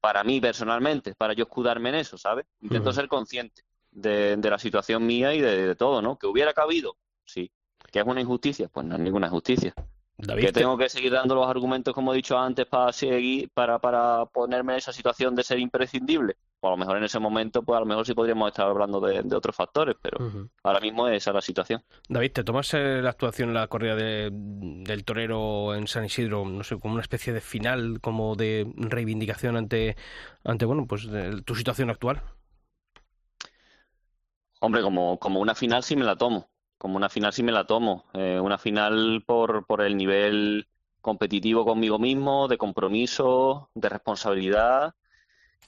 para 0.00 0.24
mí 0.24 0.40
personalmente, 0.40 1.14
para 1.14 1.34
yo 1.34 1.44
escudarme 1.44 1.90
en 1.90 1.96
eso, 1.96 2.16
¿sabes? 2.16 2.46
Intento 2.60 2.92
ser 2.92 3.08
consciente 3.08 3.62
de, 3.90 4.38
la 4.42 4.58
situación 4.58 5.06
mía 5.06 5.34
y 5.34 5.40
de, 5.40 5.66
de 5.66 5.74
todo, 5.74 6.00
¿no? 6.00 6.16
Que 6.16 6.26
hubiera 6.26 6.54
cabido, 6.54 6.96
sí. 7.24 7.50
Que 7.92 8.00
es 8.00 8.06
una 8.06 8.20
injusticia, 8.20 8.68
pues 8.68 8.86
no 8.86 8.94
es 8.94 9.00
ninguna 9.00 9.26
injusticia 9.26 9.74
que 10.26 10.52
tengo 10.52 10.76
que 10.76 10.88
seguir 10.88 11.12
dando 11.12 11.34
los 11.34 11.46
argumentos, 11.46 11.94
como 11.94 12.12
he 12.12 12.16
dicho 12.16 12.36
antes, 12.36 12.66
para 12.66 12.92
seguir, 12.92 13.50
para, 13.50 13.78
para 13.78 14.26
ponerme 14.26 14.72
en 14.72 14.78
esa 14.78 14.92
situación 14.92 15.34
de 15.34 15.44
ser 15.44 15.58
imprescindible. 15.58 16.36
Pues 16.60 16.68
a 16.68 16.72
lo 16.72 16.76
mejor 16.76 16.96
en 16.96 17.04
ese 17.04 17.18
momento, 17.20 17.62
pues 17.62 17.76
a 17.76 17.80
lo 17.80 17.86
mejor 17.86 18.04
sí 18.04 18.14
podríamos 18.14 18.48
estar 18.48 18.66
hablando 18.66 19.00
de, 19.00 19.20
otros 19.34 19.54
factores, 19.54 19.96
pero 20.00 20.18
ahora 20.64 20.80
mismo 20.80 21.06
esa 21.06 21.30
es 21.30 21.34
la 21.34 21.40
situación. 21.40 21.84
David, 22.08 22.32
¿te 22.32 22.44
tomas 22.44 22.74
eh, 22.74 23.00
la 23.00 23.10
actuación 23.10 23.50
en 23.50 23.54
la 23.54 23.68
corrida 23.68 23.94
del 23.94 25.04
torero 25.04 25.74
en 25.74 25.86
San 25.86 26.04
Isidro, 26.04 26.44
no 26.44 26.64
sé, 26.64 26.78
como 26.78 26.94
una 26.94 27.02
especie 27.02 27.32
de 27.32 27.40
final, 27.40 28.00
como 28.00 28.34
de 28.34 28.66
reivindicación 28.76 29.56
ante, 29.56 29.96
ante 30.42 30.64
bueno, 30.64 30.86
pues 30.86 31.08
tu 31.44 31.54
situación 31.54 31.90
actual? 31.90 32.22
Hombre, 34.60 34.82
como, 34.82 35.18
como 35.20 35.38
una 35.40 35.54
final 35.54 35.84
sí 35.84 35.94
me 35.94 36.04
la 36.04 36.16
tomo 36.16 36.48
como 36.78 36.96
una 36.96 37.08
final 37.08 37.32
sí 37.32 37.42
me 37.42 37.52
la 37.52 37.66
tomo. 37.66 38.04
Eh, 38.14 38.40
una 38.40 38.56
final 38.56 39.24
por, 39.26 39.66
por 39.66 39.82
el 39.82 39.96
nivel 39.96 40.68
competitivo 41.00 41.64
conmigo 41.64 41.98
mismo, 41.98 42.48
de 42.48 42.56
compromiso, 42.56 43.70
de 43.74 43.88
responsabilidad 43.88 44.94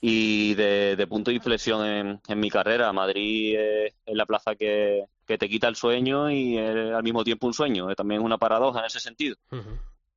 y 0.00 0.54
de, 0.54 1.06
punto 1.08 1.30
de 1.30 1.36
inflexión 1.36 1.84
en, 1.84 2.20
en 2.26 2.40
mi 2.40 2.50
carrera. 2.50 2.92
Madrid 2.92 3.56
es 3.58 3.94
la 4.06 4.26
plaza 4.26 4.54
que, 4.54 5.04
que, 5.26 5.38
te 5.38 5.48
quita 5.48 5.68
el 5.68 5.76
sueño 5.76 6.30
y 6.30 6.56
al 6.58 7.02
mismo 7.02 7.22
tiempo 7.24 7.46
un 7.46 7.54
sueño. 7.54 7.94
También 7.94 8.20
es 8.20 8.24
una 8.24 8.38
paradoja 8.38 8.80
en 8.80 8.86
ese 8.86 9.00
sentido. 9.00 9.36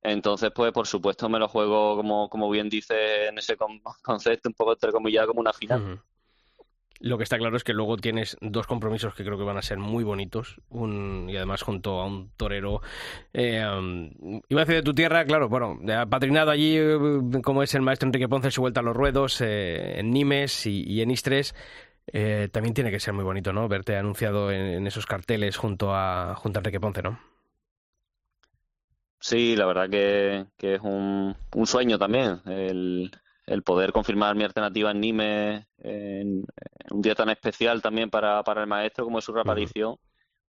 Entonces, 0.02 0.50
pues 0.54 0.72
por 0.72 0.86
supuesto 0.86 1.28
me 1.28 1.38
lo 1.38 1.48
juego, 1.48 1.96
como, 1.96 2.28
como 2.28 2.50
bien 2.50 2.68
dice 2.68 3.28
en 3.28 3.38
ese 3.38 3.56
concepto, 4.02 4.48
un 4.48 4.54
poco 4.54 4.72
entre 4.72 4.92
comillas, 4.92 5.26
como 5.26 5.40
una 5.40 5.52
final. 5.52 6.00
Lo 7.00 7.18
que 7.18 7.24
está 7.24 7.38
claro 7.38 7.56
es 7.56 7.64
que 7.64 7.72
luego 7.72 7.96
tienes 7.96 8.36
dos 8.40 8.66
compromisos 8.66 9.14
que 9.14 9.24
creo 9.24 9.36
que 9.36 9.44
van 9.44 9.56
a 9.56 9.62
ser 9.62 9.78
muy 9.78 10.04
bonitos. 10.04 10.60
Un, 10.70 11.26
y 11.28 11.36
además 11.36 11.62
junto 11.62 12.00
a 12.00 12.06
un 12.06 12.30
torero. 12.36 12.82
Eh, 13.32 13.60
iba 14.48 14.60
a 14.60 14.64
decir 14.64 14.76
de 14.76 14.82
tu 14.82 14.94
tierra, 14.94 15.24
claro, 15.24 15.48
bueno, 15.48 15.78
patrinado 16.08 16.50
allí, 16.50 16.76
eh, 16.76 16.96
como 17.42 17.62
es 17.62 17.74
el 17.74 17.82
maestro 17.82 18.06
Enrique 18.06 18.28
Ponce, 18.28 18.50
su 18.50 18.60
vuelta 18.60 18.80
a 18.80 18.82
los 18.84 18.96
ruedos, 18.96 19.40
eh, 19.40 19.98
en 19.98 20.10
Nimes 20.12 20.66
y, 20.66 21.02
en 21.02 21.10
Istres. 21.10 21.54
también 22.52 22.74
tiene 22.74 22.90
que 22.90 23.00
ser 23.00 23.12
muy 23.12 23.24
bonito, 23.24 23.52
¿no? 23.52 23.68
Verte 23.68 23.96
anunciado 23.96 24.52
en, 24.52 24.86
esos 24.86 25.06
carteles 25.06 25.56
junto 25.56 25.94
a, 25.94 26.34
junto 26.36 26.58
a 26.58 26.60
Enrique 26.60 26.80
Ponce, 26.80 27.02
¿no? 27.02 27.18
Sí, 29.18 29.56
la 29.56 29.66
verdad 29.66 29.88
que, 29.90 30.46
que 30.56 30.74
es 30.74 30.80
un, 30.82 31.34
un 31.54 31.66
sueño 31.66 31.98
también. 31.98 32.40
El, 32.46 33.10
el 33.46 33.62
poder 33.62 33.92
confirmar 33.92 34.34
mi 34.34 34.44
alternativa 34.44 34.90
en 34.90 35.00
Nime 35.00 35.66
en, 35.78 36.44
un 36.90 37.02
día 37.02 37.14
tan 37.14 37.28
especial 37.30 37.82
también 37.82 38.10
para, 38.10 38.42
para 38.42 38.62
el 38.62 38.66
maestro 38.66 39.04
como 39.04 39.18
es 39.18 39.24
su 39.24 39.32
reaparición, 39.32 39.96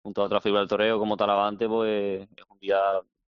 junto 0.03 0.23
a 0.23 0.27
otra 0.27 0.41
figura 0.41 0.61
del 0.61 0.69
toreo 0.69 0.99
como 0.99 1.17
Talavante, 1.17 1.69
pues 1.69 2.23
es 2.23 2.45
un 2.49 2.59
día, 2.59 2.79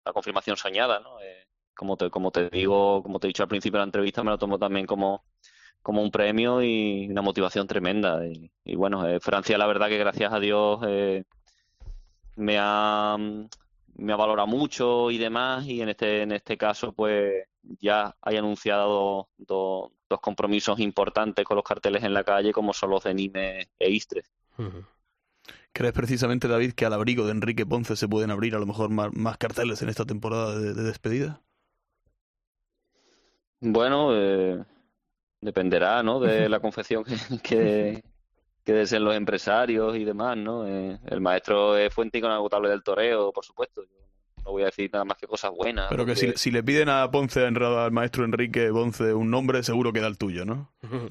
la 0.05 0.13
confirmación 0.13 0.57
soñada, 0.57 1.01
¿no? 1.01 1.21
Eh, 1.21 1.47
como, 1.75 1.97
te, 1.97 2.11
como 2.11 2.31
te 2.31 2.49
digo, 2.51 3.03
como 3.03 3.19
te 3.19 3.27
he 3.27 3.29
dicho 3.29 3.43
al 3.43 3.49
principio 3.49 3.79
de 3.79 3.83
la 3.83 3.89
entrevista, 3.89 4.23
me 4.23 4.31
lo 4.31 4.39
tomo 4.39 4.59
también 4.59 4.87
como, 4.87 5.25
como 5.83 6.03
un 6.03 6.11
premio 6.11 6.63
y 6.63 7.09
una 7.11 7.23
motivación 7.23 7.67
tremenda. 7.67 8.21
Y, 8.27 8.77
bueno, 8.77 9.07
eh, 9.07 9.21
Francia, 9.21 9.59
la 9.59 9.67
verdad 9.67 9.89
que 9.89 9.99
gracias 9.99 10.33
a 10.33 10.41
Dios 10.41 10.81
eh, 10.87 11.25
me 12.37 12.57
ha 12.59 13.17
me 13.99 14.13
ha 14.13 14.17
valorado 14.17 14.47
mucho 14.47 15.11
y 15.11 15.19
demás 15.19 15.65
y 15.67 15.81
en 15.81 15.89
este 15.89 16.23
en 16.23 16.33
este 16.33 16.57
caso 16.57 16.93
pues 16.93 17.49
ya 17.81 18.17
hay 18.21 18.37
anunciado 18.37 19.29
dos 19.39 19.91
compromisos 20.21 20.79
importantes 20.81 21.45
con 21.45 21.57
los 21.57 21.65
carteles 21.65 22.05
en 22.05 22.15
la 22.15 22.25
calle, 22.25 22.53
como 22.53 22.73
son 22.73 22.91
los 22.91 23.05
de 23.05 23.15
Nime 23.15 23.69
e 23.79 23.91
Istres. 23.91 24.31
¿Crees 25.73 25.93
precisamente, 25.93 26.49
David, 26.49 26.73
que 26.73 26.87
al 26.87 26.93
abrigo 26.93 27.27
de 27.27 27.33
Enrique 27.33 27.67
Ponce 27.67 27.97
se 27.97 28.09
pueden 28.09 28.31
abrir 28.31 28.55
a 28.55 28.59
lo 28.59 28.67
mejor 28.67 28.91
más, 28.91 29.37
carteles 29.37 29.83
en 29.83 29.89
esta 29.89 30.05
temporada 30.05 30.59
de, 30.59 30.75
despedida? 30.75 31.43
Bueno, 33.61 34.11
eh, 34.15 34.65
dependerá 35.41 36.03
¿no? 36.03 36.21
de 36.21 36.49
la 36.49 36.61
confección 36.61 37.05
que, 37.43 38.03
que, 38.65 38.73
deseen 38.73 39.05
los 39.05 39.15
empresarios 39.15 39.97
y 39.97 40.05
demás. 40.05 40.37
¿no? 40.37 40.67
Eh, 40.67 40.99
el 41.07 41.21
maestro 41.21 41.77
es 41.77 41.93
fuente 41.93 42.19
inagotable 42.19 42.71
del 42.71 42.83
toreo, 42.83 43.33
por 43.33 43.45
supuesto 43.45 43.83
no 44.47 44.53
voy 44.53 44.63
a 44.63 44.67
decir 44.67 44.89
nada 44.93 45.05
más 45.05 45.19
que 45.19 45.27
cosas 45.27 45.51
buenas. 45.51 45.89
Pero 45.91 46.07
que 46.07 46.15
si, 46.15 46.51
le 46.53 46.63
piden 46.63 46.89
a 46.89 47.11
Ponce, 47.11 47.45
al 47.45 47.91
maestro 47.91 48.25
Enrique 48.25 48.71
Ponce, 48.71 49.13
un 49.13 49.29
nombre, 49.29 49.63
seguro 49.65 49.93
que 49.93 50.01
da 50.01 50.07
el 50.07 50.17
tuyo, 50.17 50.45
¿no? 50.45 50.73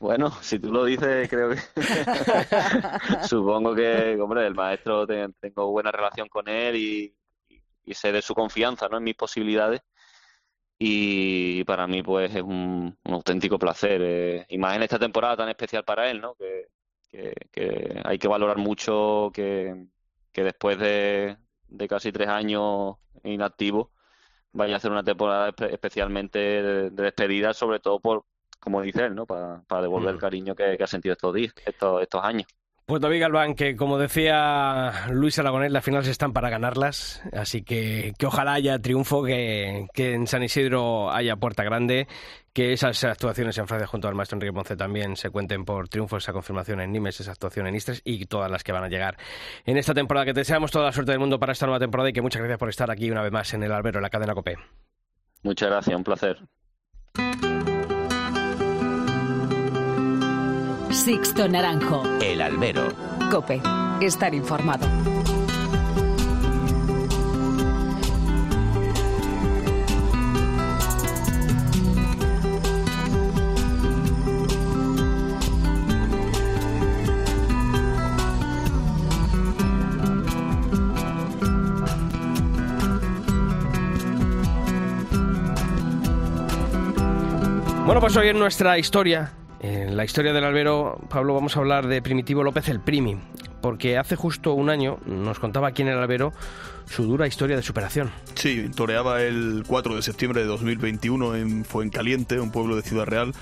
Bueno, 0.00 0.30
si 0.42 0.60
tú 0.60 0.70
lo 0.70 0.84
dices, 0.84 1.28
creo 1.28 1.50
que. 1.50 1.56
Supongo 3.28 3.74
que, 3.74 4.16
hombre, 4.20 4.46
el 4.46 4.54
maestro, 4.54 5.04
tengo 5.08 5.72
buena 5.72 5.90
relación 5.90 6.28
con 6.28 6.46
él 6.46 6.76
y, 6.76 7.16
sé 7.92 8.12
de 8.12 8.22
su 8.22 8.32
confianza, 8.32 8.88
¿no? 8.88 8.98
En 8.98 9.02
mis 9.02 9.16
posibilidades. 9.16 9.80
Y 10.78 11.64
para 11.64 11.88
mí, 11.88 12.04
pues, 12.04 12.32
es 12.32 12.42
un, 12.42 12.96
auténtico 13.02 13.58
placer. 13.58 14.00
Eh, 14.04 14.46
y 14.48 14.56
más 14.56 14.76
en 14.76 14.84
esta 14.84 15.00
temporada 15.00 15.38
tan 15.38 15.48
especial 15.48 15.82
para 15.82 16.08
él, 16.08 16.20
¿no? 16.20 16.36
Que, 16.36 16.68
que 17.50 18.00
hay 18.04 18.18
que 18.20 18.28
valorar 18.28 18.58
mucho 18.58 19.32
que, 19.34 19.84
que 20.30 20.44
después 20.44 20.78
de, 20.78 21.36
de 21.68 21.88
casi 21.88 22.12
tres 22.12 22.28
años 22.28 22.96
inactivo, 23.24 23.92
vaya 24.52 24.74
a 24.74 24.76
hacer 24.78 24.90
una 24.90 25.04
temporada 25.04 25.54
especialmente 25.70 26.38
de, 26.38 26.90
despedida, 26.90 27.54
sobre 27.54 27.80
todo 27.80 28.00
por, 28.00 28.24
como 28.60 28.82
dice 28.82 29.06
él, 29.06 29.14
¿no? 29.14 29.26
para, 29.26 29.62
devolver 29.82 30.10
el 30.10 30.16
mm. 30.16 30.20
cariño 30.20 30.54
que, 30.54 30.78
ha 30.80 30.86
sentido 30.86 31.12
estos 31.12 31.34
días, 31.34 31.54
estos, 31.64 32.02
estos 32.02 32.24
años. 32.24 32.46
Pues 32.88 33.02
David 33.02 33.20
Galván, 33.20 33.54
que 33.54 33.76
como 33.76 33.98
decía 33.98 35.08
Luis 35.10 35.38
Aragonés, 35.38 35.70
las 35.70 35.84
finales 35.84 36.08
están 36.08 36.32
para 36.32 36.48
ganarlas, 36.48 37.22
así 37.34 37.62
que, 37.62 38.14
que 38.16 38.24
ojalá 38.24 38.54
haya 38.54 38.78
triunfo, 38.78 39.22
que, 39.22 39.88
que 39.92 40.14
en 40.14 40.26
San 40.26 40.42
Isidro 40.42 41.10
haya 41.10 41.36
puerta 41.36 41.62
grande, 41.64 42.08
que 42.54 42.72
esas 42.72 43.04
actuaciones 43.04 43.58
en 43.58 43.68
Francia 43.68 43.86
junto 43.86 44.08
al 44.08 44.14
maestro 44.14 44.36
Enrique 44.36 44.54
Ponce 44.54 44.74
también 44.74 45.16
se 45.16 45.28
cuenten 45.28 45.66
por 45.66 45.90
triunfo, 45.90 46.16
esa 46.16 46.32
confirmación 46.32 46.80
en 46.80 46.90
Nimes, 46.90 47.20
esa 47.20 47.32
actuación 47.32 47.66
en 47.66 47.74
Istres 47.74 48.00
y 48.06 48.24
todas 48.24 48.50
las 48.50 48.64
que 48.64 48.72
van 48.72 48.84
a 48.84 48.88
llegar 48.88 49.18
en 49.66 49.76
esta 49.76 49.92
temporada. 49.92 50.24
Que 50.24 50.32
te 50.32 50.40
deseamos 50.40 50.70
toda 50.70 50.86
la 50.86 50.92
suerte 50.92 51.12
del 51.12 51.20
mundo 51.20 51.38
para 51.38 51.52
esta 51.52 51.66
nueva 51.66 51.80
temporada 51.80 52.08
y 52.08 52.14
que 52.14 52.22
muchas 52.22 52.40
gracias 52.40 52.58
por 52.58 52.70
estar 52.70 52.90
aquí 52.90 53.10
una 53.10 53.20
vez 53.20 53.32
más 53.32 53.52
en 53.52 53.64
el 53.64 53.72
Albero, 53.72 53.98
en 53.98 54.04
la 54.04 54.08
cadena 54.08 54.32
COPE. 54.32 54.56
Muchas 55.42 55.68
gracias, 55.68 55.94
un 55.94 56.04
placer. 56.04 56.38
Sixto 61.08 61.48
Naranjo. 61.48 62.02
El 62.20 62.42
albero. 62.42 62.88
Cope. 63.30 63.62
Estar 63.98 64.34
informado. 64.34 64.86
Bueno, 87.86 88.02
pues 88.02 88.14
hoy 88.18 88.28
en 88.28 88.38
nuestra 88.38 88.78
historia 88.78 89.32
en 89.60 89.96
la 89.96 90.04
historia 90.04 90.32
del 90.32 90.44
albero, 90.44 91.00
Pablo, 91.08 91.34
vamos 91.34 91.56
a 91.56 91.60
hablar 91.60 91.86
de 91.88 92.00
Primitivo 92.02 92.42
López 92.42 92.68
el 92.68 92.80
Primi, 92.80 93.18
porque 93.60 93.98
hace 93.98 94.16
justo 94.16 94.52
un 94.52 94.70
año 94.70 94.98
nos 95.06 95.38
contaba 95.38 95.68
aquí 95.68 95.82
en 95.82 95.88
el 95.88 95.98
albero 95.98 96.32
su 96.86 97.04
dura 97.04 97.26
historia 97.26 97.56
de 97.56 97.62
superación. 97.62 98.10
Sí, 98.34 98.70
toreaba 98.74 99.22
el 99.22 99.64
4 99.66 99.96
de 99.96 100.02
septiembre 100.02 100.40
de 100.40 100.46
2021 100.46 101.36
en 101.36 101.64
Fuencaliente, 101.64 102.40
un 102.40 102.50
pueblo 102.50 102.76
de 102.76 102.82
Ciudad 102.82 103.06
Real, 103.06 103.32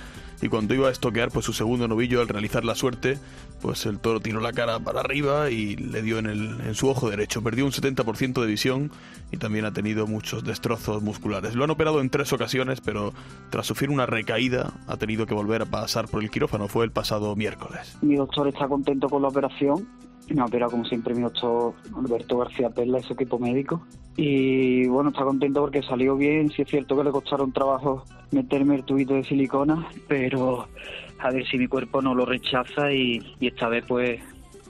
y 0.42 0.48
cuando 0.48 0.74
iba 0.74 0.88
a 0.88 0.90
estoquear 0.90 1.30
pues 1.30 1.44
su 1.44 1.52
segundo 1.52 1.88
novillo 1.88 2.20
al 2.20 2.28
realizar 2.28 2.64
la 2.64 2.74
suerte, 2.74 3.18
pues 3.60 3.86
el 3.86 3.98
toro 3.98 4.20
tiró 4.20 4.40
la 4.40 4.52
cara 4.52 4.78
para 4.78 5.00
arriba 5.00 5.50
y 5.50 5.76
le 5.76 6.02
dio 6.02 6.18
en, 6.18 6.26
el, 6.26 6.60
en 6.60 6.74
su 6.74 6.88
ojo 6.88 7.10
derecho. 7.10 7.42
Perdió 7.42 7.64
un 7.64 7.72
70% 7.72 8.40
de 8.40 8.46
visión 8.46 8.90
y 9.32 9.38
también 9.38 9.64
ha 9.64 9.72
tenido 9.72 10.06
muchos 10.06 10.44
destrozos 10.44 11.02
musculares. 11.02 11.54
Lo 11.54 11.64
han 11.64 11.70
operado 11.70 12.00
en 12.00 12.10
tres 12.10 12.32
ocasiones, 12.32 12.80
pero 12.80 13.12
tras 13.50 13.66
sufrir 13.66 13.90
una 13.90 14.06
recaída 14.06 14.74
ha 14.86 14.96
tenido 14.96 15.26
que 15.26 15.34
volver 15.34 15.62
a 15.62 15.66
pasar 15.66 16.08
por 16.08 16.22
el 16.22 16.30
quirófano. 16.30 16.68
Fue 16.68 16.84
el 16.84 16.90
pasado 16.90 17.34
miércoles. 17.36 17.96
Mi 18.02 18.16
doctor 18.16 18.48
está 18.48 18.68
contento 18.68 19.08
con 19.08 19.22
la 19.22 19.28
operación 19.28 19.86
me 20.34 20.42
ha 20.42 20.44
operado 20.44 20.72
como 20.72 20.84
siempre 20.84 21.14
mi 21.14 21.22
doctor 21.22 21.74
Alberto 21.96 22.38
García 22.38 22.70
Perla, 22.70 23.00
su 23.00 23.12
equipo 23.12 23.38
médico. 23.38 23.86
Y 24.16 24.86
bueno, 24.88 25.10
está 25.10 25.24
contento 25.24 25.60
porque 25.60 25.82
salió 25.82 26.16
bien. 26.16 26.50
Sí 26.50 26.62
es 26.62 26.68
cierto 26.68 26.96
que 26.96 27.04
le 27.04 27.10
costaron 27.10 27.52
trabajo 27.52 28.04
meterme 28.30 28.76
el 28.76 28.84
tubito 28.84 29.14
de 29.14 29.24
silicona, 29.24 29.86
pero 30.08 30.66
a 31.18 31.30
ver 31.30 31.46
si 31.46 31.58
mi 31.58 31.68
cuerpo 31.68 32.02
no 32.02 32.14
lo 32.14 32.24
rechaza 32.24 32.92
y, 32.92 33.20
esta 33.40 33.68
vez 33.68 33.84
pues, 33.86 34.20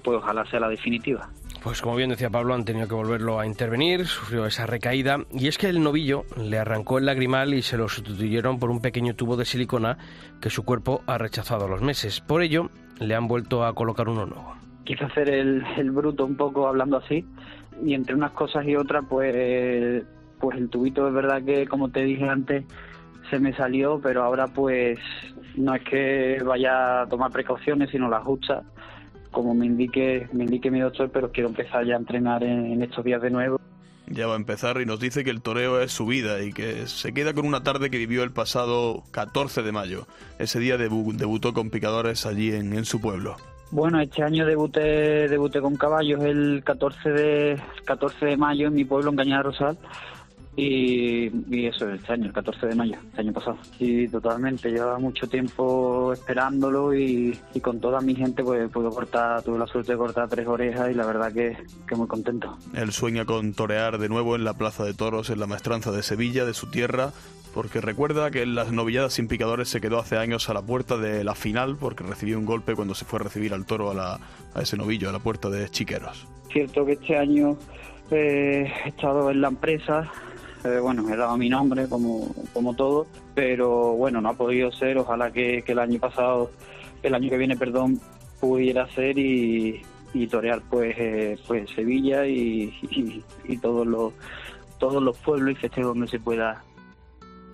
pues 0.02 0.18
ojalá 0.18 0.44
sea 0.50 0.60
la 0.60 0.68
definitiva. 0.68 1.30
Pues 1.62 1.80
como 1.80 1.96
bien 1.96 2.10
decía 2.10 2.30
Pablo, 2.30 2.54
han 2.54 2.64
tenido 2.64 2.86
que 2.86 2.94
volverlo 2.94 3.40
a 3.40 3.46
intervenir, 3.46 4.06
sufrió 4.06 4.46
esa 4.46 4.66
recaída 4.66 5.18
y 5.32 5.48
es 5.48 5.58
que 5.58 5.68
el 5.68 5.82
novillo 5.82 6.24
le 6.36 6.58
arrancó 6.58 6.98
el 6.98 7.06
lagrimal 7.06 7.54
y 7.54 7.62
se 7.62 7.76
lo 7.76 7.88
sustituyeron 7.88 8.60
por 8.60 8.70
un 8.70 8.80
pequeño 8.80 9.16
tubo 9.16 9.36
de 9.36 9.44
silicona 9.44 9.98
que 10.40 10.50
su 10.50 10.64
cuerpo 10.64 11.02
ha 11.06 11.18
rechazado 11.18 11.64
a 11.64 11.68
los 11.68 11.82
meses. 11.82 12.20
Por 12.20 12.42
ello, 12.42 12.70
le 13.00 13.16
han 13.16 13.26
vuelto 13.26 13.64
a 13.64 13.74
colocar 13.74 14.08
uno 14.08 14.26
nuevo 14.26 14.65
quise 14.86 15.04
hacer 15.04 15.28
el, 15.28 15.62
bruto 15.90 16.24
un 16.24 16.36
poco 16.36 16.66
hablando 16.66 16.96
así 16.96 17.26
y 17.84 17.92
entre 17.92 18.14
unas 18.14 18.30
cosas 18.30 18.66
y 18.66 18.74
otras 18.74 19.04
pues 19.06 20.04
pues 20.40 20.56
el 20.56 20.70
tubito 20.70 21.06
es 21.06 21.12
verdad 21.12 21.42
que 21.42 21.66
como 21.66 21.90
te 21.90 22.04
dije 22.04 22.26
antes 22.26 22.64
se 23.28 23.38
me 23.38 23.54
salió 23.54 24.00
pero 24.02 24.22
ahora 24.22 24.46
pues 24.46 24.98
no 25.56 25.74
es 25.74 25.82
que 25.82 26.42
vaya 26.42 27.02
a 27.02 27.08
tomar 27.08 27.30
precauciones 27.30 27.90
sino 27.90 28.08
las 28.08 28.24
justas 28.24 28.64
como 29.30 29.54
me 29.54 29.66
indique 29.66 30.28
me 30.32 30.44
indique 30.44 30.70
mi 30.70 30.80
doctor 30.80 31.10
pero 31.12 31.30
quiero 31.30 31.50
empezar 31.50 31.84
ya 31.84 31.94
a 31.94 31.98
entrenar 31.98 32.42
en, 32.42 32.82
estos 32.82 33.04
días 33.04 33.20
de 33.20 33.30
nuevo 33.30 33.60
ya 34.08 34.28
va 34.28 34.34
a 34.34 34.36
empezar 34.36 34.80
y 34.80 34.86
nos 34.86 35.00
dice 35.00 35.24
que 35.24 35.30
el 35.30 35.42
toreo 35.42 35.80
es 35.80 35.90
su 35.90 36.06
vida 36.06 36.40
y 36.42 36.52
que 36.52 36.86
se 36.86 37.12
queda 37.12 37.34
con 37.34 37.44
una 37.44 37.64
tarde 37.64 37.90
que 37.90 37.98
vivió 37.98 38.22
el 38.22 38.30
pasado 38.30 39.02
14 39.10 39.64
de 39.64 39.72
mayo. 39.72 40.06
Ese 40.38 40.60
día 40.60 40.78
debutó 40.78 41.52
con 41.52 41.70
picadores 41.70 42.24
allí 42.24 42.54
en 42.54 42.84
su 42.84 43.00
pueblo. 43.00 43.36
Bueno, 43.70 44.00
este 44.00 44.22
año 44.22 44.46
debuté, 44.46 45.28
debuté 45.28 45.60
con 45.60 45.76
caballos 45.76 46.22
el 46.22 46.62
14 46.64 47.10
de, 47.10 47.62
14 47.84 48.26
de 48.26 48.36
mayo 48.36 48.68
en 48.68 48.74
mi 48.74 48.84
pueblo, 48.84 49.10
en 49.10 49.16
Cañada 49.16 49.42
Rosal. 49.42 49.78
Y, 50.56 51.30
y, 51.54 51.66
eso, 51.66 51.90
este 51.90 52.14
año, 52.14 52.26
el 52.26 52.32
14 52.32 52.66
de 52.66 52.74
mayo, 52.74 52.96
este 53.08 53.20
año 53.20 53.32
pasado. 53.32 53.58
Sí, 53.78 54.08
totalmente. 54.08 54.70
Llevaba 54.70 54.98
mucho 54.98 55.28
tiempo 55.28 56.14
esperándolo 56.14 56.94
y, 56.94 57.38
con 57.60 57.78
toda 57.78 58.00
mi 58.00 58.14
gente 58.14 58.42
pues 58.42 58.70
pude 58.70 58.88
cortar, 58.88 59.42
tuve 59.42 59.58
la 59.58 59.66
suerte 59.66 59.92
de 59.92 59.98
cortar 59.98 60.28
tres 60.28 60.46
orejas 60.46 60.90
y 60.90 60.94
la 60.94 61.04
verdad 61.04 61.32
que, 61.32 61.56
que 61.86 61.94
muy 61.94 62.06
contento. 62.06 62.56
Él 62.74 62.92
sueña 62.92 63.26
con 63.26 63.52
torear 63.52 63.98
de 63.98 64.08
nuevo 64.08 64.34
en 64.34 64.44
la 64.44 64.54
Plaza 64.54 64.84
de 64.84 64.94
Toros, 64.94 65.28
en 65.28 65.40
la 65.40 65.46
maestranza 65.46 65.92
de 65.92 66.02
Sevilla, 66.02 66.46
de 66.46 66.54
su 66.54 66.70
tierra, 66.70 67.12
porque 67.56 67.80
recuerda 67.80 68.30
que 68.30 68.42
en 68.42 68.54
las 68.54 68.70
novilladas 68.70 69.14
sin 69.14 69.28
picadores 69.28 69.68
se 69.68 69.80
quedó 69.80 69.98
hace 69.98 70.18
años 70.18 70.48
a 70.50 70.54
la 70.54 70.60
puerta 70.60 70.98
de 70.98 71.24
la 71.24 71.34
final 71.34 71.76
porque 71.80 72.04
recibió 72.04 72.38
un 72.38 72.44
golpe 72.44 72.74
cuando 72.74 72.94
se 72.94 73.04
fue 73.04 73.18
a 73.18 73.22
recibir 73.24 73.54
al 73.54 73.64
toro 73.64 73.90
a, 73.90 73.94
la, 73.94 74.20
a 74.54 74.60
ese 74.62 74.76
novillo, 74.76 75.08
a 75.08 75.12
la 75.12 75.20
puerta 75.20 75.48
de 75.48 75.68
Chiqueros. 75.70 76.26
Cierto 76.52 76.84
que 76.84 76.92
este 76.92 77.16
año 77.16 77.56
eh, 78.10 78.70
he 78.84 78.88
estado 78.88 79.30
en 79.30 79.40
la 79.40 79.48
empresa, 79.48 80.10
eh, 80.66 80.80
bueno, 80.80 81.08
he 81.08 81.16
dado 81.16 81.36
mi 81.36 81.48
nombre 81.48 81.88
como, 81.88 82.34
como 82.52 82.74
todo, 82.74 83.06
pero 83.34 83.92
bueno, 83.92 84.20
no 84.20 84.30
ha 84.30 84.34
podido 84.34 84.72
ser, 84.72 84.98
ojalá 84.98 85.30
que, 85.30 85.64
el 85.66 85.78
año 85.78 85.98
pasado, 85.98 86.50
el 87.02 87.14
año 87.14 87.30
que 87.30 87.38
viene, 87.38 87.56
perdón, 87.56 88.00
pudiera 88.40 88.86
ser 88.88 89.18
y, 89.18 89.82
torear 90.30 90.62
pues, 90.70 90.94
eh, 90.98 91.38
pues 91.46 91.68
Sevilla 91.70 92.26
y, 92.26 92.72
y, 93.46 93.56
todos 93.58 93.86
los 93.86 94.14
todos 94.78 95.02
los 95.02 95.16
pueblos 95.18 95.52
y 95.52 95.54
festejos 95.56 95.88
donde 95.88 96.08
se 96.08 96.18
pueda 96.18 96.64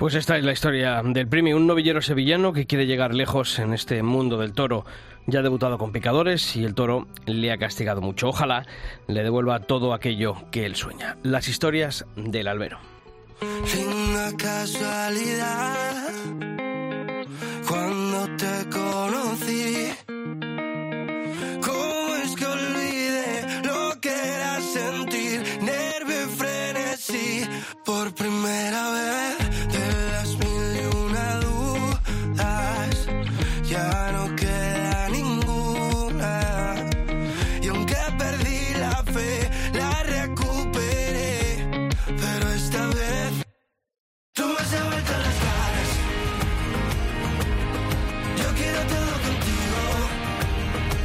pues 0.02 0.16
esta 0.16 0.36
es 0.36 0.44
la 0.44 0.50
historia 0.50 1.00
del 1.04 1.28
Primi, 1.28 1.52
un 1.52 1.68
novillero 1.68 2.02
sevillano 2.02 2.52
que 2.52 2.66
quiere 2.66 2.86
llegar 2.86 3.14
lejos 3.14 3.60
en 3.60 3.72
este 3.72 4.02
mundo 4.02 4.36
del 4.36 4.52
toro. 4.52 4.84
Ya 5.28 5.38
ha 5.38 5.42
debutado 5.42 5.78
con 5.78 5.92
picadores 5.92 6.56
y 6.56 6.64
el 6.64 6.74
toro 6.74 7.06
le 7.26 7.52
ha 7.52 7.58
castigado 7.58 8.00
mucho. 8.00 8.30
Ojalá 8.30 8.66
le 9.06 9.22
devuelva 9.22 9.60
todo 9.60 9.94
aquello 9.94 10.34
que 10.50 10.66
él 10.66 10.74
sueña. 10.74 11.18
Las 11.22 11.46
historias 11.46 12.04
del 12.16 12.48
albero. 12.48 12.91
Casualidad 14.36 16.12
cuando 17.68 18.36
te 18.36 18.70
conocí. 18.70 19.88
¿Cómo 21.60 22.16
es 22.22 22.34
que 22.36 22.46
olvide 22.46 23.62
lo 23.64 24.00
que 24.00 24.10
era 24.10 24.60
sentir 24.60 25.42
nervio 25.62 26.22
y 26.22 26.36
frenesí 26.36 27.48
por 27.84 28.14
primera 28.14 28.90
vez? 28.90 28.91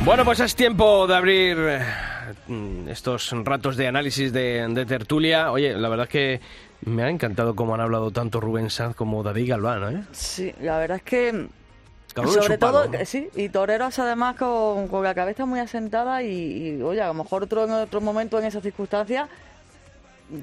Bueno, 0.08 0.24
pues 0.24 0.40
es 0.40 0.56
tiempo 0.56 1.06
de 1.06 1.16
abrir 1.18 1.58
eh, 1.60 1.82
estos 2.88 3.30
ratos 3.44 3.76
de 3.76 3.88
análisis 3.88 4.32
de, 4.32 4.86
tertulia. 4.88 5.52
Oye, 5.52 5.74
la 5.74 5.90
verdad 5.90 6.06
es 6.06 6.10
que 6.10 6.42
me 6.86 7.04
ha 7.04 7.10
encantado 7.10 7.58
cómo 7.58 7.76
han 7.76 7.82
hablado 7.82 8.10
tanto 8.12 8.40
Rubén 8.40 8.70
Sanz 8.70 8.96
como 8.96 9.22
David 9.22 9.50
Galván, 9.50 9.98
¿eh? 9.98 10.04
Sí, 10.14 10.56
la 10.62 10.78
verdad 10.78 10.96
es 10.96 11.04
que... 11.04 11.50
sobre 12.26 12.58
todo, 12.58 12.90
sí, 13.04 13.28
y 13.36 13.50
toreros 13.50 14.00
además 14.00 14.38
con, 14.38 14.88
la 15.04 15.14
cabeza 15.14 15.46
muy 15.46 15.60
asentada 15.60 16.24
y, 16.24 16.82
oye, 16.82 17.02
a 17.02 17.08
lo 17.08 17.14
mejor 17.14 17.44
otro 17.44 17.66
en 17.66 17.72
otro 17.72 18.00
momento 18.00 18.40
en 18.40 18.46
esas 18.46 18.64
circunstancias 18.64 19.28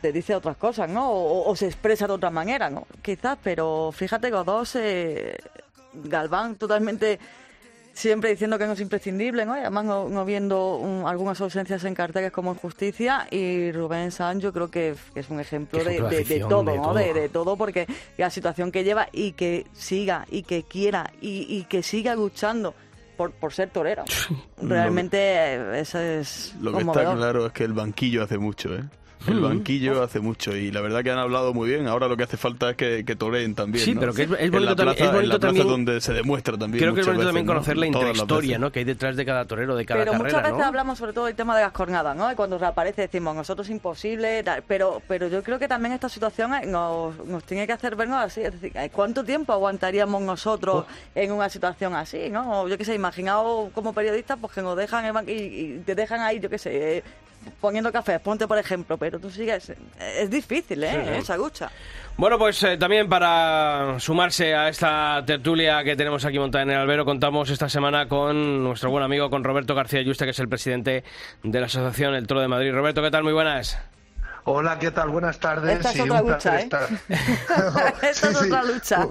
te 0.03 0.13
dice 0.13 0.35
otras 0.35 0.59
cosas, 0.59 0.91
¿no? 0.91 1.11
O, 1.11 1.57
se 1.57 1.65
expresa 1.65 2.07
de 2.07 2.13
otra 2.13 2.29
manera, 2.29 2.69
¿no? 2.69 2.87
Quizás, 3.01 3.39
pero 3.43 3.93
fíjate 3.93 4.27
que 4.27 4.35
los 4.35 4.45
dos, 4.45 4.77
eh, 4.77 5.39
Galván 5.95 6.57
totalmente 6.57 7.19
siempre 7.95 8.31
diciendo 8.31 8.59
que 8.59 8.67
no 8.67 8.73
es 8.73 8.81
imprescindible, 8.81 9.47
¿no? 9.47 9.55
además 9.55 9.85
no, 9.85 10.25
viendo 10.25 11.05
algunas 11.07 11.41
ausencias 11.41 11.85
en 11.85 11.95
carteles 11.95 12.33
como 12.33 12.51
en 12.51 12.59
justicia 12.59 13.27
y 13.31 13.73
Rubén 13.73 14.11
Sanz 14.11 14.43
yo 14.43 14.53
creo 14.53 14.71
que, 14.71 14.97
es 15.15 15.31
un 15.31 15.41
ejemplo, 15.41 15.83
de, 15.83 16.45
todo, 16.49 16.65
¿no? 16.65 16.93
De, 16.93 17.29
todo 17.29 17.57
porque 17.57 17.87
la 18.19 18.31
situación 18.31 18.73
que 18.73 18.85
lleva 18.85 19.09
y 19.13 19.33
que 19.33 19.67
siga 19.73 20.27
y 20.31 20.43
que 20.43 20.65
quiera 20.65 21.13
y, 21.21 21.65
que 21.65 21.83
siga 21.83 22.15
luchando 22.17 22.75
por, 23.17 23.31
por 23.31 23.53
ser 23.53 23.71
torero. 23.71 24.05
Realmente 24.61 25.19
eh, 25.19 25.81
eso 25.81 26.01
es... 26.01 26.55
Lo 26.61 26.73
que 26.73 26.83
está 26.83 27.15
claro 27.15 27.47
es 27.47 27.53
que 27.53 27.63
el 27.63 27.73
banquillo 27.73 28.25
hace 28.25 28.39
mucho, 28.39 28.75
¿eh? 28.75 28.83
El 29.29 29.41
banquillo 29.41 30.03
hace 30.03 30.21
mucho 30.21 30.57
y 30.57 30.71
la 30.71 30.81
verdad 30.81 31.03
que 31.03 31.11
han 31.11 31.19
hablado 31.19 31.55
muy 31.55 31.69
bien. 31.69 31.87
Ahora 31.87 32.09
lo 32.09 32.17
que 32.17 32.25
hace 32.25 32.37
falta 32.37 32.71
es 32.71 32.77
que, 32.77 33.05
que 33.05 33.17
toreen 33.17 33.55
también. 33.55 33.85
Sí, 33.85 33.95
pero 33.95 34.13
que 34.13 34.23
es, 34.23 34.51
bonito, 34.51 34.77
también, 34.77 35.05
es 35.05 35.13
bonito 35.13 35.39
también. 35.39 35.67
donde 35.67 36.01
se 36.01 36.13
demuestra 36.13 36.57
también. 36.57 36.83
Creo 36.83 36.95
que 36.95 37.01
es 37.01 37.07
bonito 37.07 37.27
también 37.27 37.47
conocer 37.47 37.77
la 37.77 37.87
intrahistoria 37.87 38.59
¿no? 38.59 38.71
que 38.71 38.81
hay 38.81 38.85
detrás 38.85 39.17
de 39.17 39.25
cada 39.25 39.45
torero, 39.45 39.77
de 39.77 39.85
cada 39.85 40.01
pero 40.01 40.13
carrera. 40.13 40.29
Pero 40.29 40.39
muchas 40.41 40.53
veces 40.53 40.67
hablamos 40.67 40.99
sobre 40.99 41.13
todo 41.13 41.27
del 41.27 41.35
tema 41.35 41.57
de 41.57 41.63
las 41.63 41.73
cornadas, 41.73 42.17
¿no? 42.17 42.31
Y 42.31 42.35
cuando 42.35 42.59
reaparece 42.59 43.03
decimos 43.03 43.35
nosotros 43.35 43.69
imposible, 43.71 44.45
pero, 44.67 45.03
pero 45.09 45.29
yo 45.29 45.43
creo 45.43 45.59
que 45.59 45.69
también 45.69 45.93
esta 45.93 46.09
situación 46.09 46.53
nos, 46.67 47.25
nos 47.27 47.45
tiene 47.45 47.67
que 47.67 47.73
hacer 47.73 47.97
vernos 47.97 48.19
así. 48.19 48.43
Es 48.43 48.61
decir, 48.61 48.73
¿cuánto 48.93 49.25
tiempo 49.25 49.53
aguantaríamos 49.53 50.23
nosotros 50.23 50.87
en 51.15 51.33
una 51.33 51.49
situación 51.49 51.95
así, 51.95 52.31
¿no? 52.31 52.69
Yo 52.69 52.79
qué 52.79 52.85
sé, 52.85 52.95
imaginaos 52.95 53.71
como 53.73 53.93
periodistas 53.93 54.39
pues 54.41 54.53
que 54.53 54.63
nos 54.63 54.77
dejan 54.77 55.29
y, 55.29 55.33
y 55.33 55.83
te 55.85 55.95
dejan 55.95 56.21
ahí, 56.21 56.41
yo 56.41 56.51
qué 56.51 56.59
sé, 56.59 57.03
poniendo 57.61 57.93
café, 57.93 58.19
ponte 58.21 58.47
por 58.47 58.59
ejemplo, 58.59 58.97
pero 58.99 59.19
tú 59.19 59.31
sigues. 59.31 59.73
Es 59.99 60.31
difícil, 60.31 60.85
¿eh? 60.85 61.19
Esa 61.19 61.37
gucha. 61.37 61.71
Bueno, 62.17 62.39
pues 62.39 62.63
eh, 62.63 62.77
también 62.77 63.09
para 63.09 63.99
sumarse 63.99 64.55
a 64.55 64.69
esta 64.69 65.23
tertulia 65.27 65.83
que 65.83 65.97
tenemos 65.97 66.25
aquí 66.25 66.39
montada 66.39 66.63
en 66.63 66.71
el 66.71 66.77
albero, 66.77 67.05
contamos 67.05 67.51
esta 67.51 67.69
semana 67.69 68.07
con 68.07 68.63
nuestro 68.63 68.91
buen 68.91 69.03
amigo, 69.03 69.31
con 69.31 69.43
Roberto 69.43 69.75
García 69.75 70.03
Yuste, 70.03 70.25
que 70.25 70.31
es 70.31 70.39
el 70.39 70.49
presidente 70.49 71.03
de 71.43 71.61
la 71.61 71.67
Asociación 71.67 72.15
El 72.15 72.27
Toro 72.27 72.41
de 72.41 72.49
Madrid. 72.49 72.73
Roberto, 72.73 73.03
¿qué 73.03 73.11
tal? 73.11 73.25
Muy 73.25 73.33
buenas. 73.33 73.79
Hola, 74.47 74.79
¿qué 74.79 74.91
tal? 74.91 75.09
Buenas 75.09 75.39
tardes. 75.39 75.77
Esta 75.77 75.91
es 75.91 76.01
otra 76.01 76.21
lucha, 76.21 76.61
¿eh? 76.61 76.69
Esta 78.03 78.29
es 78.29 78.43
otra 78.43 78.63
lucha. 78.63 79.09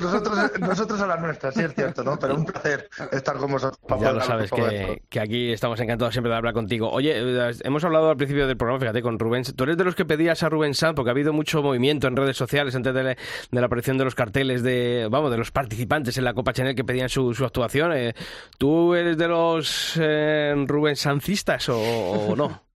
nosotros, 0.00 0.60
nosotros 0.60 1.00
a 1.00 1.06
la 1.08 1.16
nuestra, 1.16 1.50
sí 1.50 1.62
es 1.62 1.74
cierto, 1.74 2.04
¿no? 2.04 2.16
Pero 2.18 2.36
un 2.36 2.44
placer 2.44 2.88
estar 3.10 3.36
con 3.36 3.50
vosotros. 3.50 3.80
Ya 4.00 4.12
lo 4.12 4.20
sabes, 4.20 4.50
que, 4.50 5.02
que, 5.08 5.20
aquí 5.20 5.52
estamos 5.52 5.80
encantados 5.80 6.14
siempre 6.14 6.30
de 6.30 6.36
hablar 6.36 6.54
contigo. 6.54 6.88
Oye, 6.90 7.14
eh, 7.16 7.52
hemos 7.64 7.82
hablado 7.82 8.10
al 8.10 8.16
principio 8.16 8.46
del 8.46 8.56
programa, 8.56 8.78
fíjate, 8.78 9.02
con 9.02 9.18
Rubén. 9.18 9.42
Tú 9.42 9.64
eres 9.64 9.76
de 9.76 9.84
los 9.84 9.96
que 9.96 10.04
pedías 10.04 10.42
a 10.44 10.48
Rubén 10.48 10.74
Sanz, 10.74 10.94
porque 10.94 11.10
ha 11.10 11.12
habido 11.12 11.32
mucho 11.32 11.60
movimiento 11.60 12.06
en 12.06 12.16
redes 12.16 12.36
sociales 12.36 12.76
antes 12.76 12.94
de 12.94 13.16
la, 13.50 13.66
aparición 13.66 13.98
de 13.98 14.04
los 14.04 14.14
carteles 14.14 14.62
de, 14.62 15.08
vamos, 15.10 15.32
de 15.32 15.38
los 15.38 15.50
participantes 15.50 16.16
en 16.16 16.24
la 16.24 16.32
Copa 16.32 16.52
Chanel 16.52 16.76
que 16.76 16.84
pedían 16.84 17.08
su, 17.08 17.32
actuación. 17.44 17.92
Eh, 17.92 18.14
¿Tú 18.56 18.94
eres 18.94 19.16
de 19.18 19.26
los 19.26 19.98
eh, 20.00 20.54
Rubén 20.66 20.94
Sancistas 20.94 21.68
o 21.68 22.34
no? 22.36 22.62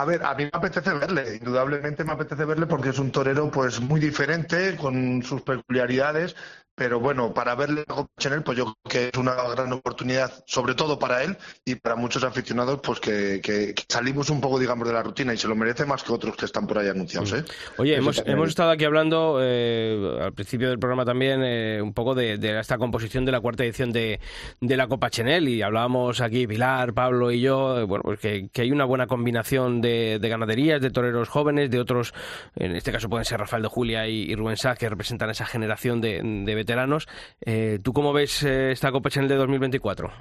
A 0.00 0.04
ver, 0.04 0.22
a 0.22 0.34
mí 0.34 0.44
me 0.44 0.50
apetece 0.52 0.92
verle, 0.92 1.36
indudablemente 1.36 2.04
me 2.04 2.12
apetece 2.12 2.44
verle 2.44 2.66
porque 2.66 2.90
es 2.90 2.98
un 2.98 3.10
torero 3.10 3.50
pues 3.50 3.80
muy 3.80 3.98
diferente, 3.98 4.76
con 4.76 5.22
sus 5.22 5.40
peculiaridades, 5.40 6.36
pero 6.76 7.00
bueno, 7.00 7.32
para 7.32 7.54
verle 7.54 7.84
a 7.88 8.06
Chanel, 8.20 8.42
pues 8.42 8.58
yo 8.58 8.64
creo 8.66 8.76
que 8.88 9.08
es 9.08 9.18
una 9.18 9.34
gran 9.34 9.72
oportunidad, 9.72 10.30
sobre 10.46 10.74
todo 10.74 10.98
para 10.98 11.24
él 11.24 11.34
y 11.64 11.76
para 11.76 11.96
muchos 11.96 12.22
aficionados, 12.22 12.80
pues 12.82 13.00
que, 13.00 13.74
salimos 13.88 14.28
un 14.28 14.42
poco, 14.42 14.58
digamos, 14.58 14.86
de 14.86 14.92
la 14.92 15.02
rutina 15.02 15.32
y 15.32 15.38
se 15.38 15.48
lo 15.48 15.56
merece 15.56 15.86
más 15.86 16.02
que 16.02 16.12
otros 16.12 16.36
que 16.36 16.44
están 16.44 16.66
por 16.66 16.78
ahí 16.78 16.88
anunciados. 16.88 17.32
¿eh? 17.32 17.44
Oye, 17.78 17.96
hemos, 17.96 18.22
hemos 18.26 18.50
estado 18.50 18.70
aquí 18.70 18.84
hablando 18.84 19.38
eh, 19.40 20.18
al 20.20 20.34
principio 20.34 20.68
del 20.68 20.78
programa 20.78 21.06
también 21.06 21.40
eh, 21.42 21.80
un 21.80 21.94
poco 21.94 22.14
de, 22.14 22.34
esta 22.60 22.76
composición 22.76 23.24
de 23.24 23.32
la 23.32 23.40
cuarta 23.40 23.64
edición 23.64 23.90
de, 23.90 24.20
la 24.60 24.86
Copa 24.86 25.08
Chanel 25.08 25.48
y 25.48 25.62
hablábamos 25.62 26.20
aquí, 26.20 26.46
Pilar, 26.46 26.92
Pablo 26.92 27.30
y 27.30 27.40
yo, 27.40 27.86
bueno, 27.86 28.02
pues 28.02 28.20
que, 28.20 28.50
hay 28.54 28.70
una 28.70 28.84
buena 28.84 29.06
combinación 29.06 29.80
de, 29.80 30.18
ganaderías, 30.20 30.82
de 30.82 30.90
toreros 30.90 31.30
jóvenes, 31.30 31.70
de 31.70 31.80
otros, 31.80 32.12
en 32.54 32.76
este 32.76 32.92
caso 32.92 33.08
pueden 33.08 33.24
ser 33.24 33.40
Rafael 33.40 33.62
de 33.62 33.68
Julia 33.68 34.06
y, 34.06 34.34
Rubén 34.34 34.58
Sá, 34.58 34.76
que 34.76 34.90
representan 34.90 35.30
esa 35.30 35.46
generación 35.46 36.02
de, 36.02 36.20
de 36.22 36.65
veteranos. 36.66 37.06
Eh, 37.40 37.78
¿Tú 37.82 37.92
cómo 37.92 38.12
ves 38.12 38.42
eh, 38.42 38.72
esta 38.72 38.90
Copa 38.90 39.08
Chanel 39.08 39.28
de 39.28 39.36
2024? 39.36 40.12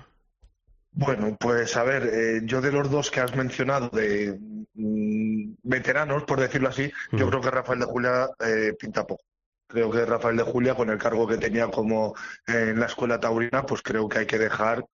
Bueno, 0.91 1.35
pues 1.39 1.75
a 1.75 1.83
ver, 1.83 2.09
eh, 2.13 2.41
yo 2.43 2.61
de 2.61 2.71
los 2.71 2.89
dos 2.89 3.09
que 3.09 3.19
has 3.19 3.35
mencionado 3.35 3.89
de 3.89 4.39
mm, 4.75 5.55
veteranos, 5.63 6.23
por 6.23 6.39
decirlo 6.39 6.69
así, 6.69 6.91
yo 7.11 7.27
creo 7.27 7.41
que 7.41 7.51
Rafael 7.51 7.79
de 7.79 7.85
Julia 7.85 8.29
pinta 8.79 9.05
poco. 9.05 9.23
Creo 9.67 9.89
que 9.89 10.05
Rafael 10.05 10.37
de 10.37 10.43
Julia, 10.43 10.75
con 10.75 10.91
el 10.91 10.99
cargo 10.99 11.27
que 11.27 11.37
tenía 11.37 11.67
como 11.67 12.13
en 12.47 12.79
la 12.79 12.85
escuela 12.85 13.19
taurina, 13.19 13.65
pues 13.65 13.81
creo 13.81 14.07
que 14.07 14.19
hay 14.19 14.25
que 14.27 14.37
dejar 14.37 14.85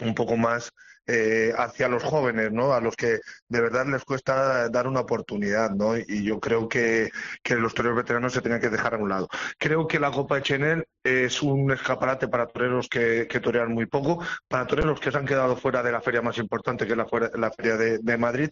un 0.00 0.14
poco 0.14 0.36
más 0.36 0.72
eh, 1.06 1.52
hacia 1.56 1.88
los 1.88 2.02
jóvenes, 2.02 2.52
¿no? 2.52 2.72
A 2.72 2.80
los 2.80 2.96
que 2.96 3.20
de 3.48 3.60
verdad 3.60 3.86
les 3.86 4.04
cuesta 4.04 4.68
dar 4.68 4.86
una 4.86 5.00
oportunidad, 5.00 5.70
¿no? 5.70 5.96
Y 5.96 6.24
yo 6.24 6.40
creo 6.40 6.68
que, 6.68 7.10
los 7.48 7.74
toreros 7.74 7.96
veteranos 7.96 8.32
se 8.32 8.40
tenían 8.40 8.60
que 8.60 8.70
dejar 8.70 8.94
a 8.94 8.98
un 8.98 9.08
lado. 9.08 9.28
Creo 9.58 9.86
que 9.86 10.00
la 10.00 10.10
Copa 10.10 10.36
de 10.36 10.42
Chenel 10.42 10.86
es 11.02 11.42
un 11.42 11.70
escaparate 11.72 12.28
para 12.28 12.46
toreros 12.46 12.88
que, 12.88 13.26
torean 13.42 13.72
muy 13.72 13.86
poco, 13.86 14.22
para 14.48 14.66
toreros 14.66 15.00
que 15.00 15.10
se 15.12 15.18
han 15.18 15.26
quedado 15.26 15.56
fuera 15.56 15.82
de 15.82 15.92
la 15.92 16.00
feria 16.00 16.22
más 16.22 16.38
importante 16.38 16.86
que 16.86 16.92
es 16.92 16.98
la, 16.98 17.06
la 17.34 17.50
feria 17.52 17.76
de, 17.76 17.98
de 17.98 18.18
Madrid. 18.18 18.50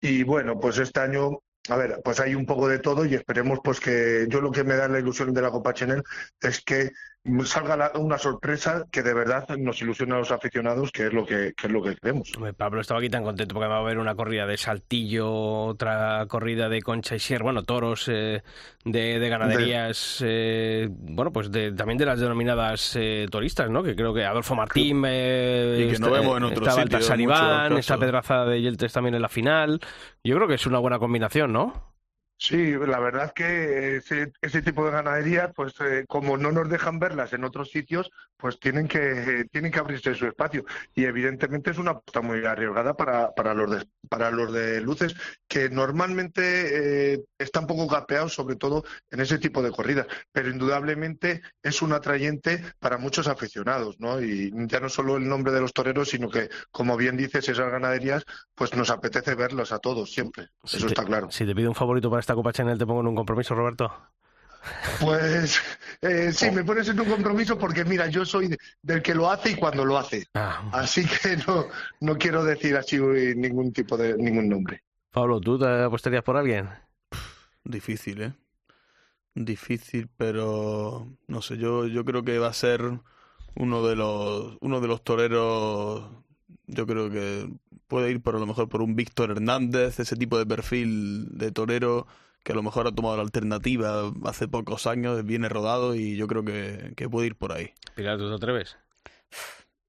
Y 0.00 0.22
bueno, 0.22 0.58
pues 0.60 0.78
este 0.78 1.00
año 1.00 1.40
a 1.68 1.76
ver, 1.76 2.00
pues 2.04 2.20
hay 2.20 2.34
un 2.34 2.46
poco 2.46 2.68
de 2.68 2.78
todo 2.78 3.04
y 3.04 3.14
esperemos 3.14 3.58
pues 3.62 3.80
que 3.80 4.26
yo 4.28 4.40
lo 4.40 4.52
que 4.52 4.64
me 4.64 4.76
da 4.76 4.88
la 4.88 4.98
ilusión 4.98 5.32
de 5.32 5.42
la 5.42 5.50
Copa 5.50 5.74
Chanel 5.74 6.02
es 6.40 6.62
que 6.62 6.92
salga 7.44 7.92
una 7.98 8.18
sorpresa 8.18 8.84
que 8.90 9.02
de 9.02 9.14
verdad 9.14 9.48
nos 9.58 9.80
ilusiona 9.82 10.16
a 10.16 10.18
los 10.18 10.30
aficionados, 10.30 10.92
que 10.92 11.06
es 11.06 11.12
lo 11.12 11.24
que, 11.24 11.48
es 11.48 11.70
lo 11.70 11.82
que 11.82 11.96
queremos. 11.96 12.32
Pablo 12.56 12.80
estaba 12.80 13.00
aquí 13.00 13.08
tan 13.08 13.24
contento 13.24 13.54
porque 13.54 13.68
va 13.68 13.76
a 13.76 13.80
haber 13.80 13.98
una 13.98 14.14
corrida 14.14 14.46
de 14.46 14.56
saltillo, 14.56 15.30
otra 15.30 16.24
corrida 16.28 16.68
de 16.68 16.82
concha 16.82 17.14
y 17.14 17.18
sierra, 17.18 17.44
bueno, 17.44 17.62
toros 17.64 18.08
eh, 18.08 18.42
de, 18.84 19.28
ganaderías, 19.28 20.22
eh, 20.24 20.88
bueno, 20.90 21.32
pues 21.32 21.50
también 21.76 21.98
de 21.98 22.06
las 22.06 22.20
denominadas 22.20 22.96
eh, 22.96 23.26
turistas, 23.30 23.70
¿no? 23.70 23.82
Que 23.82 23.94
creo 23.96 24.14
que 24.14 24.24
Adolfo 24.24 24.54
Martín, 24.54 24.98
y 24.98 25.90
que 25.90 25.96
no 26.00 26.10
vemos 26.10 26.36
en 26.36 26.44
otros 26.44 26.78
está 26.78 27.00
Saliván, 27.00 27.76
está 27.76 27.98
Pedraza 27.98 28.44
de 28.44 28.62
Yeltes 28.62 28.92
también 28.92 29.14
en 29.14 29.22
la 29.22 29.28
final. 29.28 29.80
Yo 30.22 30.36
creo 30.36 30.48
que 30.48 30.54
es 30.54 30.66
una 30.66 30.78
buena 30.78 30.98
combinación, 30.98 31.52
¿no? 31.52 31.95
Sí, 32.38 32.72
la 32.72 33.00
verdad 33.00 33.32
que 33.32 33.96
ese, 33.96 34.32
ese 34.42 34.60
tipo 34.60 34.84
de 34.84 34.90
ganaderías, 34.90 35.52
pues 35.54 35.74
eh, 35.80 36.04
como 36.06 36.36
no 36.36 36.52
nos 36.52 36.68
dejan 36.68 36.98
verlas 36.98 37.32
en 37.32 37.44
otros 37.44 37.70
sitios, 37.70 38.10
pues 38.36 38.60
tienen 38.60 38.88
que 38.88 39.46
tienen 39.50 39.72
que 39.72 39.78
abrirse 39.78 40.14
su 40.14 40.26
espacio 40.26 40.64
y 40.94 41.04
evidentemente 41.04 41.70
es 41.70 41.78
una 41.78 41.92
apuesta 41.92 42.20
muy 42.20 42.44
arriesgada 42.44 42.94
para, 42.94 43.32
para 43.32 43.54
los 43.54 43.70
de, 43.70 43.86
para 44.10 44.30
los 44.30 44.52
de 44.52 44.82
luces 44.82 45.14
que 45.48 45.70
normalmente 45.70 47.14
eh, 47.14 47.24
están 47.38 47.66
poco 47.66 47.86
capeados, 47.88 48.34
sobre 48.34 48.56
todo 48.56 48.84
en 49.10 49.20
ese 49.20 49.38
tipo 49.38 49.62
de 49.62 49.70
corridas, 49.70 50.06
pero 50.30 50.50
indudablemente 50.50 51.40
es 51.62 51.80
un 51.80 51.92
atrayente 51.92 52.62
para 52.78 52.98
muchos 52.98 53.28
aficionados, 53.28 53.98
¿no? 53.98 54.20
Y 54.20 54.52
ya 54.66 54.80
no 54.80 54.90
solo 54.90 55.16
el 55.16 55.26
nombre 55.26 55.52
de 55.52 55.60
los 55.60 55.72
toreros, 55.72 56.10
sino 56.10 56.28
que, 56.28 56.50
como 56.70 56.96
bien 56.96 57.16
dices, 57.16 57.48
esas 57.48 57.70
ganaderías, 57.70 58.24
pues 58.54 58.74
nos 58.74 58.90
apetece 58.90 59.34
verlas 59.34 59.72
a 59.72 59.78
todos 59.78 60.12
siempre. 60.12 60.48
Eso 60.62 60.86
está 60.86 61.04
claro. 61.04 61.30
Si 61.30 61.46
te 61.46 61.54
pido 61.54 61.70
un 61.70 61.74
favorito 61.74 62.10
para 62.10 62.20
esta 62.26 62.34
Copa 62.34 62.52
Chanel, 62.52 62.76
te 62.76 62.84
pongo 62.84 63.02
en 63.02 63.06
un 63.06 63.14
compromiso, 63.14 63.54
Roberto. 63.54 63.88
Pues 65.00 65.62
eh, 66.02 66.32
sí, 66.32 66.50
me 66.50 66.64
pones 66.64 66.88
en 66.88 66.98
un 66.98 67.06
compromiso 67.06 67.56
porque 67.56 67.84
mira, 67.84 68.08
yo 68.08 68.24
soy 68.24 68.52
del 68.82 69.00
que 69.00 69.14
lo 69.14 69.30
hace 69.30 69.50
y 69.50 69.54
cuando 69.54 69.84
lo 69.84 69.96
hace. 69.96 70.26
Ah. 70.34 70.68
Así 70.72 71.06
que 71.06 71.36
no, 71.46 71.66
no 72.00 72.18
quiero 72.18 72.42
decir 72.42 72.76
así 72.76 72.98
ningún 72.98 73.72
tipo 73.72 73.96
de 73.96 74.16
ningún 74.16 74.48
nombre. 74.48 74.82
Pablo, 75.12 75.38
¿tú 75.40 75.56
te 75.56 75.84
apostarías 75.84 76.24
por 76.24 76.36
alguien? 76.36 76.68
Difícil, 77.62 78.20
¿eh? 78.20 78.32
Difícil, 79.36 80.08
pero 80.16 81.06
no 81.28 81.42
sé, 81.42 81.58
yo, 81.58 81.86
yo 81.86 82.04
creo 82.04 82.24
que 82.24 82.40
va 82.40 82.48
a 82.48 82.52
ser 82.52 82.80
uno 83.54 83.86
de 83.86 83.94
los 83.94 84.58
uno 84.60 84.80
de 84.80 84.88
los 84.88 85.04
toreros 85.04 86.10
yo 86.66 86.86
creo 86.86 87.08
que 87.08 87.48
puede 87.86 88.10
ir 88.10 88.20
por 88.20 88.36
a 88.36 88.38
lo 88.38 88.46
mejor 88.46 88.68
por 88.68 88.82
un 88.82 88.96
Víctor 88.96 89.30
Hernández, 89.30 90.00
ese 90.00 90.16
tipo 90.16 90.38
de 90.38 90.46
perfil 90.46 91.38
de 91.38 91.52
torero 91.52 92.06
que 92.46 92.52
a 92.52 92.54
lo 92.54 92.62
mejor 92.62 92.86
ha 92.86 92.92
tomado 92.92 93.16
la 93.16 93.24
alternativa 93.24 94.12
hace 94.24 94.46
pocos 94.46 94.86
años, 94.86 95.24
viene 95.24 95.48
rodado 95.48 95.96
y 95.96 96.16
yo 96.16 96.28
creo 96.28 96.44
que, 96.44 97.08
puede 97.10 97.26
ir 97.26 97.34
por 97.36 97.52
ahí. 97.52 97.74
Pilar, 97.96 98.18
¿tú 98.18 98.28
te 98.28 98.36
atreves? 98.36 98.76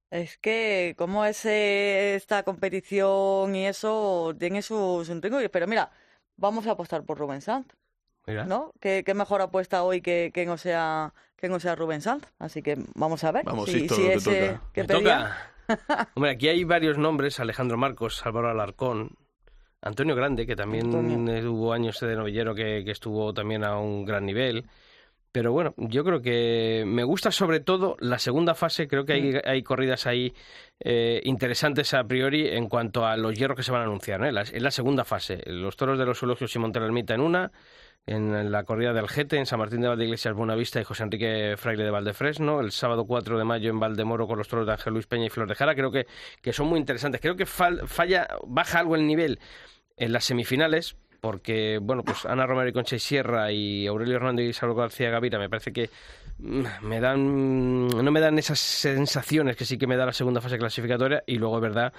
Es 0.10 0.38
que 0.40 0.96
como 0.98 1.24
es 1.24 1.46
esta 1.46 2.42
competición 2.42 3.56
y 3.56 3.68
eso 3.68 4.34
tiene 4.40 4.64
sus 4.64 5.08
intrigos, 5.10 5.44
pero 5.52 5.68
mira, 5.68 5.92
vamos 6.36 6.66
a 6.66 6.72
apostar 6.72 7.04
por 7.04 7.20
Rubén 7.20 7.42
Sanz. 7.42 7.68
¿No? 8.26 8.74
¿Qué, 8.82 9.04
mejor 9.16 9.42
apuesta 9.42 9.84
hoy 9.84 10.02
que, 10.02 10.32
que, 10.34 10.46
no 10.46 10.58
sea, 10.58 11.14
que 11.38 11.48
no 11.48 11.60
sea 11.60 11.76
Rubén 11.76 12.02
Sanz. 12.02 12.26
Así 12.40 12.62
que 12.62 12.78
vamos 12.96 13.24
a 13.24 13.32
ver 13.32 13.46
vamos, 13.46 13.70
si, 13.70 13.88
si 13.88 14.08
ese 14.08 14.60
que 14.74 14.84
pedía... 14.84 15.54
Hombre, 16.16 16.32
aquí 16.32 16.48
hay 16.48 16.64
varios 16.64 16.98
nombres, 16.98 17.40
Alejandro 17.40 17.78
Marcos, 17.78 18.26
Álvaro 18.26 18.50
Alarcón, 18.50 19.18
Antonio 19.82 20.16
Grande, 20.16 20.46
que 20.46 20.56
también 20.56 20.94
hubo 21.48 21.74
años 21.74 22.00
de 22.00 22.16
novillero 22.16 22.56
que, 22.56 22.80
estuvo 22.90 23.34
también 23.34 23.64
a 23.64 23.78
un 23.78 24.06
gran 24.06 24.26
nivel. 24.26 24.66
Pero 25.32 25.52
bueno, 25.52 25.76
yo 25.78 26.04
creo 26.04 26.22
que 26.22 26.84
me 26.88 27.04
gusta 27.04 27.32
sobre 27.32 27.60
todo 27.60 27.96
la 28.00 28.18
segunda 28.18 28.56
fase. 28.56 28.88
Creo 28.88 29.06
que 29.06 29.14
hay, 29.14 29.40
hay 29.46 29.62
corridas 29.62 30.08
ahí 30.08 30.34
eh, 30.80 31.22
interesantes 31.26 31.94
a 31.94 32.04
priori 32.06 32.48
en 32.48 32.68
cuanto 32.68 33.06
a 33.06 33.18
los 33.18 33.36
hierros 33.36 33.56
que 33.56 33.62
se 33.62 33.72
van 33.72 33.82
a 33.82 33.86
anunciar. 33.86 34.24
¿eh? 34.24 34.30
En 34.30 34.64
la 34.64 34.72
segunda 34.72 35.04
fase, 35.04 35.44
los 35.46 35.76
toros 35.76 36.00
de 36.00 36.06
los 36.06 36.18
zoologios 36.18 36.56
y 36.56 36.60
Montelermita 36.60 37.14
en 37.14 37.22
una, 37.22 37.52
en 38.08 38.52
la 38.52 38.64
corrida 38.64 38.94
del 38.94 39.10
Jete, 39.10 39.38
en 39.38 39.46
San 39.46 39.60
Martín 39.60 39.82
de 39.82 39.90
Valdeiglesias, 39.90 40.34
Buenavista 40.34 40.80
y 40.80 40.86
José 40.86 41.04
Enrique 41.04 41.56
Fraile 41.58 41.84
de 41.84 41.92
Valdefresno, 41.92 42.62
el 42.62 42.72
sábado 42.72 43.06
4 43.06 43.38
de 43.38 43.44
mayo 43.44 43.70
en 43.70 43.82
Valdemoro 43.82 44.28
con 44.28 44.38
los 44.38 44.48
toros 44.48 44.66
de 44.66 44.72
Ángel 44.72 44.94
Luis 44.94 45.08
Peña 45.08 45.26
y 45.26 45.30
Flor 45.30 45.50
de 45.50 45.56
Jara, 45.56 45.76
creo 45.76 45.92
que, 45.92 46.08
que 46.42 46.54
son 46.54 46.68
muy 46.68 46.80
interesantes. 46.80 47.20
Creo 47.20 47.36
que 47.36 47.46
falla, 47.46 48.28
baja 48.48 48.80
algo 48.80 48.96
el 48.96 49.06
nivel 49.06 49.40
en 49.98 50.14
las 50.14 50.24
semifinales, 50.24 50.96
porque, 51.20 51.80
bueno, 51.82 52.04
pues 52.04 52.26
Ana 52.26 52.46
Romero 52.46 52.70
y 52.70 52.74
Concha 52.74 52.98
Sierra 52.98 53.52
y 53.52 53.88
Aurelio 53.88 54.16
Hernández 54.16 54.50
y 54.50 54.54
Salvador 54.54 54.84
García 54.84 55.10
Gavira 55.10 55.38
me 55.38 55.50
parece 55.50 55.74
que 55.74 55.90
mm, 56.38 56.64
me 56.84 57.02
dan 57.02 57.88
no 57.88 58.12
me 58.12 58.22
dan 58.22 58.40
esas 58.40 58.60
sensaciones 58.60 59.58
que 59.58 59.66
sí 59.66 59.78
que 59.78 59.88
me 59.88 59.98
da 59.98 60.06
la 60.06 60.14
segunda 60.14 60.40
fase 60.40 60.58
clasificatoria. 60.58 61.24
Y 61.28 61.38
luego 61.40 61.58
es 61.58 61.62
verdad 61.62 61.94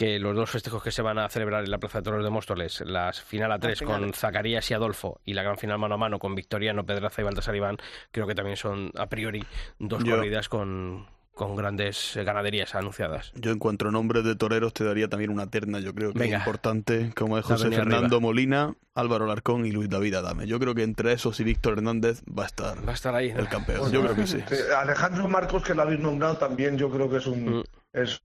que 0.00 0.18
los 0.18 0.34
dos 0.34 0.48
festejos 0.48 0.82
que 0.82 0.92
se 0.92 1.02
van 1.02 1.18
a 1.18 1.28
celebrar 1.28 1.62
en 1.62 1.70
la 1.70 1.76
Plaza 1.76 1.98
de 1.98 2.04
Toros 2.04 2.24
de 2.24 2.30
Móstoles, 2.30 2.82
la 2.86 3.12
final 3.12 3.52
a 3.52 3.58
tres 3.58 3.82
con 3.82 4.14
Zacarías 4.14 4.70
y 4.70 4.72
Adolfo 4.72 5.20
y 5.26 5.34
la 5.34 5.42
gran 5.42 5.58
final 5.58 5.78
mano 5.78 5.96
a 5.96 5.98
mano 5.98 6.18
con 6.18 6.34
Victoriano, 6.34 6.86
Pedraza 6.86 7.20
y 7.20 7.24
Baltasar 7.26 7.54
Iván, 7.54 7.76
creo 8.10 8.26
que 8.26 8.34
también 8.34 8.56
son 8.56 8.92
a 8.96 9.10
priori 9.10 9.44
dos 9.78 10.02
corridas 10.02 10.48
con, 10.48 11.06
con 11.34 11.54
grandes 11.54 12.16
eh, 12.16 12.24
ganaderías 12.24 12.74
anunciadas. 12.74 13.30
Yo 13.34 13.50
en 13.50 13.58
cuanto 13.58 13.88
a 13.88 13.90
nombres 13.90 14.24
de 14.24 14.36
toreros 14.36 14.72
te 14.72 14.84
daría 14.84 15.08
también 15.08 15.28
una 15.28 15.50
terna, 15.50 15.80
yo 15.80 15.94
creo 15.94 16.14
que 16.14 16.24
es 16.24 16.32
importante, 16.32 17.12
como 17.14 17.36
es 17.36 17.44
José 17.44 17.70
Fernando 17.70 18.22
Molina, 18.22 18.74
Álvaro 18.94 19.26
Larcón 19.26 19.66
y 19.66 19.70
Luis 19.70 19.90
David 19.90 20.14
Adame. 20.14 20.46
Yo 20.46 20.58
creo 20.58 20.74
que 20.74 20.82
entre 20.82 21.12
esos 21.12 21.38
y 21.40 21.44
Víctor 21.44 21.74
Hernández 21.74 22.22
va 22.26 22.44
a 22.44 22.46
estar, 22.46 22.88
va 22.88 22.92
a 22.92 22.94
estar 22.94 23.14
ahí 23.14 23.34
el 23.36 23.48
campeón. 23.50 23.92
yo 23.92 24.00
creo 24.00 24.14
que 24.14 24.26
sí. 24.26 24.38
Alejandro 24.74 25.28
Marcos, 25.28 25.62
que 25.62 25.74
lo 25.74 25.82
habéis 25.82 26.00
nombrado 26.00 26.38
también, 26.38 26.78
yo 26.78 26.88
creo 26.88 27.10
que 27.10 27.18
es 27.18 27.26
un... 27.26 27.58
Mm. 27.58 27.64
Es 27.92 28.22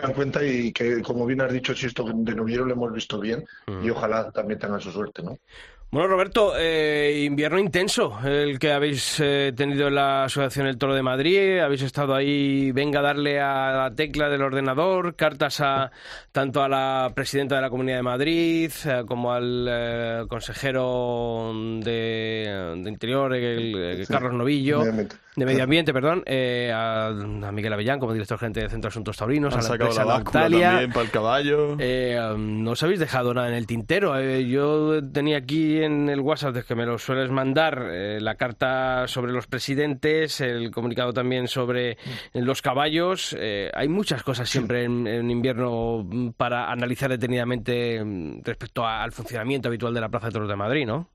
tengan 0.00 0.10
en 0.10 0.16
cuenta 0.16 0.44
y 0.44 0.72
que, 0.72 1.02
como 1.02 1.26
bien 1.26 1.40
has 1.40 1.52
dicho, 1.52 1.74
si 1.74 1.86
esto 1.86 2.04
de 2.04 2.34
novillero 2.34 2.64
lo 2.64 2.72
hemos 2.74 2.92
visto 2.92 3.18
bien 3.20 3.44
Mm. 3.66 3.84
y 3.84 3.90
ojalá 3.90 4.30
también 4.30 4.58
tengan 4.58 4.80
su 4.80 4.90
suerte, 4.90 5.22
¿no? 5.22 5.38
Bueno, 5.90 6.06
Roberto, 6.08 6.52
eh, 6.58 7.22
invierno 7.24 7.58
intenso 7.58 8.18
el 8.22 8.58
que 8.58 8.72
habéis 8.72 9.18
eh, 9.20 9.54
tenido 9.56 9.88
en 9.88 9.94
la 9.94 10.24
Asociación 10.24 10.66
El 10.66 10.76
Toro 10.76 10.94
de 10.94 11.02
Madrid. 11.02 11.60
Habéis 11.60 11.80
estado 11.80 12.14
ahí, 12.14 12.72
venga 12.72 12.98
a 12.98 13.02
darle 13.02 13.40
a 13.40 13.72
la 13.72 13.94
tecla 13.94 14.28
del 14.28 14.42
ordenador, 14.42 15.16
cartas 15.16 15.62
a 15.62 15.90
tanto 16.30 16.62
a 16.62 16.68
la 16.68 17.10
presidenta 17.14 17.56
de 17.56 17.62
la 17.62 17.70
Comunidad 17.70 17.96
de 17.96 18.02
Madrid 18.02 18.70
eh, 18.84 19.02
como 19.06 19.32
al 19.32 19.66
eh, 19.66 20.24
consejero 20.28 21.52
de, 21.82 22.74
de 22.82 22.90
Interior, 22.90 23.34
el, 23.34 23.74
el 23.74 24.04
Sí, 24.04 24.12
Carlos 24.12 24.34
Novillo, 24.34 24.82
de 24.82 25.46
Medio 25.46 25.62
Ambiente, 25.64 25.94
perdón, 25.94 26.22
eh, 26.26 26.70
a, 26.70 27.06
a 27.06 27.52
Miguel 27.52 27.72
Avellán 27.72 27.98
como 27.98 28.12
director 28.12 28.38
gerente 28.38 28.60
de 28.60 28.68
Centro 28.68 28.88
de 28.88 28.92
Asuntos 28.92 29.16
Taurinos, 29.16 29.54
Han 29.54 29.60
a 29.60 29.68
la 29.68 29.74
empresa 29.74 30.04
la 30.04 30.22
también 30.24 30.92
para 30.92 31.04
el 31.06 31.10
caballo. 31.10 31.76
Eh, 31.78 32.18
um, 32.34 32.62
no 32.62 32.72
os 32.72 32.82
habéis 32.82 33.00
dejado 33.00 33.32
nada 33.32 33.48
en 33.48 33.54
el 33.54 33.66
tintero. 33.66 34.18
Eh, 34.18 34.46
yo 34.46 35.00
tenía 35.12 35.38
aquí 35.38 35.77
en 35.82 36.08
el 36.08 36.20
WhatsApp 36.20 36.54
de 36.54 36.62
que 36.64 36.74
me 36.74 36.86
lo 36.86 36.98
sueles 36.98 37.30
mandar 37.30 37.88
eh, 37.90 38.18
la 38.20 38.34
carta 38.36 39.06
sobre 39.08 39.32
los 39.32 39.46
presidentes, 39.46 40.40
el 40.40 40.70
comunicado 40.70 41.12
también 41.12 41.48
sobre 41.48 41.96
Mm. 42.34 42.38
los 42.40 42.62
caballos. 42.62 43.36
Eh, 43.38 43.70
hay 43.74 43.88
muchas 43.88 44.22
cosas 44.22 44.48
siempre 44.48 44.84
en, 44.84 45.06
en 45.06 45.30
invierno 45.30 46.04
mm, 46.04 46.30
para 46.36 46.70
analizar 46.70 47.10
detenidamente 47.10 48.02
mm, 48.04 48.40
respecto 48.44 48.84
a- 48.86 49.02
al 49.02 49.12
funcionamiento 49.12 49.68
habitual 49.68 49.94
de 49.94 50.00
la 50.00 50.08
Plaza 50.08 50.26
de 50.26 50.32
Toros 50.32 50.48
de 50.48 50.56
Madrid, 50.56 50.86
¿no? 50.86 51.08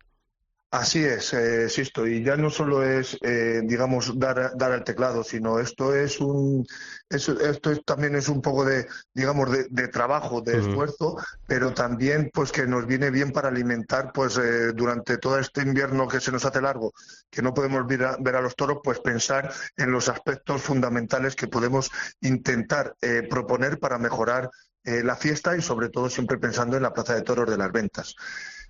Así 0.76 1.04
es, 1.06 1.32
eh, 1.34 1.70
Sisto, 1.70 2.08
y 2.08 2.24
ya 2.24 2.36
no 2.36 2.50
solo 2.50 2.82
es, 2.84 3.16
eh, 3.22 3.62
digamos, 3.64 4.18
dar, 4.18 4.54
dar 4.58 4.72
al 4.72 4.84
teclado, 4.84 5.24
sino 5.24 5.60
esto 5.60 5.94
es 5.96 6.20
un, 6.20 6.66
es- 7.10 7.30
esto 7.30 7.70
es- 7.72 7.86
también 7.86 8.16
es 8.16 8.28
un 8.28 8.42
poco 8.42 8.66
de, 8.66 8.88
digamos, 9.14 9.52
de, 9.52 9.68
de 9.70 9.88
trabajo, 9.90 10.42
de 10.42 10.58
esfuerzo, 10.58 11.16
pero 11.46 11.76
también, 11.76 12.32
pues, 12.34 12.52
que 12.52 12.66
nos 12.66 12.88
viene 12.88 13.12
bien 13.12 13.32
para 13.32 13.50
alimentar, 13.50 14.12
pues, 14.14 14.36
eh, 14.40 14.72
durante 14.74 15.20
todo 15.20 15.38
este 15.38 15.62
invierno 15.62 16.08
que 16.08 16.20
se 16.20 16.32
nos 16.32 16.44
hace 16.44 16.60
largo, 16.60 16.92
que 17.30 17.44
no 17.44 17.54
podemos 17.54 17.86
ver 17.86 18.06
a, 18.06 18.18
ver 18.20 18.36
a 18.36 18.42
los 18.42 18.56
toros, 18.56 18.80
pues, 18.84 19.00
pensar 19.00 19.54
en 19.78 19.92
los 19.92 20.10
aspectos 20.10 20.64
fundamentales 20.64 21.36
que 21.36 21.48
podemos 21.48 21.92
intentar 22.22 22.96
eh, 23.02 23.28
proponer 23.30 23.78
para 23.78 24.00
mejorar 24.00 24.50
eh, 24.86 25.04
la 25.04 25.16
fiesta 25.16 25.56
y, 25.56 25.62
sobre 25.62 25.90
todo, 25.90 26.10
siempre 26.10 26.40
pensando 26.40 26.78
en 26.78 26.84
la 26.84 26.94
Plaza 26.94 27.14
de 27.14 27.22
Toros 27.22 27.48
de 27.50 27.58
las 27.58 27.72
Ventas. 27.72 28.16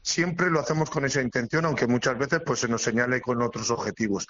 Siempre 0.04 0.52
lo 0.52 0.60
hacemos 0.60 0.90
con 0.90 1.06
esa 1.06 1.22
intención, 1.22 1.64
aunque 1.64 1.88
muchas 1.88 2.18
veces 2.18 2.42
pues, 2.46 2.60
se 2.60 2.68
nos 2.68 2.82
señale 2.82 3.22
con 3.22 3.42
otros 3.42 3.72
objetivos. 3.72 4.28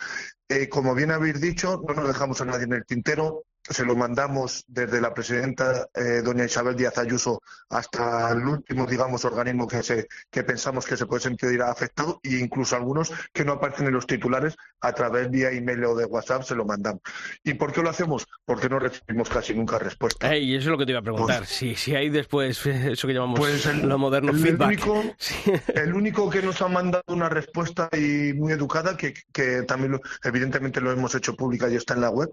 Eh, 0.48 0.70
como 0.70 0.94
bien 0.94 1.12
habéis 1.12 1.42
dicho, 1.42 1.82
no 1.88 1.96
nos 1.96 2.08
dejamos 2.08 2.40
a 2.42 2.46
nadie 2.46 2.66
en 2.66 2.74
el 2.74 2.86
tintero. 2.86 3.46
Se 3.70 3.86
lo 3.86 3.96
mandamos 3.96 4.66
desde 4.68 5.00
la 5.00 5.14
presidenta 5.14 5.88
eh, 5.94 6.22
doña 6.24 6.44
Isabel 6.46 6.76
Díaz 6.76 6.98
Ayuso 6.98 7.42
hasta 7.70 8.30
el 8.32 8.46
último, 8.46 8.86
digamos, 8.86 9.24
organismo 9.26 9.68
que, 9.68 9.82
se, 9.82 10.08
que 10.30 10.44
pensamos 10.44 10.86
que 10.86 10.98
se 10.98 11.06
puede 11.06 11.22
sentir 11.22 11.62
afectado 11.62 12.20
e 12.24 12.36
incluso 12.40 12.76
algunos 12.76 13.12
que 13.32 13.46
no 13.46 13.54
aparecen 13.54 13.88
en 13.88 13.94
los 13.94 14.06
titulares 14.06 14.56
a 14.82 14.92
través 14.94 15.30
vía 15.32 15.50
email 15.52 15.86
o 15.86 15.96
de 15.96 16.06
WhatsApp 16.06 16.44
se 16.44 16.56
lo 16.56 16.66
mandamos. 16.66 17.02
¿Y 17.44 17.54
por 17.54 17.72
qué 17.72 17.82
lo 17.82 17.90
hacemos? 17.90 18.28
Porque 18.46 18.68
no 18.68 18.80
recibimos 18.80 19.30
casi 19.30 19.54
nunca 19.54 19.80
respuesta. 19.80 20.36
Y 20.36 20.56
eso 20.56 20.66
es 20.66 20.72
lo 20.72 20.78
que 20.78 20.86
te 20.86 20.92
iba 20.92 21.00
a 21.00 21.04
preguntar. 21.04 21.40
Pues- 21.40 21.50
si, 21.50 21.76
si 21.76 21.96
hay 21.96 22.10
después 22.10 22.66
eh, 22.66 22.92
eso 22.92 23.08
que 23.08 23.14
llamamos 23.14 23.40
Pues 23.40 23.66
el- 23.66 23.88
lo 23.88 23.98
moderno 23.98 24.32
el 24.32 24.40
feedback. 24.40 24.68
único- 24.68 25.04
Sí. 25.18 25.54
El 25.74 25.94
único 25.94 26.30
que 26.30 26.42
nos 26.42 26.62
ha 26.62 26.68
mandado 26.68 27.04
una 27.08 27.30
respuesta 27.30 27.90
y 27.94 28.34
muy 28.34 28.52
educada, 28.52 28.98
que, 28.98 29.14
que 29.32 29.64
también 29.64 29.94
lo- 29.94 30.02
evidentemente 30.24 30.82
lo 30.82 30.92
hemos 30.92 31.16
hecho 31.16 31.36
pública 31.36 31.70
y 31.70 31.76
está 31.76 31.94
en 31.94 32.02
la 32.02 32.10
web, 32.10 32.30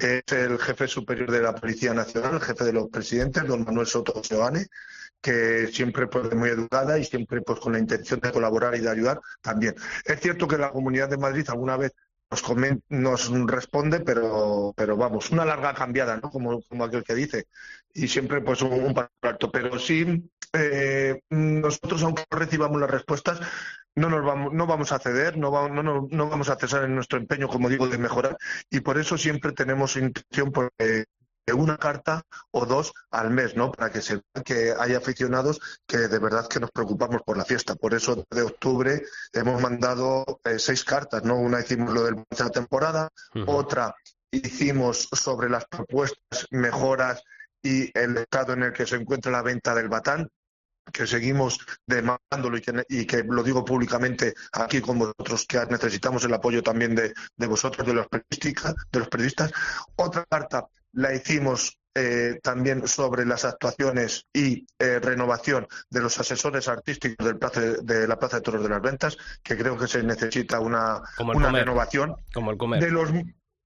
es 0.00 0.22
el 0.32 0.58
jefe 0.72 0.88
superior 0.88 1.30
de 1.30 1.42
la 1.42 1.54
Policía 1.54 1.92
Nacional, 1.92 2.34
el 2.34 2.40
jefe 2.40 2.64
de 2.64 2.72
los 2.72 2.88
presidentes, 2.88 3.46
don 3.46 3.64
Manuel 3.64 3.86
Soto 3.86 4.22
Seoane, 4.24 4.66
que 5.20 5.68
siempre 5.68 6.06
pues 6.06 6.34
muy 6.34 6.48
educada 6.48 6.98
y 6.98 7.04
siempre 7.04 7.42
pues 7.42 7.60
con 7.60 7.72
la 7.74 7.78
intención 7.78 8.20
de 8.20 8.32
colaborar 8.32 8.74
y 8.74 8.80
de 8.80 8.90
ayudar 8.90 9.20
también. 9.40 9.74
Es 10.04 10.20
cierto 10.20 10.48
que 10.48 10.58
la 10.58 10.70
Comunidad 10.70 11.08
de 11.10 11.18
Madrid 11.18 11.44
alguna 11.48 11.76
vez 11.76 11.92
nos, 12.88 13.30
nos 13.30 13.50
responde, 13.50 14.00
pero, 14.00 14.72
pero 14.76 14.96
vamos, 14.96 15.30
una 15.30 15.44
larga 15.44 15.74
cambiada, 15.74 16.16
¿no? 16.16 16.30
Como, 16.30 16.62
como 16.62 16.84
aquel 16.84 17.04
que 17.04 17.14
dice. 17.14 17.46
Y 17.94 18.08
siempre 18.08 18.40
pues 18.40 18.62
un, 18.62 18.72
un 18.72 18.94
alto. 19.22 19.50
Pero 19.50 19.78
sí, 19.78 20.30
eh, 20.52 21.20
nosotros 21.30 22.02
aunque 22.02 22.24
recibamos 22.30 22.80
las 22.80 22.90
respuestas, 22.90 23.40
no 23.94 24.08
nos 24.08 24.24
vamos, 24.24 24.52
no 24.52 24.66
vamos 24.66 24.92
a 24.92 24.98
ceder, 24.98 25.36
no, 25.36 25.50
va- 25.52 25.68
no, 25.68 25.82
no, 25.82 26.08
no 26.10 26.28
vamos 26.28 26.48
a 26.48 26.56
cesar 26.56 26.84
en 26.84 26.94
nuestro 26.94 27.18
empeño, 27.18 27.48
como 27.48 27.68
digo, 27.68 27.88
de 27.88 27.98
mejorar. 27.98 28.36
Y 28.70 28.80
por 28.80 28.98
eso 28.98 29.18
siempre 29.18 29.52
tenemos 29.52 29.96
intención 29.96 30.52
de 30.78 31.06
una 31.50 31.76
carta 31.76 32.22
o 32.52 32.66
dos 32.66 32.92
al 33.10 33.30
mes, 33.30 33.56
¿no? 33.56 33.72
Para 33.72 33.90
que 33.90 34.00
se 34.00 34.14
vea 34.14 34.44
que 34.44 34.74
hay 34.78 34.94
aficionados 34.94 35.60
que 35.86 35.98
de 35.98 36.18
verdad 36.18 36.46
que 36.46 36.60
nos 36.60 36.70
preocupamos 36.70 37.22
por 37.22 37.36
la 37.36 37.44
fiesta. 37.44 37.74
Por 37.74 37.94
eso 37.94 38.24
de 38.30 38.42
octubre 38.42 39.02
hemos 39.32 39.60
mandado 39.60 40.24
eh, 40.44 40.58
seis 40.58 40.84
cartas, 40.84 41.24
¿no? 41.24 41.36
Una 41.36 41.60
hicimos 41.60 41.92
lo 41.92 42.04
del 42.04 42.14
de 42.14 42.24
la 42.38 42.50
temporada, 42.50 43.08
otra 43.46 43.94
hicimos 44.30 45.08
sobre 45.12 45.50
las 45.50 45.66
propuestas, 45.66 46.46
mejoras 46.50 47.22
y 47.62 47.96
el 47.98 48.16
estado 48.16 48.52
en 48.52 48.64
el 48.64 48.72
que 48.72 48.86
se 48.86 48.96
encuentra 48.96 49.32
la 49.32 49.42
venta 49.42 49.74
del 49.74 49.88
batán 49.88 50.28
que 50.92 51.06
seguimos 51.06 51.60
demandándolo 51.86 52.56
y 52.56 52.60
que, 52.60 52.84
y 52.88 53.06
que 53.06 53.22
lo 53.22 53.42
digo 53.44 53.64
públicamente 53.64 54.34
aquí 54.52 54.80
con 54.80 54.98
vosotros, 54.98 55.46
que 55.46 55.64
necesitamos 55.66 56.24
el 56.24 56.34
apoyo 56.34 56.62
también 56.62 56.94
de, 56.94 57.14
de 57.36 57.46
vosotros, 57.46 57.86
de 57.86 57.94
los, 57.94 58.08
periodistas, 58.08 58.74
de 58.90 58.98
los 58.98 59.08
periodistas. 59.08 59.52
Otra 59.94 60.24
carta 60.24 60.66
la 60.92 61.14
hicimos 61.14 61.78
eh, 61.94 62.38
también 62.42 62.88
sobre 62.88 63.26
las 63.26 63.44
actuaciones 63.44 64.24
y 64.32 64.66
eh, 64.78 64.98
renovación 64.98 65.66
de 65.90 66.00
los 66.00 66.18
asesores 66.18 66.66
artísticos 66.68 67.26
del 67.26 67.38
plaza 67.38 67.60
de, 67.60 67.76
de 67.82 68.08
la 68.08 68.18
Plaza 68.18 68.36
de 68.36 68.42
Toros 68.42 68.62
de 68.62 68.70
las 68.70 68.80
Ventas, 68.80 69.18
que 69.42 69.56
creo 69.58 69.76
que 69.76 69.86
se 69.86 70.02
necesita 70.02 70.58
una, 70.60 71.02
Como 71.16 71.32
una 71.32 71.48
comer. 71.48 71.64
renovación. 71.64 72.16
Como 72.32 72.50
el 72.50 72.56
comer. 72.56 72.80
De 72.80 72.90
los, 72.90 73.10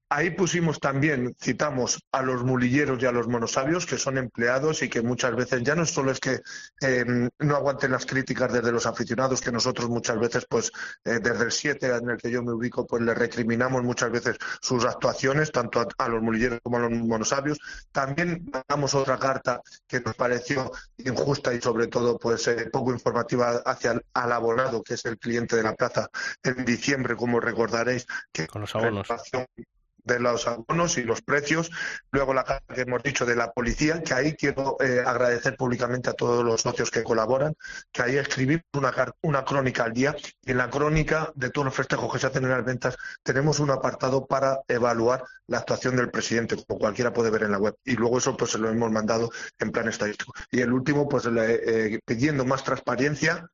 ahí 0.09 0.30
pusimos 0.30 0.78
también, 0.78 1.34
citamos 1.40 2.02
a 2.12 2.22
los 2.22 2.44
mulilleros 2.44 3.02
y 3.02 3.07
a 3.07 3.12
los 3.12 3.28
monosabios, 3.28 3.86
que 3.86 3.98
son 3.98 4.18
empleados 4.18 4.82
y 4.82 4.88
que 4.88 5.02
muchas 5.02 5.34
veces 5.34 5.62
ya 5.62 5.74
no 5.74 5.84
solo 5.84 6.11
es 6.11 6.20
que 6.20 6.40
eh, 6.80 7.04
no 7.38 7.57
aguanten 7.57 7.92
las 7.92 8.07
críticas 8.07 8.52
desde 8.52 8.72
los 8.72 8.86
aficionados, 8.86 9.40
que 9.40 9.52
nosotros 9.52 9.88
muchas 9.88 10.18
veces, 10.18 10.46
pues 10.48 10.70
eh, 11.04 11.18
desde 11.22 11.44
el 11.44 11.52
7 11.52 11.86
en 11.86 12.11
el 12.11 12.16
que 12.16 12.30
yo 12.30 12.42
me 12.42 12.52
ubico, 12.52 12.86
pues 12.86 13.02
le 13.02 13.14
recriminamos 13.14 13.82
muchas 13.82 14.11
veces 14.11 14.36
sus 14.61 14.84
actuaciones, 14.84 15.50
tanto 15.50 15.80
a, 15.80 15.86
a 15.98 16.09
los 16.09 16.22
mulilleros 16.22 16.61
como 16.62 16.76
a 16.76 16.80
los 16.80 16.92
monosabios. 16.92 17.59
También 17.92 18.50
damos 18.68 18.94
otra 18.94 19.18
carta 19.18 19.61
que 19.86 20.00
nos 20.00 20.14
pareció 20.14 20.70
injusta 20.98 21.52
y 21.52 21.61
sobre 21.61 21.88
todo 21.88 22.18
pues 22.18 22.46
eh, 22.48 22.68
poco 22.72 22.92
informativa 22.92 23.62
hacia 23.64 23.92
el 23.92 24.04
al 24.14 24.32
abonado, 24.32 24.82
que 24.82 24.94
es 24.94 25.04
el 25.04 25.18
cliente 25.18 25.57
de 25.57 25.62
la 25.62 25.74
plaza, 25.74 26.09
en 26.42 26.64
diciembre, 26.64 27.16
como 27.16 27.40
recordaréis, 27.40 28.07
que 28.32 28.46
Con 28.46 28.62
los 28.62 28.74
abonos. 28.74 29.07
De 30.07 30.20
los 30.20 30.46
abonos 30.46 30.96
y 30.98 31.02
los 31.02 31.20
precios. 31.20 31.70
Luego 32.11 32.32
la 32.32 32.44
carta 32.44 32.74
que 32.74 32.82
hemos 32.82 33.02
dicho 33.02 33.26
de 33.26 33.36
la 33.36 33.52
policía, 33.52 34.02
que 34.02 34.14
ahí 34.14 34.34
quiero 34.34 34.76
eh, 34.80 35.02
agradecer 35.04 35.57
públicamente 35.57 36.09
a 36.09 36.14
todos 36.14 36.44
los 36.44 36.62
socios 36.62 36.90
que 36.90 37.02
colaboran, 37.02 37.54
que 37.92 38.02
ahí 38.02 38.16
escribimos 38.16 38.64
una, 38.72 38.94
una 39.22 39.44
crónica 39.44 39.84
al 39.84 39.92
día 39.92 40.16
y 40.42 40.52
en 40.52 40.59
la 40.59 40.70
crónica 40.70 41.32
de 41.34 41.50
todos 41.50 41.66
los 41.66 41.74
festejos 41.74 42.12
que 42.12 42.18
se 42.18 42.28
hacen 42.28 42.44
en 42.44 42.50
las 42.50 42.64
ventas 42.64 42.96
tenemos 43.22 43.61
un 43.61 43.70
apartado 43.70 44.26
para 44.26 44.61
evaluar 44.68 45.24
la 45.48 45.59
actuación 45.59 45.96
del 45.96 46.11
presidente, 46.11 46.57
como 46.66 46.78
cualquiera 46.78 47.12
puede 47.12 47.30
ver 47.30 47.42
en 47.42 47.52
la 47.52 47.59
web. 47.59 47.74
Y 47.84 47.96
luego 47.96 48.18
eso 48.18 48.36
pues 48.36 48.52
se 48.52 48.59
lo 48.59 48.70
hemos 48.70 48.90
mandado 48.90 49.30
en 49.59 49.72
plan 49.72 49.88
estadístico. 49.88 50.32
Y 50.50 50.61
el 50.61 50.72
último, 50.72 51.09
pues 51.09 51.26
eh, 51.26 51.98
pidiendo 52.04 52.44
más 52.44 52.64
transparencia 52.64 53.46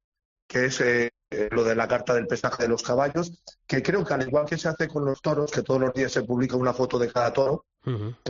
que 0.46 0.66
es 0.66 0.80
eh, 0.80 1.10
eh, 1.32 1.48
lo 1.50 1.64
de 1.64 1.74
la 1.74 1.88
carta 1.88 2.14
del 2.14 2.26
pesaje 2.26 2.64
de 2.64 2.68
los 2.68 2.82
caballos, 2.82 3.32
que 3.66 3.82
creo 3.82 4.04
que 4.04 4.14
al 4.14 4.26
igual 4.26 4.46
que 4.46 4.58
se 4.58 4.68
hace 4.68 4.88
con 4.88 5.04
los 5.04 5.20
toros, 5.20 5.50
que 5.50 5.62
todos 5.62 5.80
los 5.80 5.92
días 5.94 6.12
se 6.12 6.22
publica 6.22 6.56
una 6.56 6.72
foto 6.72 6.98
de 6.98 7.10
cada 7.10 7.32
toro, 7.32 7.64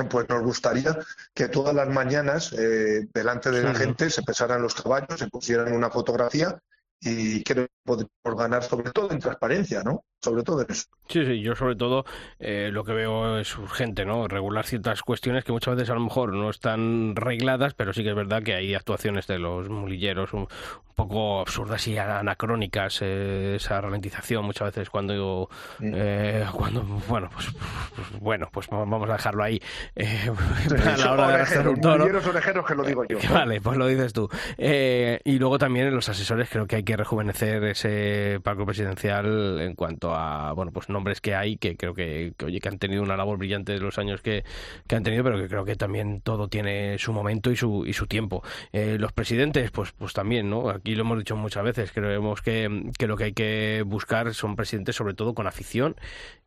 pues 0.08 0.28
nos 0.28 0.42
gustaría 0.42 0.96
que 1.34 1.48
todas 1.48 1.74
las 1.74 1.88
mañanas 1.88 2.52
eh, 2.54 3.06
delante 3.12 3.50
de 3.50 3.62
la 3.62 3.74
gente 3.74 4.08
se 4.08 4.22
pesaran 4.22 4.62
los 4.62 4.74
caballos, 4.74 5.18
se 5.18 5.28
pusieran 5.28 5.72
una 5.72 5.90
fotografía 5.90 6.58
y 7.00 7.42
creo 7.42 7.66
que 7.66 7.72
podemos 7.84 8.10
ganar 8.38 8.62
sobre 8.62 8.90
todo 8.92 9.10
en 9.10 9.18
transparencia, 9.18 9.82
¿no? 9.82 10.04
Sobre 10.22 10.42
todo 10.44 10.62
en 10.62 10.70
eso. 10.70 10.86
Sí, 11.08 11.26
sí, 11.26 11.42
yo 11.42 11.54
sobre 11.54 11.74
todo 11.74 12.04
eh, 12.38 12.70
lo 12.72 12.84
que 12.84 12.92
veo 12.92 13.38
es 13.38 13.58
urgente, 13.58 14.04
¿no? 14.04 14.28
Regular 14.28 14.64
ciertas 14.64 15.02
cuestiones 15.02 15.44
que 15.44 15.52
muchas 15.52 15.74
veces 15.74 15.90
a 15.90 15.94
lo 15.94 16.00
mejor 16.00 16.32
no 16.32 16.48
están 16.48 17.16
regladas, 17.16 17.74
pero 17.74 17.92
sí 17.92 18.02
que 18.02 18.10
es 18.10 18.14
verdad 18.14 18.42
que 18.42 18.54
hay 18.54 18.74
actuaciones 18.74 19.26
de 19.26 19.38
los 19.38 19.68
mulilleros 19.68 20.32
un, 20.32 20.46
un 20.92 20.94
poco 20.94 21.40
absurdas 21.40 21.86
y 21.88 21.98
anacrónicas, 21.98 23.00
eh, 23.02 23.54
esa 23.56 23.80
ralentización 23.80 24.44
muchas 24.44 24.68
veces 24.68 24.90
cuando, 24.90 25.48
eh, 25.80 26.46
cuando 26.52 26.82
bueno, 27.08 27.28
pues, 27.32 27.48
pues, 27.94 28.20
bueno, 28.20 28.48
pues 28.52 28.68
vamos 28.70 29.08
a 29.08 29.14
dejarlo 29.14 29.42
ahí 29.42 29.60
eh, 29.96 30.30
a 30.86 30.96
la 30.98 31.12
hora 31.12 31.28
de 31.28 31.34
arrastrar 31.34 31.68
un 31.68 31.80
toro. 31.80 31.98
mulilleros 31.98 32.26
orejeros 32.26 32.66
que 32.66 32.74
lo 32.74 32.84
digo 32.84 33.04
yo. 33.04 33.18
Que 33.18 33.28
Vale, 33.28 33.60
pues 33.60 33.76
lo 33.76 33.86
dices 33.86 34.12
tú. 34.12 34.28
Eh, 34.56 35.20
y 35.24 35.38
luego 35.38 35.58
también 35.58 35.86
en 35.88 35.94
los 35.94 36.08
asesores 36.08 36.48
creo 36.48 36.66
que 36.66 36.76
hay 36.76 36.84
que 36.84 36.96
rejuvenecer 36.96 37.64
ese 37.64 38.40
palco 38.42 38.64
presidencial 38.64 39.60
en 39.60 39.74
cuanto 39.74 40.11
a 40.14 40.52
bueno 40.52 40.72
pues 40.72 40.88
nombres 40.88 41.20
que 41.20 41.34
hay 41.34 41.56
que 41.56 41.76
creo 41.76 41.94
que, 41.94 42.32
oye 42.44 42.60
que 42.60 42.68
han 42.68 42.78
tenido 42.78 43.02
una 43.02 43.16
labor 43.16 43.38
brillante 43.38 43.72
de 43.72 43.80
los 43.80 43.98
años 43.98 44.20
que, 44.22 44.44
que, 44.86 44.96
han 44.96 45.02
tenido, 45.02 45.24
pero 45.24 45.38
que 45.38 45.48
creo 45.48 45.64
que 45.64 45.76
también 45.76 46.20
todo 46.20 46.48
tiene 46.48 46.98
su 46.98 47.12
momento 47.12 47.50
y 47.50 47.56
su 47.56 47.86
y 47.86 47.92
su 47.92 48.06
tiempo. 48.06 48.42
Eh, 48.72 48.96
los 48.98 49.12
presidentes, 49.12 49.70
pues 49.70 49.92
pues 49.92 50.12
también, 50.12 50.50
¿no? 50.50 50.70
Aquí 50.70 50.94
lo 50.94 51.02
hemos 51.02 51.18
dicho 51.18 51.36
muchas 51.36 51.64
veces. 51.64 51.92
Creemos 51.92 52.42
que, 52.42 52.90
que 52.98 53.06
lo 53.06 53.16
que 53.16 53.24
hay 53.24 53.32
que 53.32 53.84
buscar 53.86 54.34
son 54.34 54.56
presidentes 54.56 54.96
sobre 54.96 55.14
todo 55.14 55.34
con 55.34 55.46
afición 55.46 55.96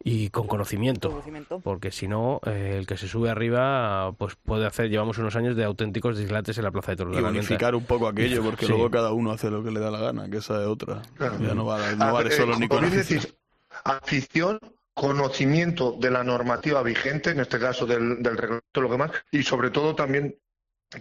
y 0.03 0.29
con 0.29 0.47
conocimiento, 0.47 1.23
porque 1.63 1.91
si 1.91 2.07
no 2.07 2.41
eh, 2.45 2.75
el 2.77 2.87
que 2.87 2.97
se 2.97 3.07
sube 3.07 3.29
arriba 3.29 4.13
pues 4.17 4.35
puede 4.35 4.65
hacer. 4.65 4.89
Llevamos 4.89 5.17
unos 5.17 5.35
años 5.35 5.55
de 5.55 5.63
auténticos 5.63 6.17
dislates 6.17 6.57
en 6.57 6.63
la 6.63 6.71
Plaza 6.71 6.91
de 6.91 6.97
Toros. 6.97 7.17
Y 7.17 7.19
unificar 7.19 7.75
un 7.75 7.85
poco 7.85 8.07
aquello, 8.07 8.43
porque 8.43 8.67
luego 8.67 8.89
cada 8.89 9.11
uno 9.11 9.31
hace 9.31 9.49
lo 9.49 9.63
que 9.63 9.71
le 9.71 9.79
da 9.79 9.91
la 9.91 9.99
gana, 9.99 10.29
que 10.29 10.37
esa 10.37 10.61
es 10.61 10.67
otra. 10.67 11.01
Ya 11.39 11.53
no 11.53 11.65
vale, 11.65 11.95
no 11.95 12.13
vale 12.13 12.31
solo 12.31 12.57
ni 12.57 12.67
con 12.67 12.85
afición 13.85 14.59
conocimiento 14.93 15.93
de 15.99 16.11
la 16.11 16.23
normativa 16.23 16.81
vigente, 16.81 17.31
en 17.31 17.39
este 17.39 17.59
caso 17.59 17.85
del, 17.85 18.21
del 18.21 18.37
reglamento, 18.37 18.81
lo 18.81 18.89
que 18.89 18.97
más, 18.97 19.11
y 19.31 19.43
sobre 19.43 19.69
todo 19.69 19.95
también 19.95 20.37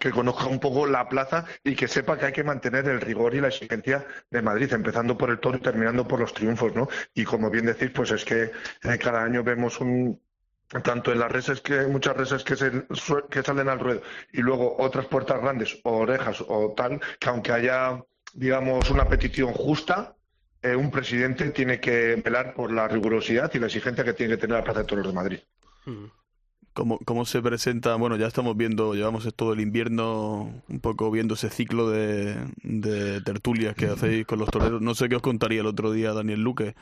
que 0.01 0.11
conozca 0.11 0.47
un 0.47 0.59
poco 0.59 0.87
la 0.87 1.09
plaza 1.09 1.45
y 1.63 1.77
que 1.77 1.89
sepa 1.89 2.19
que 2.19 2.27
hay 2.27 2.33
que 2.33 2.43
mantener 2.45 2.89
el 2.89 3.01
rigor 3.01 3.35
y 3.35 3.41
la 3.41 3.49
exigencia 3.49 4.07
de 4.31 4.43
Madrid, 4.43 4.73
empezando 4.73 5.17
por 5.17 5.31
el 5.31 5.39
toro 5.39 5.59
y 5.59 5.61
terminando 5.61 6.09
por 6.09 6.21
los 6.21 6.35
triunfos, 6.35 6.75
¿no? 6.75 6.89
Y 7.15 7.25
como 7.25 7.51
bien 7.51 7.67
decís, 7.67 7.91
pues 7.95 8.11
es 8.11 8.25
que 8.25 8.45
eh, 8.83 8.99
cada 8.99 9.23
año 9.23 9.43
vemos 9.43 9.81
un 9.81 10.21
tanto 10.83 11.13
en 11.13 11.21
las 11.21 11.31
reses 11.31 11.61
que 11.61 11.87
muchas 11.87 12.17
reses 12.17 12.43
que, 12.43 12.57
se, 12.57 12.87
que 13.31 13.43
salen 13.43 13.69
al 13.69 13.79
ruedo 13.79 14.03
y 14.33 14.41
luego 14.41 14.77
otras 14.79 15.07
puertas 15.07 15.41
grandes 15.41 15.79
o 15.85 15.99
orejas 15.99 16.43
o 16.49 16.75
tal, 16.77 17.01
que 17.21 17.29
aunque 17.29 17.53
haya 17.53 18.03
digamos 18.33 18.91
una 18.91 19.09
petición 19.09 19.53
justa, 19.53 20.14
eh, 20.65 20.75
un 20.75 20.91
presidente 20.91 21.51
tiene 21.51 21.79
que 21.79 22.17
velar 22.17 22.55
por 22.55 22.73
la 22.73 22.89
rigurosidad 22.89 23.53
y 23.53 23.59
la 23.59 23.67
exigencia 23.67 24.03
que 24.03 24.15
tiene 24.15 24.35
que 24.35 24.41
tener 24.41 24.57
la 24.57 24.65
Plaza 24.65 24.81
de 24.81 24.87
Toros 24.87 25.07
de 25.07 25.13
Madrid. 25.13 25.39
Hmm. 25.85 26.07
¿Cómo, 26.73 26.99
¿Cómo, 27.05 27.27
se 27.27 27.43
presenta? 27.43 27.95
Bueno, 27.97 28.17
ya 28.17 28.27
estamos 28.27 28.57
viendo, 28.57 28.95
llevamos 28.95 29.29
todo 29.37 29.53
el 29.53 29.61
invierno 29.61 30.63
un 30.67 30.81
poco 30.81 31.11
viendo 31.11 31.35
ese 31.35 31.51
ciclo 31.51 31.91
de, 31.91 32.37
de 32.63 33.21
tertulias 33.21 33.77
que 33.77 33.87
hacéis 33.87 34.27
con 34.27 34.39
los 34.39 34.49
toreros. 34.49 34.81
No 34.81 34.95
sé 34.95 35.11
qué 35.11 35.17
os 35.17 35.23
contaría 35.23 35.61
el 35.61 35.67
otro 35.67 35.93
día 35.93 36.15
Daniel 36.15 36.43
Luque, 36.43 36.75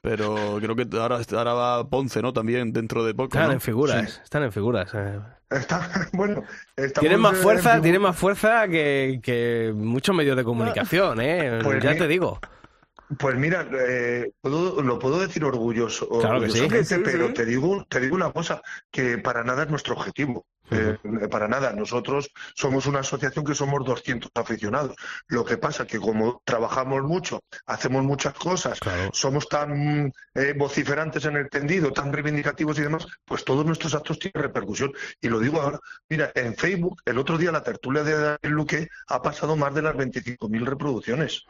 pero 0.00 0.58
creo 0.60 0.74
que 0.74 0.86
ahora, 0.98 1.20
ahora 1.32 1.52
va 1.54 1.88
Ponce, 1.88 2.20
¿no? 2.20 2.32
También 2.32 2.72
dentro 2.72 3.06
de 3.06 3.14
poco. 3.14 3.38
Están 3.38 3.52
en 3.52 3.60
figuras, 3.60 4.20
están 4.22 4.42
en 4.42 4.52
figuras. 4.52 4.90
Eh. 4.94 5.20
bueno, 6.12 6.42
tienen 6.98 7.20
más 7.20 7.38
fuerza, 7.38 7.80
tienen 7.80 8.02
más 8.02 8.16
fuerza 8.16 8.66
que, 8.66 9.20
que 9.22 9.72
muchos 9.74 10.14
medios 10.14 10.36
de 10.36 10.42
comunicación, 10.42 11.20
¿eh? 11.20 11.60
Pues 11.62 11.82
ya 11.82 11.96
te 11.96 12.08
digo. 12.08 12.40
Pues 13.16 13.36
mira, 13.36 13.66
eh, 13.72 14.32
lo 14.42 14.98
puedo 14.98 15.18
decir 15.18 15.44
orgulloso, 15.44 16.08
claro 16.08 16.40
que 16.40 16.50
sí. 16.50 16.68
pero 17.02 17.32
te 17.32 17.46
digo, 17.46 17.86
te 17.88 18.00
digo 18.00 18.14
una 18.14 18.32
cosa, 18.32 18.60
que 18.90 19.18
para 19.18 19.44
nada 19.44 19.62
es 19.62 19.70
nuestro 19.70 19.94
objetivo. 19.94 20.46
Eh, 20.70 20.98
para 21.30 21.48
nada, 21.48 21.72
nosotros 21.72 22.30
somos 22.54 22.86
una 22.86 23.00
asociación 23.00 23.44
que 23.44 23.54
somos 23.54 23.84
200 23.84 24.30
aficionados. 24.34 24.96
Lo 25.28 25.44
que 25.44 25.56
pasa 25.56 25.86
que 25.86 25.98
como 25.98 26.42
trabajamos 26.44 27.02
mucho, 27.02 27.40
hacemos 27.66 28.02
muchas 28.04 28.34
cosas, 28.34 28.78
somos 29.12 29.48
tan 29.48 30.12
eh, 30.34 30.54
vociferantes 30.56 31.24
en 31.24 31.36
el 31.36 31.48
tendido, 31.48 31.92
tan 31.92 32.12
reivindicativos 32.12 32.78
y 32.78 32.82
demás, 32.82 33.06
pues 33.24 33.44
todos 33.44 33.64
nuestros 33.64 33.94
actos 33.94 34.18
tienen 34.18 34.42
repercusión. 34.42 34.92
Y 35.20 35.28
lo 35.28 35.40
digo 35.40 35.60
ahora, 35.60 35.80
mira, 36.08 36.30
en 36.34 36.54
Facebook, 36.54 37.00
el 37.06 37.18
otro 37.18 37.38
día 37.38 37.52
la 37.52 37.62
tertulia 37.62 38.02
de 38.02 38.12
Daniel 38.12 38.38
Luque 38.42 38.88
ha 39.08 39.22
pasado 39.22 39.56
más 39.56 39.74
de 39.74 39.82
las 39.82 39.94
25.000 39.94 40.66
reproducciones 40.66 41.44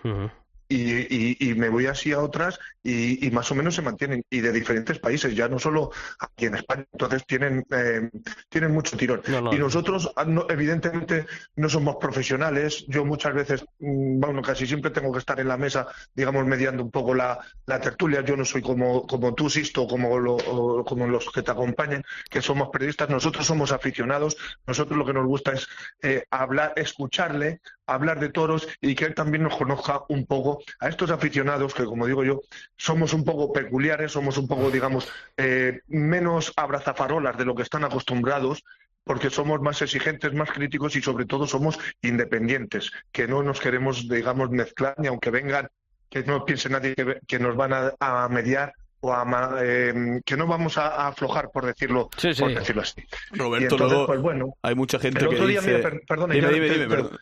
y, 0.68 1.50
y, 1.50 1.54
me 1.54 1.70
voy 1.70 1.86
así 1.86 2.12
a 2.12 2.20
otras 2.20 2.58
y, 2.82 3.30
más 3.30 3.50
o 3.50 3.54
menos 3.54 3.74
se 3.74 3.82
mantienen 3.82 4.22
y 4.28 4.40
de 4.40 4.52
diferentes 4.52 4.98
países, 4.98 5.34
ya 5.34 5.48
no 5.48 5.58
solo 5.58 5.90
aquí 6.18 6.46
en 6.46 6.56
España, 6.56 6.86
entonces 6.92 7.24
tienen, 7.26 7.64
eh, 7.70 8.10
tienen 8.48 8.72
mucho 8.72 8.96
tirón. 8.96 9.22
y 9.26 9.56
nosotros, 9.56 10.10
ah, 10.16 10.26
evidentemente, 10.48 11.26
no 11.56 11.68
somos 11.68 11.96
profesionales, 11.96 12.84
yo 12.88 13.04
muchas 13.04 13.34
veces, 13.34 13.64
mm, 13.78 14.20
bueno, 14.20 14.42
casi 14.42 14.66
siempre 14.66 14.90
tengo 14.90 15.12
que 15.12 15.18
estar 15.18 15.40
en 15.40 15.48
la 15.48 15.56
mesa, 15.56 15.88
digamos, 16.14 16.44
mediando 16.46 16.82
un 16.82 16.90
poco 16.90 17.14
la, 17.14 17.38
la 17.66 17.80
tertulia, 17.80 18.20
yo 18.22 18.36
no 18.36 18.44
soy 18.44 18.62
como, 18.62 19.06
como 19.06 19.34
tú, 19.34 19.48
Sisto, 19.48 19.86
como, 19.86 20.18
lo, 20.18 20.84
como 20.84 21.06
los 21.06 21.30
que 21.32 21.42
te 21.42 21.50
acompañan, 21.50 22.04
que 22.28 22.42
somos 22.42 22.68
periodistas, 22.70 23.08
nosotros 23.08 23.46
somos 23.46 23.72
aficionados, 23.72 24.36
nosotros 24.66 24.98
lo 24.98 25.06
que 25.06 25.14
nos 25.14 25.26
gusta 25.26 25.52
es 25.52 25.66
eh, 26.02 26.24
hablar, 26.30 26.74
escucharle, 26.76 27.60
hablar 27.88 28.20
de 28.20 28.28
toros 28.28 28.68
y 28.80 28.94
que 28.94 29.06
él 29.06 29.14
también 29.14 29.42
nos 29.42 29.56
conozca 29.56 30.02
un 30.08 30.26
poco 30.26 30.62
a 30.80 30.88
estos 30.88 31.10
aficionados 31.10 31.74
que, 31.74 31.84
como 31.84 32.06
digo 32.06 32.24
yo, 32.24 32.40
somos 32.76 33.12
un 33.14 33.24
poco 33.24 33.52
peculiares, 33.52 34.12
somos 34.12 34.38
un 34.38 34.46
poco, 34.46 34.70
digamos, 34.70 35.10
eh, 35.36 35.80
menos 35.88 36.52
abrazafarolas 36.56 37.36
de 37.36 37.44
lo 37.44 37.54
que 37.54 37.62
están 37.62 37.84
acostumbrados 37.84 38.64
porque 39.04 39.30
somos 39.30 39.60
más 39.62 39.80
exigentes, 39.80 40.34
más 40.34 40.50
críticos 40.50 40.94
y 40.94 41.00
sobre 41.00 41.24
todo 41.24 41.46
somos 41.46 41.78
independientes, 42.02 42.92
que 43.10 43.26
no 43.26 43.42
nos 43.42 43.58
queremos, 43.58 44.06
digamos, 44.06 44.50
mezclar, 44.50 44.94
ni 44.98 45.08
aunque 45.08 45.30
vengan, 45.30 45.68
que 46.10 46.24
no 46.24 46.44
piense 46.44 46.68
nadie 46.68 46.94
que, 47.26 47.38
nos 47.38 47.56
van 47.56 47.72
a 47.72 48.28
mediar 48.28 48.74
o 49.00 49.14
eh, 49.60 50.20
que 50.24 50.36
no 50.36 50.46
vamos 50.46 50.76
a, 50.78 51.08
aflojar 51.08 51.50
por 51.50 51.66
decirlo 51.66 52.08
por 52.10 52.54
decirlo 52.54 52.82
así. 52.82 53.02
Roberto 53.32 53.78
luego 53.78 54.06
pues, 54.06 54.20
bueno, 54.20 54.56
hay 54.62 54.74
mucha 54.74 54.98
gente 54.98 55.20
el 55.20 55.28
otro 55.28 55.40
que 55.40 55.46
día, 55.46 55.60
dice 55.60 56.00
perdón, 56.06 56.30
dime, 56.30 56.48
dime, 56.48 56.68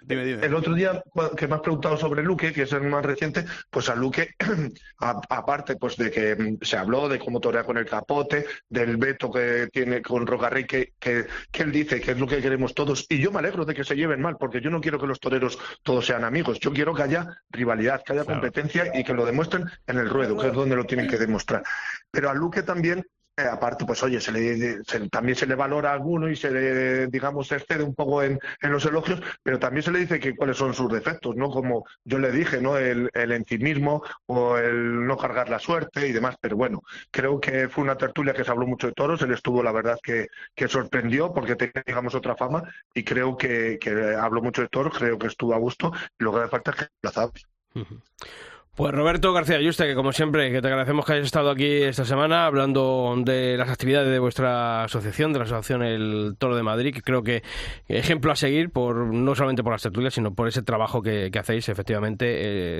dime, 0.02 0.46
el 0.46 0.54
otro 0.54 0.74
día 0.74 1.02
que 1.36 1.46
me 1.46 1.54
has 1.56 1.60
preguntado 1.60 1.96
sobre 1.96 2.22
Luque 2.22 2.52
que 2.52 2.62
es 2.62 2.72
el 2.72 2.82
más 2.82 3.04
reciente 3.04 3.44
pues 3.70 3.88
a 3.88 3.94
Luque 3.94 4.34
aparte 4.98 5.76
pues 5.76 5.96
de 5.96 6.10
que 6.10 6.34
mm, 6.34 6.58
se 6.62 6.76
habló 6.76 7.08
de 7.08 7.18
cómo 7.18 7.40
torea 7.40 7.64
con 7.64 7.76
el 7.76 7.86
capote 7.86 8.46
del 8.68 8.96
veto 8.96 9.30
que 9.30 9.68
tiene 9.70 10.00
con 10.00 10.26
Rocarrey 10.26 10.64
que, 10.64 10.94
que, 10.98 11.26
que 11.50 11.62
él 11.62 11.72
dice 11.72 12.00
que 12.00 12.12
es 12.12 12.18
lo 12.18 12.26
que 12.26 12.40
queremos 12.40 12.74
todos 12.74 13.06
y 13.08 13.18
yo 13.18 13.30
me 13.30 13.40
alegro 13.40 13.64
de 13.64 13.74
que 13.74 13.84
se 13.84 13.96
lleven 13.96 14.22
mal 14.22 14.36
porque 14.38 14.60
yo 14.60 14.70
no 14.70 14.80
quiero 14.80 14.98
que 14.98 15.06
los 15.06 15.20
toreros 15.20 15.58
todos 15.82 16.06
sean 16.06 16.24
amigos 16.24 16.58
yo 16.58 16.72
quiero 16.72 16.94
que 16.94 17.02
haya 17.02 17.42
rivalidad 17.50 18.02
que 18.02 18.14
haya 18.14 18.24
competencia 18.24 18.90
y 18.94 19.04
que 19.04 19.12
lo 19.12 19.26
demuestren 19.26 19.66
en 19.86 19.98
el 19.98 20.08
ruedo 20.08 20.36
que 20.38 20.48
es 20.48 20.52
donde 20.54 20.76
lo 20.76 20.84
tienen 20.84 21.08
que 21.08 21.18
demostrar 21.18 21.65
pero 22.10 22.30
a 22.30 22.34
Luque 22.34 22.62
también, 22.62 23.04
eh, 23.38 23.42
aparte, 23.42 23.84
pues 23.84 24.02
oye, 24.02 24.18
se 24.18 24.32
le, 24.32 24.82
también 25.10 25.36
se 25.36 25.46
le 25.46 25.54
valora 25.54 25.90
a 25.90 25.92
alguno 25.92 26.30
y 26.30 26.36
se 26.36 26.50
le, 26.50 27.06
digamos, 27.08 27.48
se 27.48 27.56
excede 27.56 27.84
un 27.84 27.94
poco 27.94 28.22
en, 28.22 28.38
los 28.62 28.86
elogios, 28.86 29.20
pero 29.42 29.58
también 29.58 29.82
se 29.82 29.92
le 29.92 29.98
dice 29.98 30.18
que 30.18 30.34
cuáles 30.34 30.56
son 30.56 30.72
sus 30.72 30.90
defectos, 30.90 31.36
¿no? 31.36 31.50
Como 31.50 31.84
yo 32.04 32.18
le 32.18 32.32
dije, 32.32 32.62
¿no? 32.62 32.78
El, 32.78 33.10
el 33.12 33.32
encimismo 33.32 34.02
o 34.24 34.56
el 34.56 35.06
no 35.06 35.18
cargar 35.18 35.50
la 35.50 35.58
suerte 35.58 36.08
y 36.08 36.12
demás. 36.12 36.36
Pero 36.40 36.56
bueno, 36.56 36.80
creo 37.10 37.38
que 37.38 37.68
fue 37.68 37.84
una 37.84 37.98
tertulia 37.98 38.32
que 38.32 38.42
se 38.42 38.50
habló 38.50 38.66
mucho 38.66 38.86
de 38.86 38.94
toros. 38.94 39.20
Él 39.20 39.32
estuvo, 39.32 39.62
la 39.62 39.72
verdad, 39.72 39.98
que, 40.02 40.28
que 40.54 40.68
sorprendió 40.68 41.34
porque 41.34 41.56
tenía, 41.56 41.82
digamos, 41.86 42.14
otra 42.14 42.36
fama 42.36 42.62
y 42.94 43.04
creo 43.04 43.36
que, 43.36 43.78
que 43.78 43.90
habló 44.18 44.40
mucho 44.40 44.62
de 44.62 44.68
toros, 44.68 44.96
creo 44.96 45.18
que 45.18 45.26
estuvo 45.26 45.54
a 45.54 45.58
gusto 45.58 45.92
y 46.18 46.24
lo 46.24 46.32
que 46.32 46.38
hace 46.38 46.48
falta 46.48 46.70
es 46.70 46.76
que 46.78 46.84
aplazamos. 47.02 47.46
Pues 48.76 48.92
Roberto 48.92 49.32
García 49.32 49.58
Yuste, 49.58 49.86
que 49.86 49.94
como 49.94 50.12
siempre, 50.12 50.52
que 50.52 50.60
te 50.60 50.68
agradecemos 50.68 51.06
que 51.06 51.14
hayas 51.14 51.24
estado 51.24 51.48
aquí 51.48 51.64
esta 51.64 52.04
semana 52.04 52.44
hablando 52.44 53.14
de 53.24 53.56
las 53.56 53.70
actividades 53.70 54.10
de 54.10 54.18
vuestra 54.18 54.84
asociación, 54.84 55.32
de 55.32 55.38
la 55.38 55.46
asociación 55.46 55.82
El 55.82 56.36
Toro 56.38 56.54
de 56.54 56.62
Madrid, 56.62 56.92
que 56.92 57.00
creo 57.00 57.22
que 57.22 57.42
ejemplo 57.88 58.32
a 58.32 58.36
seguir, 58.36 58.68
por 58.68 58.96
no 58.96 59.34
solamente 59.34 59.62
por 59.62 59.72
las 59.72 59.80
tertulias, 59.80 60.12
sino 60.12 60.34
por 60.34 60.46
ese 60.46 60.60
trabajo 60.60 61.00
que, 61.00 61.30
hacéis, 61.40 61.70
efectivamente, 61.70 62.26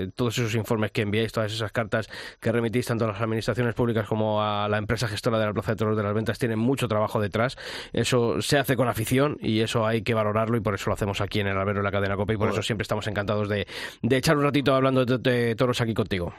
eh, 0.03 0.09
todos 0.13 0.37
esos 0.37 0.53
informes 0.53 0.91
que 0.91 1.01
enviáis, 1.01 1.31
todas 1.31 1.51
esas 1.51 1.71
cartas 1.71 2.07
que 2.39 2.51
remitís 2.51 2.85
tanto 2.85 3.05
a 3.05 3.07
las 3.07 3.19
administraciones 3.19 3.73
públicas 3.73 4.05
como 4.07 4.43
a 4.43 4.69
la 4.69 4.77
empresa 4.77 5.07
gestora 5.07 5.39
de 5.39 5.47
la 5.47 5.53
Plaza 5.53 5.71
de 5.71 5.77
Toros 5.77 5.97
de 5.97 6.03
las 6.03 6.13
Ventas, 6.13 6.37
tienen 6.37 6.59
mucho 6.59 6.87
trabajo 6.87 7.19
detrás. 7.19 7.57
Eso 7.91 8.39
se 8.43 8.59
hace 8.59 8.75
con 8.75 8.87
afición 8.87 9.37
y 9.41 9.61
eso 9.61 9.87
hay 9.87 10.03
que 10.03 10.13
valorarlo 10.13 10.57
y 10.57 10.59
por 10.59 10.75
eso 10.75 10.91
lo 10.91 10.93
hacemos 10.93 11.21
aquí 11.21 11.39
en 11.39 11.47
el 11.47 11.57
albero 11.57 11.79
de 11.79 11.85
la 11.85 11.91
cadena 11.91 12.15
COPE 12.15 12.35
y 12.35 12.37
por 12.37 12.49
eso 12.49 12.61
siempre 12.61 12.83
estamos 12.83 13.07
encantados 13.07 13.49
de, 13.49 13.65
echar 14.11 14.37
un 14.37 14.43
ratito 14.43 14.75
hablando 14.75 15.03
de, 15.03 15.17
de 15.17 15.55
toros 15.55 15.81
aquí 15.81 15.86
contigo. 15.93 16.33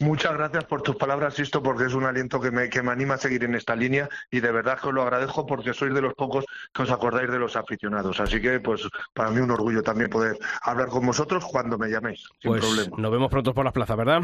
Muchas 0.00 0.32
gracias 0.34 0.64
por 0.64 0.82
tus 0.82 0.96
palabras, 0.96 1.34
Sisto, 1.34 1.62
porque 1.62 1.84
es 1.84 1.94
un 1.94 2.04
aliento 2.04 2.40
que 2.40 2.50
me, 2.50 2.68
que 2.68 2.82
me 2.82 2.92
anima 2.92 3.14
a 3.14 3.18
seguir 3.18 3.44
en 3.44 3.54
esta 3.54 3.74
línea 3.74 4.08
y 4.30 4.40
de 4.40 4.52
verdad 4.52 4.78
que 4.80 4.88
os 4.88 4.94
lo 4.94 5.02
agradezco 5.02 5.46
porque 5.46 5.72
sois 5.72 5.94
de 5.94 6.02
los 6.02 6.14
pocos 6.14 6.44
que 6.72 6.82
os 6.82 6.90
acordáis 6.90 7.30
de 7.30 7.38
los 7.38 7.56
aficionados. 7.56 8.20
Así 8.20 8.40
que, 8.40 8.60
pues, 8.60 8.88
para 9.14 9.30
mí 9.30 9.40
un 9.40 9.50
orgullo 9.50 9.82
también 9.82 10.10
poder 10.10 10.38
hablar 10.62 10.88
con 10.88 11.06
vosotros 11.06 11.44
cuando 11.44 11.78
me 11.78 11.88
llaméis, 11.88 12.24
sin 12.40 12.50
pues 12.50 12.64
problema. 12.64 12.96
Nos 12.98 13.12
vemos 13.12 13.30
pronto 13.30 13.54
por 13.54 13.64
las 13.64 13.72
plazas, 13.72 13.96
¿verdad? 13.96 14.22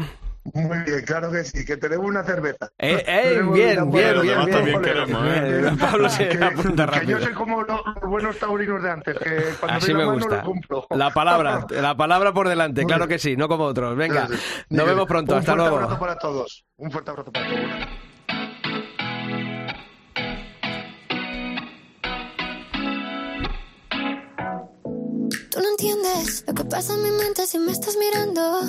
Muy 0.53 0.79
bien, 0.83 1.01
claro 1.05 1.31
que 1.31 1.43
sí, 1.43 1.65
que 1.65 1.77
tenemos 1.77 2.05
una 2.05 2.23
cerveza. 2.23 2.69
Eh, 2.79 3.03
eh, 3.05 3.41
bien, 3.53 3.91
bien, 3.91 4.21
bien, 4.21 4.65
bien, 4.65 4.81
queremos, 4.81 5.21
¿eh? 5.25 5.71
Pablo 5.79 6.09
se 6.09 6.29
que, 6.29 6.43
apunta 6.43 6.85
rápido. 6.85 7.05
Que 7.05 7.11
yo 7.11 7.19
soy 7.19 7.33
como 7.33 7.61
los, 7.61 7.81
buenos 8.03 8.37
taurinos 8.37 8.81
de 8.81 8.89
antes, 8.89 9.17
que 9.17 9.43
cuando 9.59 9.77
Así 9.77 9.93
me, 9.93 10.05
gusta. 10.05 10.43
La 10.91 11.11
palabra, 11.11 11.67
la 11.69 11.95
palabra 11.95 12.33
por 12.33 12.47
delante, 12.47 12.85
claro 12.85 13.07
que 13.07 13.19
sí, 13.19 13.35
no 13.35 13.47
como 13.47 13.65
otros. 13.65 13.95
Venga, 13.95 14.27
nos 14.69 14.85
vemos 14.87 15.07
pronto, 15.07 15.38
hasta 15.39 15.55
luego. 15.55 15.75
Un 15.75 15.79
fuerte 15.79 15.85
abrazo 15.85 15.99
para 15.99 16.17
todos. 16.19 16.65
Un 16.77 16.91
fuerte 16.91 17.11
abrazo 17.11 17.31
para 17.31 17.47
todos. 17.47 18.79
Tú 25.51 25.59
no 25.61 25.69
entiendes 25.69 26.43
lo 26.47 26.53
que 26.53 26.63
pasa 26.65 26.93
en 26.93 27.03
mi 27.03 27.11
mente 27.11 27.45
si 27.47 27.57
me 27.59 27.71
estás 27.71 27.95
mirando 27.97 28.61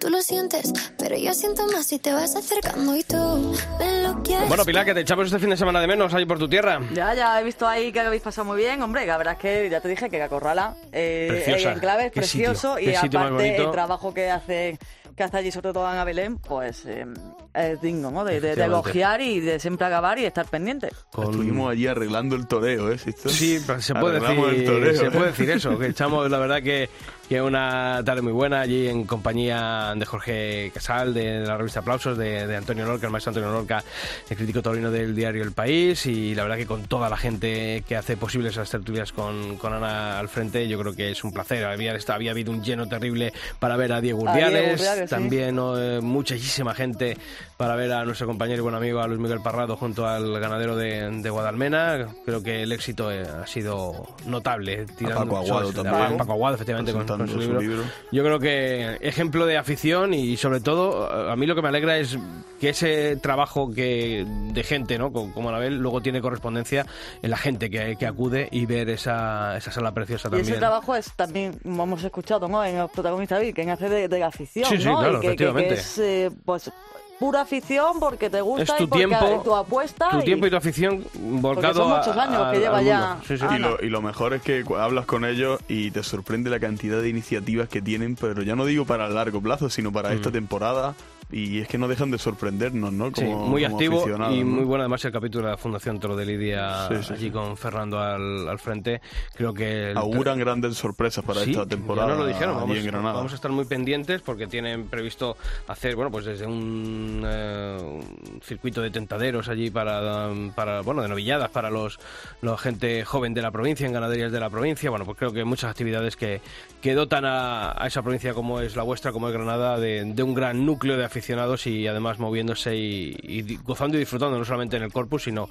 Tú 0.00 0.08
lo 0.10 0.20
sientes, 0.22 0.72
pero 0.98 1.16
yo 1.16 1.32
siento 1.34 1.66
más 1.68 1.86
si 1.86 1.98
te 1.98 2.12
vas 2.12 2.36
acercando 2.36 2.94
y 2.94 3.02
tú 3.02 3.56
me 3.78 4.02
lo 4.02 4.22
quieres. 4.22 4.48
Bueno, 4.48 4.64
Pilar, 4.64 4.84
que 4.84 4.94
te 4.94 5.00
echamos 5.00 5.26
este 5.26 5.38
fin 5.38 5.50
de 5.50 5.56
semana 5.56 5.80
de 5.80 5.86
menos 5.86 6.12
ahí 6.14 6.26
por 6.26 6.38
tu 6.38 6.48
tierra. 6.48 6.80
Ya, 6.92 7.14
ya 7.14 7.40
he 7.40 7.44
visto 7.44 7.66
ahí 7.66 7.90
que 7.90 8.00
habéis 8.00 8.22
pasado 8.22 8.44
muy 8.44 8.58
bien, 8.58 8.82
hombre. 8.82 9.06
La 9.06 9.16
verdad 9.16 9.34
es 9.34 9.38
que 9.40 9.70
ya 9.70 9.80
te 9.80 9.88
dije 9.88 10.10
que 10.10 10.18
Cacorrala 10.18 10.74
eh, 10.92 11.42
Preciosa. 11.44 11.72
en 11.72 11.78
clave 11.80 12.06
es 12.06 12.12
Qué 12.12 12.20
precioso 12.20 12.76
sitio, 12.76 12.90
y 12.90 12.92
qué 12.92 13.00
sitio 13.00 13.18
más 13.18 13.28
aparte 13.30 13.44
bonito. 13.48 13.64
el 13.64 13.70
trabajo 13.72 14.14
que 14.14 14.30
hace 14.30 14.78
que 15.16 15.22
hace 15.22 15.36
allí, 15.36 15.50
sobre 15.52 15.72
todo 15.72 15.90
en 15.90 15.98
Abelén, 15.98 16.38
pues 16.38 16.84
eh, 16.86 17.06
es 17.54 17.80
digno, 17.80 18.10
¿no? 18.10 18.24
De, 18.24 18.40
de- 18.40 18.52
elogiar 18.64 19.20
y 19.20 19.40
de 19.40 19.58
siempre 19.60 19.86
acabar 19.86 20.18
y 20.18 20.24
estar 20.24 20.46
pendiente. 20.46 20.90
Con- 21.12 21.26
Estuvimos 21.30 21.70
allí 21.70 21.86
arreglando 21.86 22.34
el 22.36 22.46
toreo, 22.46 22.90
¿eh? 22.90 22.98
Sisto? 22.98 23.28
Sí, 23.28 23.60
pues 23.64 23.84
se 23.84 23.94
puede, 23.94 24.16
Arreglamos 24.16 24.48
el 24.48 24.52
decir, 24.60 24.66
toreo, 24.70 24.96
se 24.96 25.06
¿eh? 25.06 25.10
puede 25.10 25.26
decir 25.26 25.50
eso, 25.50 25.78
que 25.78 25.86
echamos 25.86 26.30
la 26.30 26.38
verdad 26.38 26.62
que, 26.62 26.88
que 27.28 27.40
una 27.40 28.02
tarde 28.04 28.22
muy 28.22 28.32
buena 28.32 28.60
allí 28.60 28.88
en 28.88 29.04
compañía 29.04 29.94
de 29.96 30.04
Jorge 30.04 30.70
Casal, 30.74 31.14
de 31.14 31.40
la 31.40 31.56
revista 31.56 31.80
Aplausos, 31.80 32.18
de, 32.18 32.46
de 32.46 32.56
Antonio 32.56 32.84
Lorca, 32.84 33.06
el 33.06 33.12
maestro 33.12 33.30
Antonio 33.30 33.50
Lorca, 33.50 33.82
el 34.28 34.36
crítico 34.36 34.62
taurino 34.62 34.90
del 34.90 35.14
diario 35.14 35.42
El 35.42 35.52
País, 35.52 36.06
y 36.06 36.34
la 36.34 36.42
verdad 36.42 36.56
que 36.56 36.66
con 36.66 36.84
toda 36.84 37.08
la 37.08 37.16
gente 37.16 37.82
que 37.88 37.96
hace 37.96 38.16
posibles 38.16 38.52
esas 38.52 38.70
tertulias 38.70 39.12
con, 39.12 39.56
con 39.56 39.72
Ana 39.72 40.18
al 40.18 40.28
frente, 40.28 40.68
yo 40.68 40.78
creo 40.78 40.94
que 40.94 41.10
es 41.10 41.24
un 41.24 41.32
placer. 41.32 41.64
Había, 41.64 41.96
había 42.08 42.30
habido 42.30 42.52
un 42.52 42.62
lleno 42.62 42.86
terrible 42.86 43.32
para 43.58 43.76
ver 43.76 43.92
a 43.92 44.00
Diego 44.00 44.28
A 44.28 44.34
Diego 44.34 44.48
Urdiales, 44.50 44.80
Urdiales, 44.80 45.10
sí. 45.10 45.14
también 45.14 45.58
eh, 45.58 46.00
muchísima 46.02 46.74
gente 46.74 47.16
para 47.56 47.76
ver 47.76 47.92
a 47.92 48.04
nuestro 48.04 48.26
compañero 48.26 48.58
y 48.58 48.62
buen 48.62 48.74
amigo 48.74 49.00
a 49.00 49.06
Luis 49.06 49.20
Miguel 49.20 49.40
Parrado 49.40 49.76
junto 49.76 50.06
al 50.06 50.38
ganadero 50.40 50.76
de, 50.76 51.08
de 51.10 51.30
Guadalmena. 51.30 52.08
Creo 52.24 52.42
que 52.42 52.62
el 52.62 52.72
éxito 52.72 53.10
eh, 53.10 53.22
ha 53.22 53.46
sido 53.46 54.08
notable. 54.26 54.86
Paco 55.00 55.38
Aguado 55.38 55.70
a 55.70 55.72
también. 55.72 56.18
Paco 56.18 56.32
Aguado, 56.32 56.54
efectivamente, 56.56 56.92
con, 56.92 57.06
con 57.18 57.28
su 57.28 57.34
su 57.34 57.40
libro. 57.40 57.60
libro. 57.60 57.82
Yo 58.12 58.22
creo 58.22 58.38
que 58.38 58.98
ejemplo 59.00 59.46
de 59.46 59.56
afición 59.58 60.14
y 60.14 60.36
sobre 60.36 60.60
todo 60.60 61.10
a 61.30 61.36
mí 61.36 61.46
lo 61.46 61.54
que 61.54 61.62
me 61.62 61.68
alegra 61.68 61.98
es 61.98 62.18
que 62.60 62.70
ese 62.70 63.16
trabajo 63.16 63.70
que 63.72 64.24
de 64.26 64.62
gente, 64.62 64.96
¿no? 64.98 65.12
Como, 65.12 65.48
Anabel, 65.48 65.76
luego 65.78 66.00
tiene 66.00 66.20
correspondencia 66.20 66.86
en 67.22 67.30
la 67.30 67.36
gente 67.36 67.68
que, 67.70 67.96
que 67.96 68.06
acude 68.06 68.48
y 68.50 68.66
ver 68.66 68.88
esa, 68.90 69.56
esa 69.56 69.70
sala 69.70 69.92
preciosa 69.92 70.28
Y 70.28 70.30
también. 70.30 70.48
ese 70.50 70.58
trabajo 70.58 70.94
es 70.96 71.12
también, 71.14 71.58
como 71.62 71.82
hemos 71.84 72.02
escuchado, 72.04 72.48
¿no? 72.48 72.64
En 72.64 72.78
los 72.78 72.90
protagonistas 72.90 73.42
que 73.54 73.70
hace 73.70 73.88
de, 73.88 74.08
de 74.08 74.18
la 74.18 74.26
afición, 74.28 74.66
Sí, 74.68 74.78
sí, 74.78 74.84
¿no? 74.84 74.98
claro, 74.98 75.18
y 75.18 75.20
que, 75.20 75.28
que- 75.28 75.36
que 75.36 75.44
efectivamente. 75.44 75.74
es, 75.74 75.98
eh, 75.98 76.30
pues, 76.44 76.70
pura 77.18 77.42
afición 77.42 78.00
porque 78.00 78.28
te 78.30 78.40
gusta 78.40 78.62
Es 78.62 78.76
tu 78.76 78.84
y 78.84 78.86
porque 78.86 79.06
tiempo, 79.06 79.42
tu 79.44 79.54
apuesta. 79.54 80.10
tu 80.10 80.18
y- 80.18 80.24
tiempo 80.24 80.46
y 80.46 80.50
tu 80.50 80.56
afición 80.56 81.04
volcado 81.14 81.82
son 81.84 81.92
a- 81.92 81.96
muchos 81.98 82.16
años 82.16 82.42
a- 82.42 82.52
que 82.52 82.58
lleva 82.58 82.82
ya. 82.82 83.08
mundo. 83.14 83.24
Sí, 83.28 83.38
sí. 83.38 83.44
Y 83.54 83.58
lo, 83.58 83.80
y 83.82 83.88
lo 83.88 84.02
mejor 84.02 84.34
es 84.34 84.42
que 84.42 84.64
hablas 84.78 85.06
con 85.06 85.24
ellos 85.24 85.60
y 85.68 85.90
te 85.90 86.02
sorprende 86.02 86.50
la 86.50 86.60
cantidad 86.60 87.00
de 87.00 87.08
iniciativas 87.08 87.68
que 87.68 87.80
tienen, 87.80 88.16
pero 88.16 88.42
ya 88.42 88.56
no 88.56 88.64
digo 88.66 88.84
para 88.84 89.06
el 89.06 89.14
largo 89.14 89.40
plazo, 89.40 89.70
sino 89.70 89.92
para 89.92 90.12
esta 90.12 90.30
temporada. 90.30 90.94
Y 91.32 91.60
es 91.60 91.68
que 91.68 91.78
no 91.78 91.88
dejan 91.88 92.10
de 92.10 92.18
sorprendernos, 92.18 92.92
¿no? 92.92 93.06
Sí, 93.08 93.24
Como, 93.24 93.46
muy 93.46 93.64
como 93.64 93.76
activo 93.76 94.04
y 94.30 94.40
¿no? 94.44 94.46
muy 94.50 94.64
bueno 94.64 94.82
además 94.82 95.04
el 95.04 95.12
capítulo 95.12 95.46
de 95.46 95.52
la 95.52 95.56
Fundación 95.56 95.98
Toro 95.98 96.14
de 96.16 96.26
Lidia 96.26 96.86
Sí, 96.88 96.94
sí, 97.02 97.12
allí 97.14 97.24
sí. 97.26 97.30
con 97.30 97.56
Fernando 97.56 97.98
al, 97.98 98.48
al 98.48 98.58
frente. 98.58 99.00
Creo 99.34 99.52
que... 99.52 99.90
el- 99.90 99.96
Auguran 99.96 100.38
grandes 100.38 100.76
sorpresas 100.76 101.24
para 101.24 101.40
Sí, 101.42 101.50
esta 101.52 101.66
temporada 101.66 102.08
ya 102.08 102.14
nos 102.14 102.22
lo 102.22 102.26
dijeron, 102.28 102.56
vamos, 102.56 102.76
en 102.76 102.86
Granada. 102.86 103.14
vamos 103.14 103.32
a 103.32 103.34
estar 103.34 103.50
muy 103.50 103.64
pendientes 103.64 104.22
porque 104.22 104.46
tienen 104.46 104.86
previsto 104.86 105.36
hacer, 105.66 105.96
bueno, 105.96 106.10
pues 106.10 106.24
desde 106.24 106.46
un, 106.46 107.22
eh, 107.26 107.78
un 107.80 108.40
circuito 108.42 108.80
de 108.82 108.90
tentaderos 108.90 109.48
allí 109.48 109.70
para, 109.70 110.30
para, 110.54 110.82
bueno, 110.82 111.02
de 111.02 111.08
novilladas 111.08 111.48
para 111.50 111.70
los, 111.70 111.98
la 112.42 112.56
gente 112.58 113.04
joven 113.04 113.34
de 113.34 113.42
la 113.42 113.50
provincia, 113.50 113.86
en 113.86 113.92
ganaderías 113.92 114.30
de 114.30 114.40
la 114.40 114.50
provincia. 114.50 114.90
Bueno, 114.90 115.04
pues 115.04 115.16
creo 115.18 115.32
que 115.32 115.44
muchas 115.44 115.70
actividades 115.70 116.16
que, 116.16 116.40
que 116.80 116.94
dotan 116.94 117.24
a, 117.24 117.72
a 117.82 117.86
esa 117.86 118.02
provincia 118.02 118.34
como 118.34 118.60
es 118.60 118.76
la 118.76 118.82
vuestra, 118.82 119.10
como 119.12 119.28
es 119.28 119.34
Granada, 119.34 119.78
de, 119.78 120.04
de 120.04 120.22
un 120.22 120.34
gran 120.34 120.64
núcleo 120.64 120.96
de 120.96 121.04
aficionados 121.18 121.66
y 121.68 121.86
además 121.86 122.18
moviéndose 122.18 122.74
y, 122.74 123.16
y 123.22 123.56
gozando 123.64 123.96
y 123.96 124.00
disfrutando 124.00 124.36
no 124.36 124.44
solamente 124.44 124.76
en 124.76 124.82
el 124.82 124.92
corpus, 124.92 125.22
sino 125.24 125.48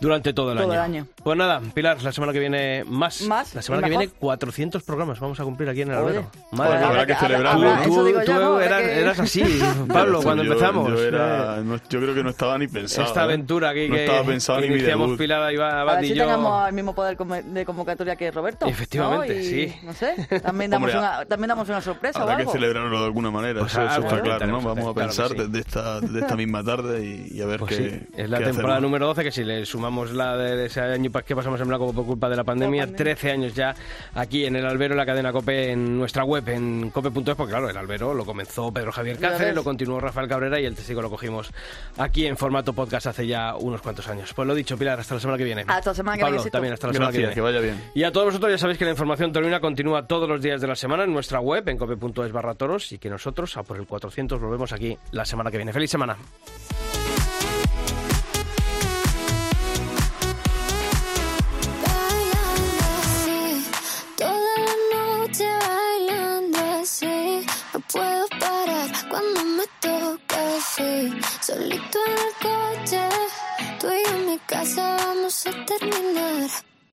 durante 0.00 0.34
todo 0.34 0.52
el 0.52 0.58
Todo 0.58 0.66
año. 0.72 0.74
el 0.74 0.80
año. 0.80 1.06
Pues 1.22 1.36
nada, 1.38 1.60
Pilar, 1.74 2.02
la 2.02 2.12
semana 2.12 2.32
que 2.34 2.38
viene 2.40 2.84
más. 2.86 3.22
Más, 3.22 3.54
La 3.54 3.62
semana 3.62 3.84
que 3.84 3.90
viene 3.90 4.08
400 4.08 4.82
programas 4.82 5.18
vamos 5.18 5.40
a 5.40 5.44
cumplir 5.44 5.68
aquí 5.70 5.80
en 5.82 5.90
el 5.90 5.96
albero. 5.96 6.30
pues 6.30 6.58
Madre 6.58 6.78
mía. 6.78 6.88
habrá 6.88 7.06
que 7.06 7.14
celebrarlo. 7.14 7.72
Tú, 7.84 7.94
tú 8.24 8.32
¿no? 8.32 8.46
Habrá 8.54 8.66
eras, 8.66 8.82
que- 8.82 9.00
eras 9.00 9.18
así, 9.20 9.60
Pablo, 9.88 10.20
cuando 10.22 10.44
yo- 10.44 10.52
empezamos. 10.52 10.90
Yo, 10.90 11.02
era- 11.04 11.56
no- 11.62 11.76
yo 11.88 12.00
creo 12.00 12.14
que 12.14 12.22
no 12.22 12.30
estaba 12.30 12.58
ni 12.58 12.68
pensado. 12.68 13.06
esta 13.08 13.20
¿eh? 13.20 13.24
aventura 13.24 13.70
aquí 13.70 13.88
no 13.88 13.94
que 13.94 14.04
estaba 14.04 14.24
pensado 14.26 14.60
ni 14.60 14.68
mi 14.68 14.74
iniciamos 14.74 15.06
debut. 15.06 15.18
Pilar 15.18 15.52
Iba- 15.52 15.70
A 15.70 15.80
Abad 15.82 15.96
ver 15.96 16.04
y 16.04 16.08
si 16.08 16.14
yo. 16.14 16.24
tengamos 16.24 16.68
el 16.68 16.74
mismo 16.74 16.94
poder 16.94 17.16
de 17.16 17.64
convocatoria 17.64 18.16
que 18.16 18.30
Roberto. 18.30 18.66
¿no? 18.66 18.72
Efectivamente, 18.72 19.40
Y, 19.40 19.44
sí. 19.44 19.74
No 19.82 19.92
sé, 19.94 20.14
también 20.42 20.70
damos, 20.70 20.90
Hombre, 20.92 20.98
una, 20.98 21.24
también 21.24 21.48
damos 21.48 21.68
una 21.68 21.80
sorpresa 21.80 22.18
o 22.18 22.22
Habrá 22.22 22.36
que 22.36 22.42
algo. 22.42 22.52
celebrarlo 22.52 22.98
de 23.00 23.04
alguna 23.06 23.30
manera, 23.30 23.60
Pues 23.60 23.72
eso, 23.72 23.82
eso 23.86 24.00
está 24.00 24.20
claro, 24.20 24.46
¿no? 24.46 24.60
Vamos 24.60 24.86
a 24.88 24.94
claro 24.98 25.08
pensar 25.08 25.28
sí. 25.30 25.36
desde 25.52 26.20
esta, 26.20 26.36
misma 26.36 26.62
tarde 26.64 27.04
y, 27.04 27.36
y 27.38 27.42
a 27.42 27.46
ver 27.46 27.60
Pues 27.60 27.76
qué. 27.76 27.90
sí, 27.90 28.06
es 28.16 28.30
la 28.30 28.38
qué 28.38 28.44
temporada 28.44 28.80
número 28.80 29.06
12 29.06 29.24
que 29.24 29.30
si 29.32 29.44
le 29.44 29.64
sumamos 29.66 30.12
la 30.12 30.36
de 30.36 30.66
ese 30.66 30.80
año 30.80 31.10
pa- 31.10 31.22
que 31.22 31.34
pasamos 31.34 31.60
en 31.60 31.68
blanco 31.68 31.92
por 31.92 32.04
culpa 32.06 32.28
de 32.28 32.36
la 32.36 32.44
pandemia, 32.44 32.82
La 32.82 32.86
pandemia. 32.86 33.14
13 33.14 33.30
años 33.32 33.54
ya 33.54 33.74
aquí 34.14 34.44
en 34.44 34.56
el 34.56 34.66
albero, 34.66 34.94
en 34.94 34.98
la 34.98 35.06
cadena 35.06 35.32
COPE, 35.32 35.72
en 35.72 35.98
nuestra 35.98 36.24
web, 36.24 36.48
en 36.48 36.90
cope.es, 36.90 37.34
porque 37.36 37.50
claro, 37.50 37.68
el 37.70 37.76
albero 37.76 38.14
lo 38.14 38.24
comenzó 38.24 38.72
Pedro 38.72 38.92
Javier 38.92 39.18
Cáceres, 39.18 39.54
lo 39.54 39.64
continuó 39.64 40.00
Rafael 40.00 40.28
Cabrera 40.28 40.60
y 40.60 40.64
el 40.66 40.74
testigo 40.74 41.02
lo 41.02 41.10
cogimos 41.10 41.50
aquí 41.96 42.26
en 42.26 42.36
formato 42.36 42.72
podcast 42.72 43.06
hace 43.08 43.26
ya 43.26 43.56
unos 43.56 43.80
cuantos 43.82 44.06
años. 44.08 44.32
Pues 44.34 44.46
lo 44.46 44.54
dicho, 44.54 44.76
Pilar, 44.78 45.00
hasta 45.00 45.14
la 45.14 45.20
semana 45.20 45.38
que 45.38 45.44
viene. 45.44 45.64
Hasta 45.66 45.90
la 45.90 45.94
semana 45.94 46.16
que 46.16 46.22
Pablo, 46.22 46.36
viene, 46.38 46.50
también 46.50 46.74
hasta 46.74 46.86
la 46.88 46.92
semana 46.92 47.12
que 47.12 47.18
viene. 47.18 47.34
que 47.34 47.40
vaya 47.40 47.60
bien. 47.60 47.82
Y 47.94 48.02
a 48.04 48.12
todos 48.12 48.26
vosotros 48.26 48.50
ya 48.52 48.58
sabéis 48.58 48.78
que 48.78 48.84
la 48.84 48.92
información 48.92 49.32
taurina 49.32 49.60
continúa 49.60 50.06
todos 50.06 50.28
los 50.28 50.40
días 50.40 50.60
de 50.60 50.66
la 50.66 50.74
semana 50.76 51.04
en 51.04 51.12
nuestra 51.12 51.40
web, 51.40 51.68
en 51.68 51.76
cope.es 51.76 52.32
barra 52.32 52.54
toros, 52.54 52.92
y 52.92 52.98
que 52.98 53.10
nosotros, 53.10 53.56
a 53.56 53.62
por 53.62 53.76
el 53.78 53.86
400, 53.86 54.40
volvemos 54.40 54.72
aquí 54.72 54.87
la 55.12 55.24
semana 55.24 55.50
que 55.50 55.56
viene. 55.58 55.72
¡Feliz 55.72 55.90
semana! 55.90 56.16
Puedo 67.92 68.28
parar 68.38 68.90
cuando 69.08 69.44
me 69.44 69.64
toca 69.80 70.56
así. 70.58 71.10
Solito 71.40 71.98
en 72.06 72.12
el 72.12 72.32
coche, 72.42 73.08
tú 73.80 73.86
y 73.86 74.10
yo 74.10 74.16
en 74.16 74.26
mi 74.26 74.38
casa 74.40 74.96
vamos 74.98 75.46
a 75.46 75.64
terminar. 75.64 76.67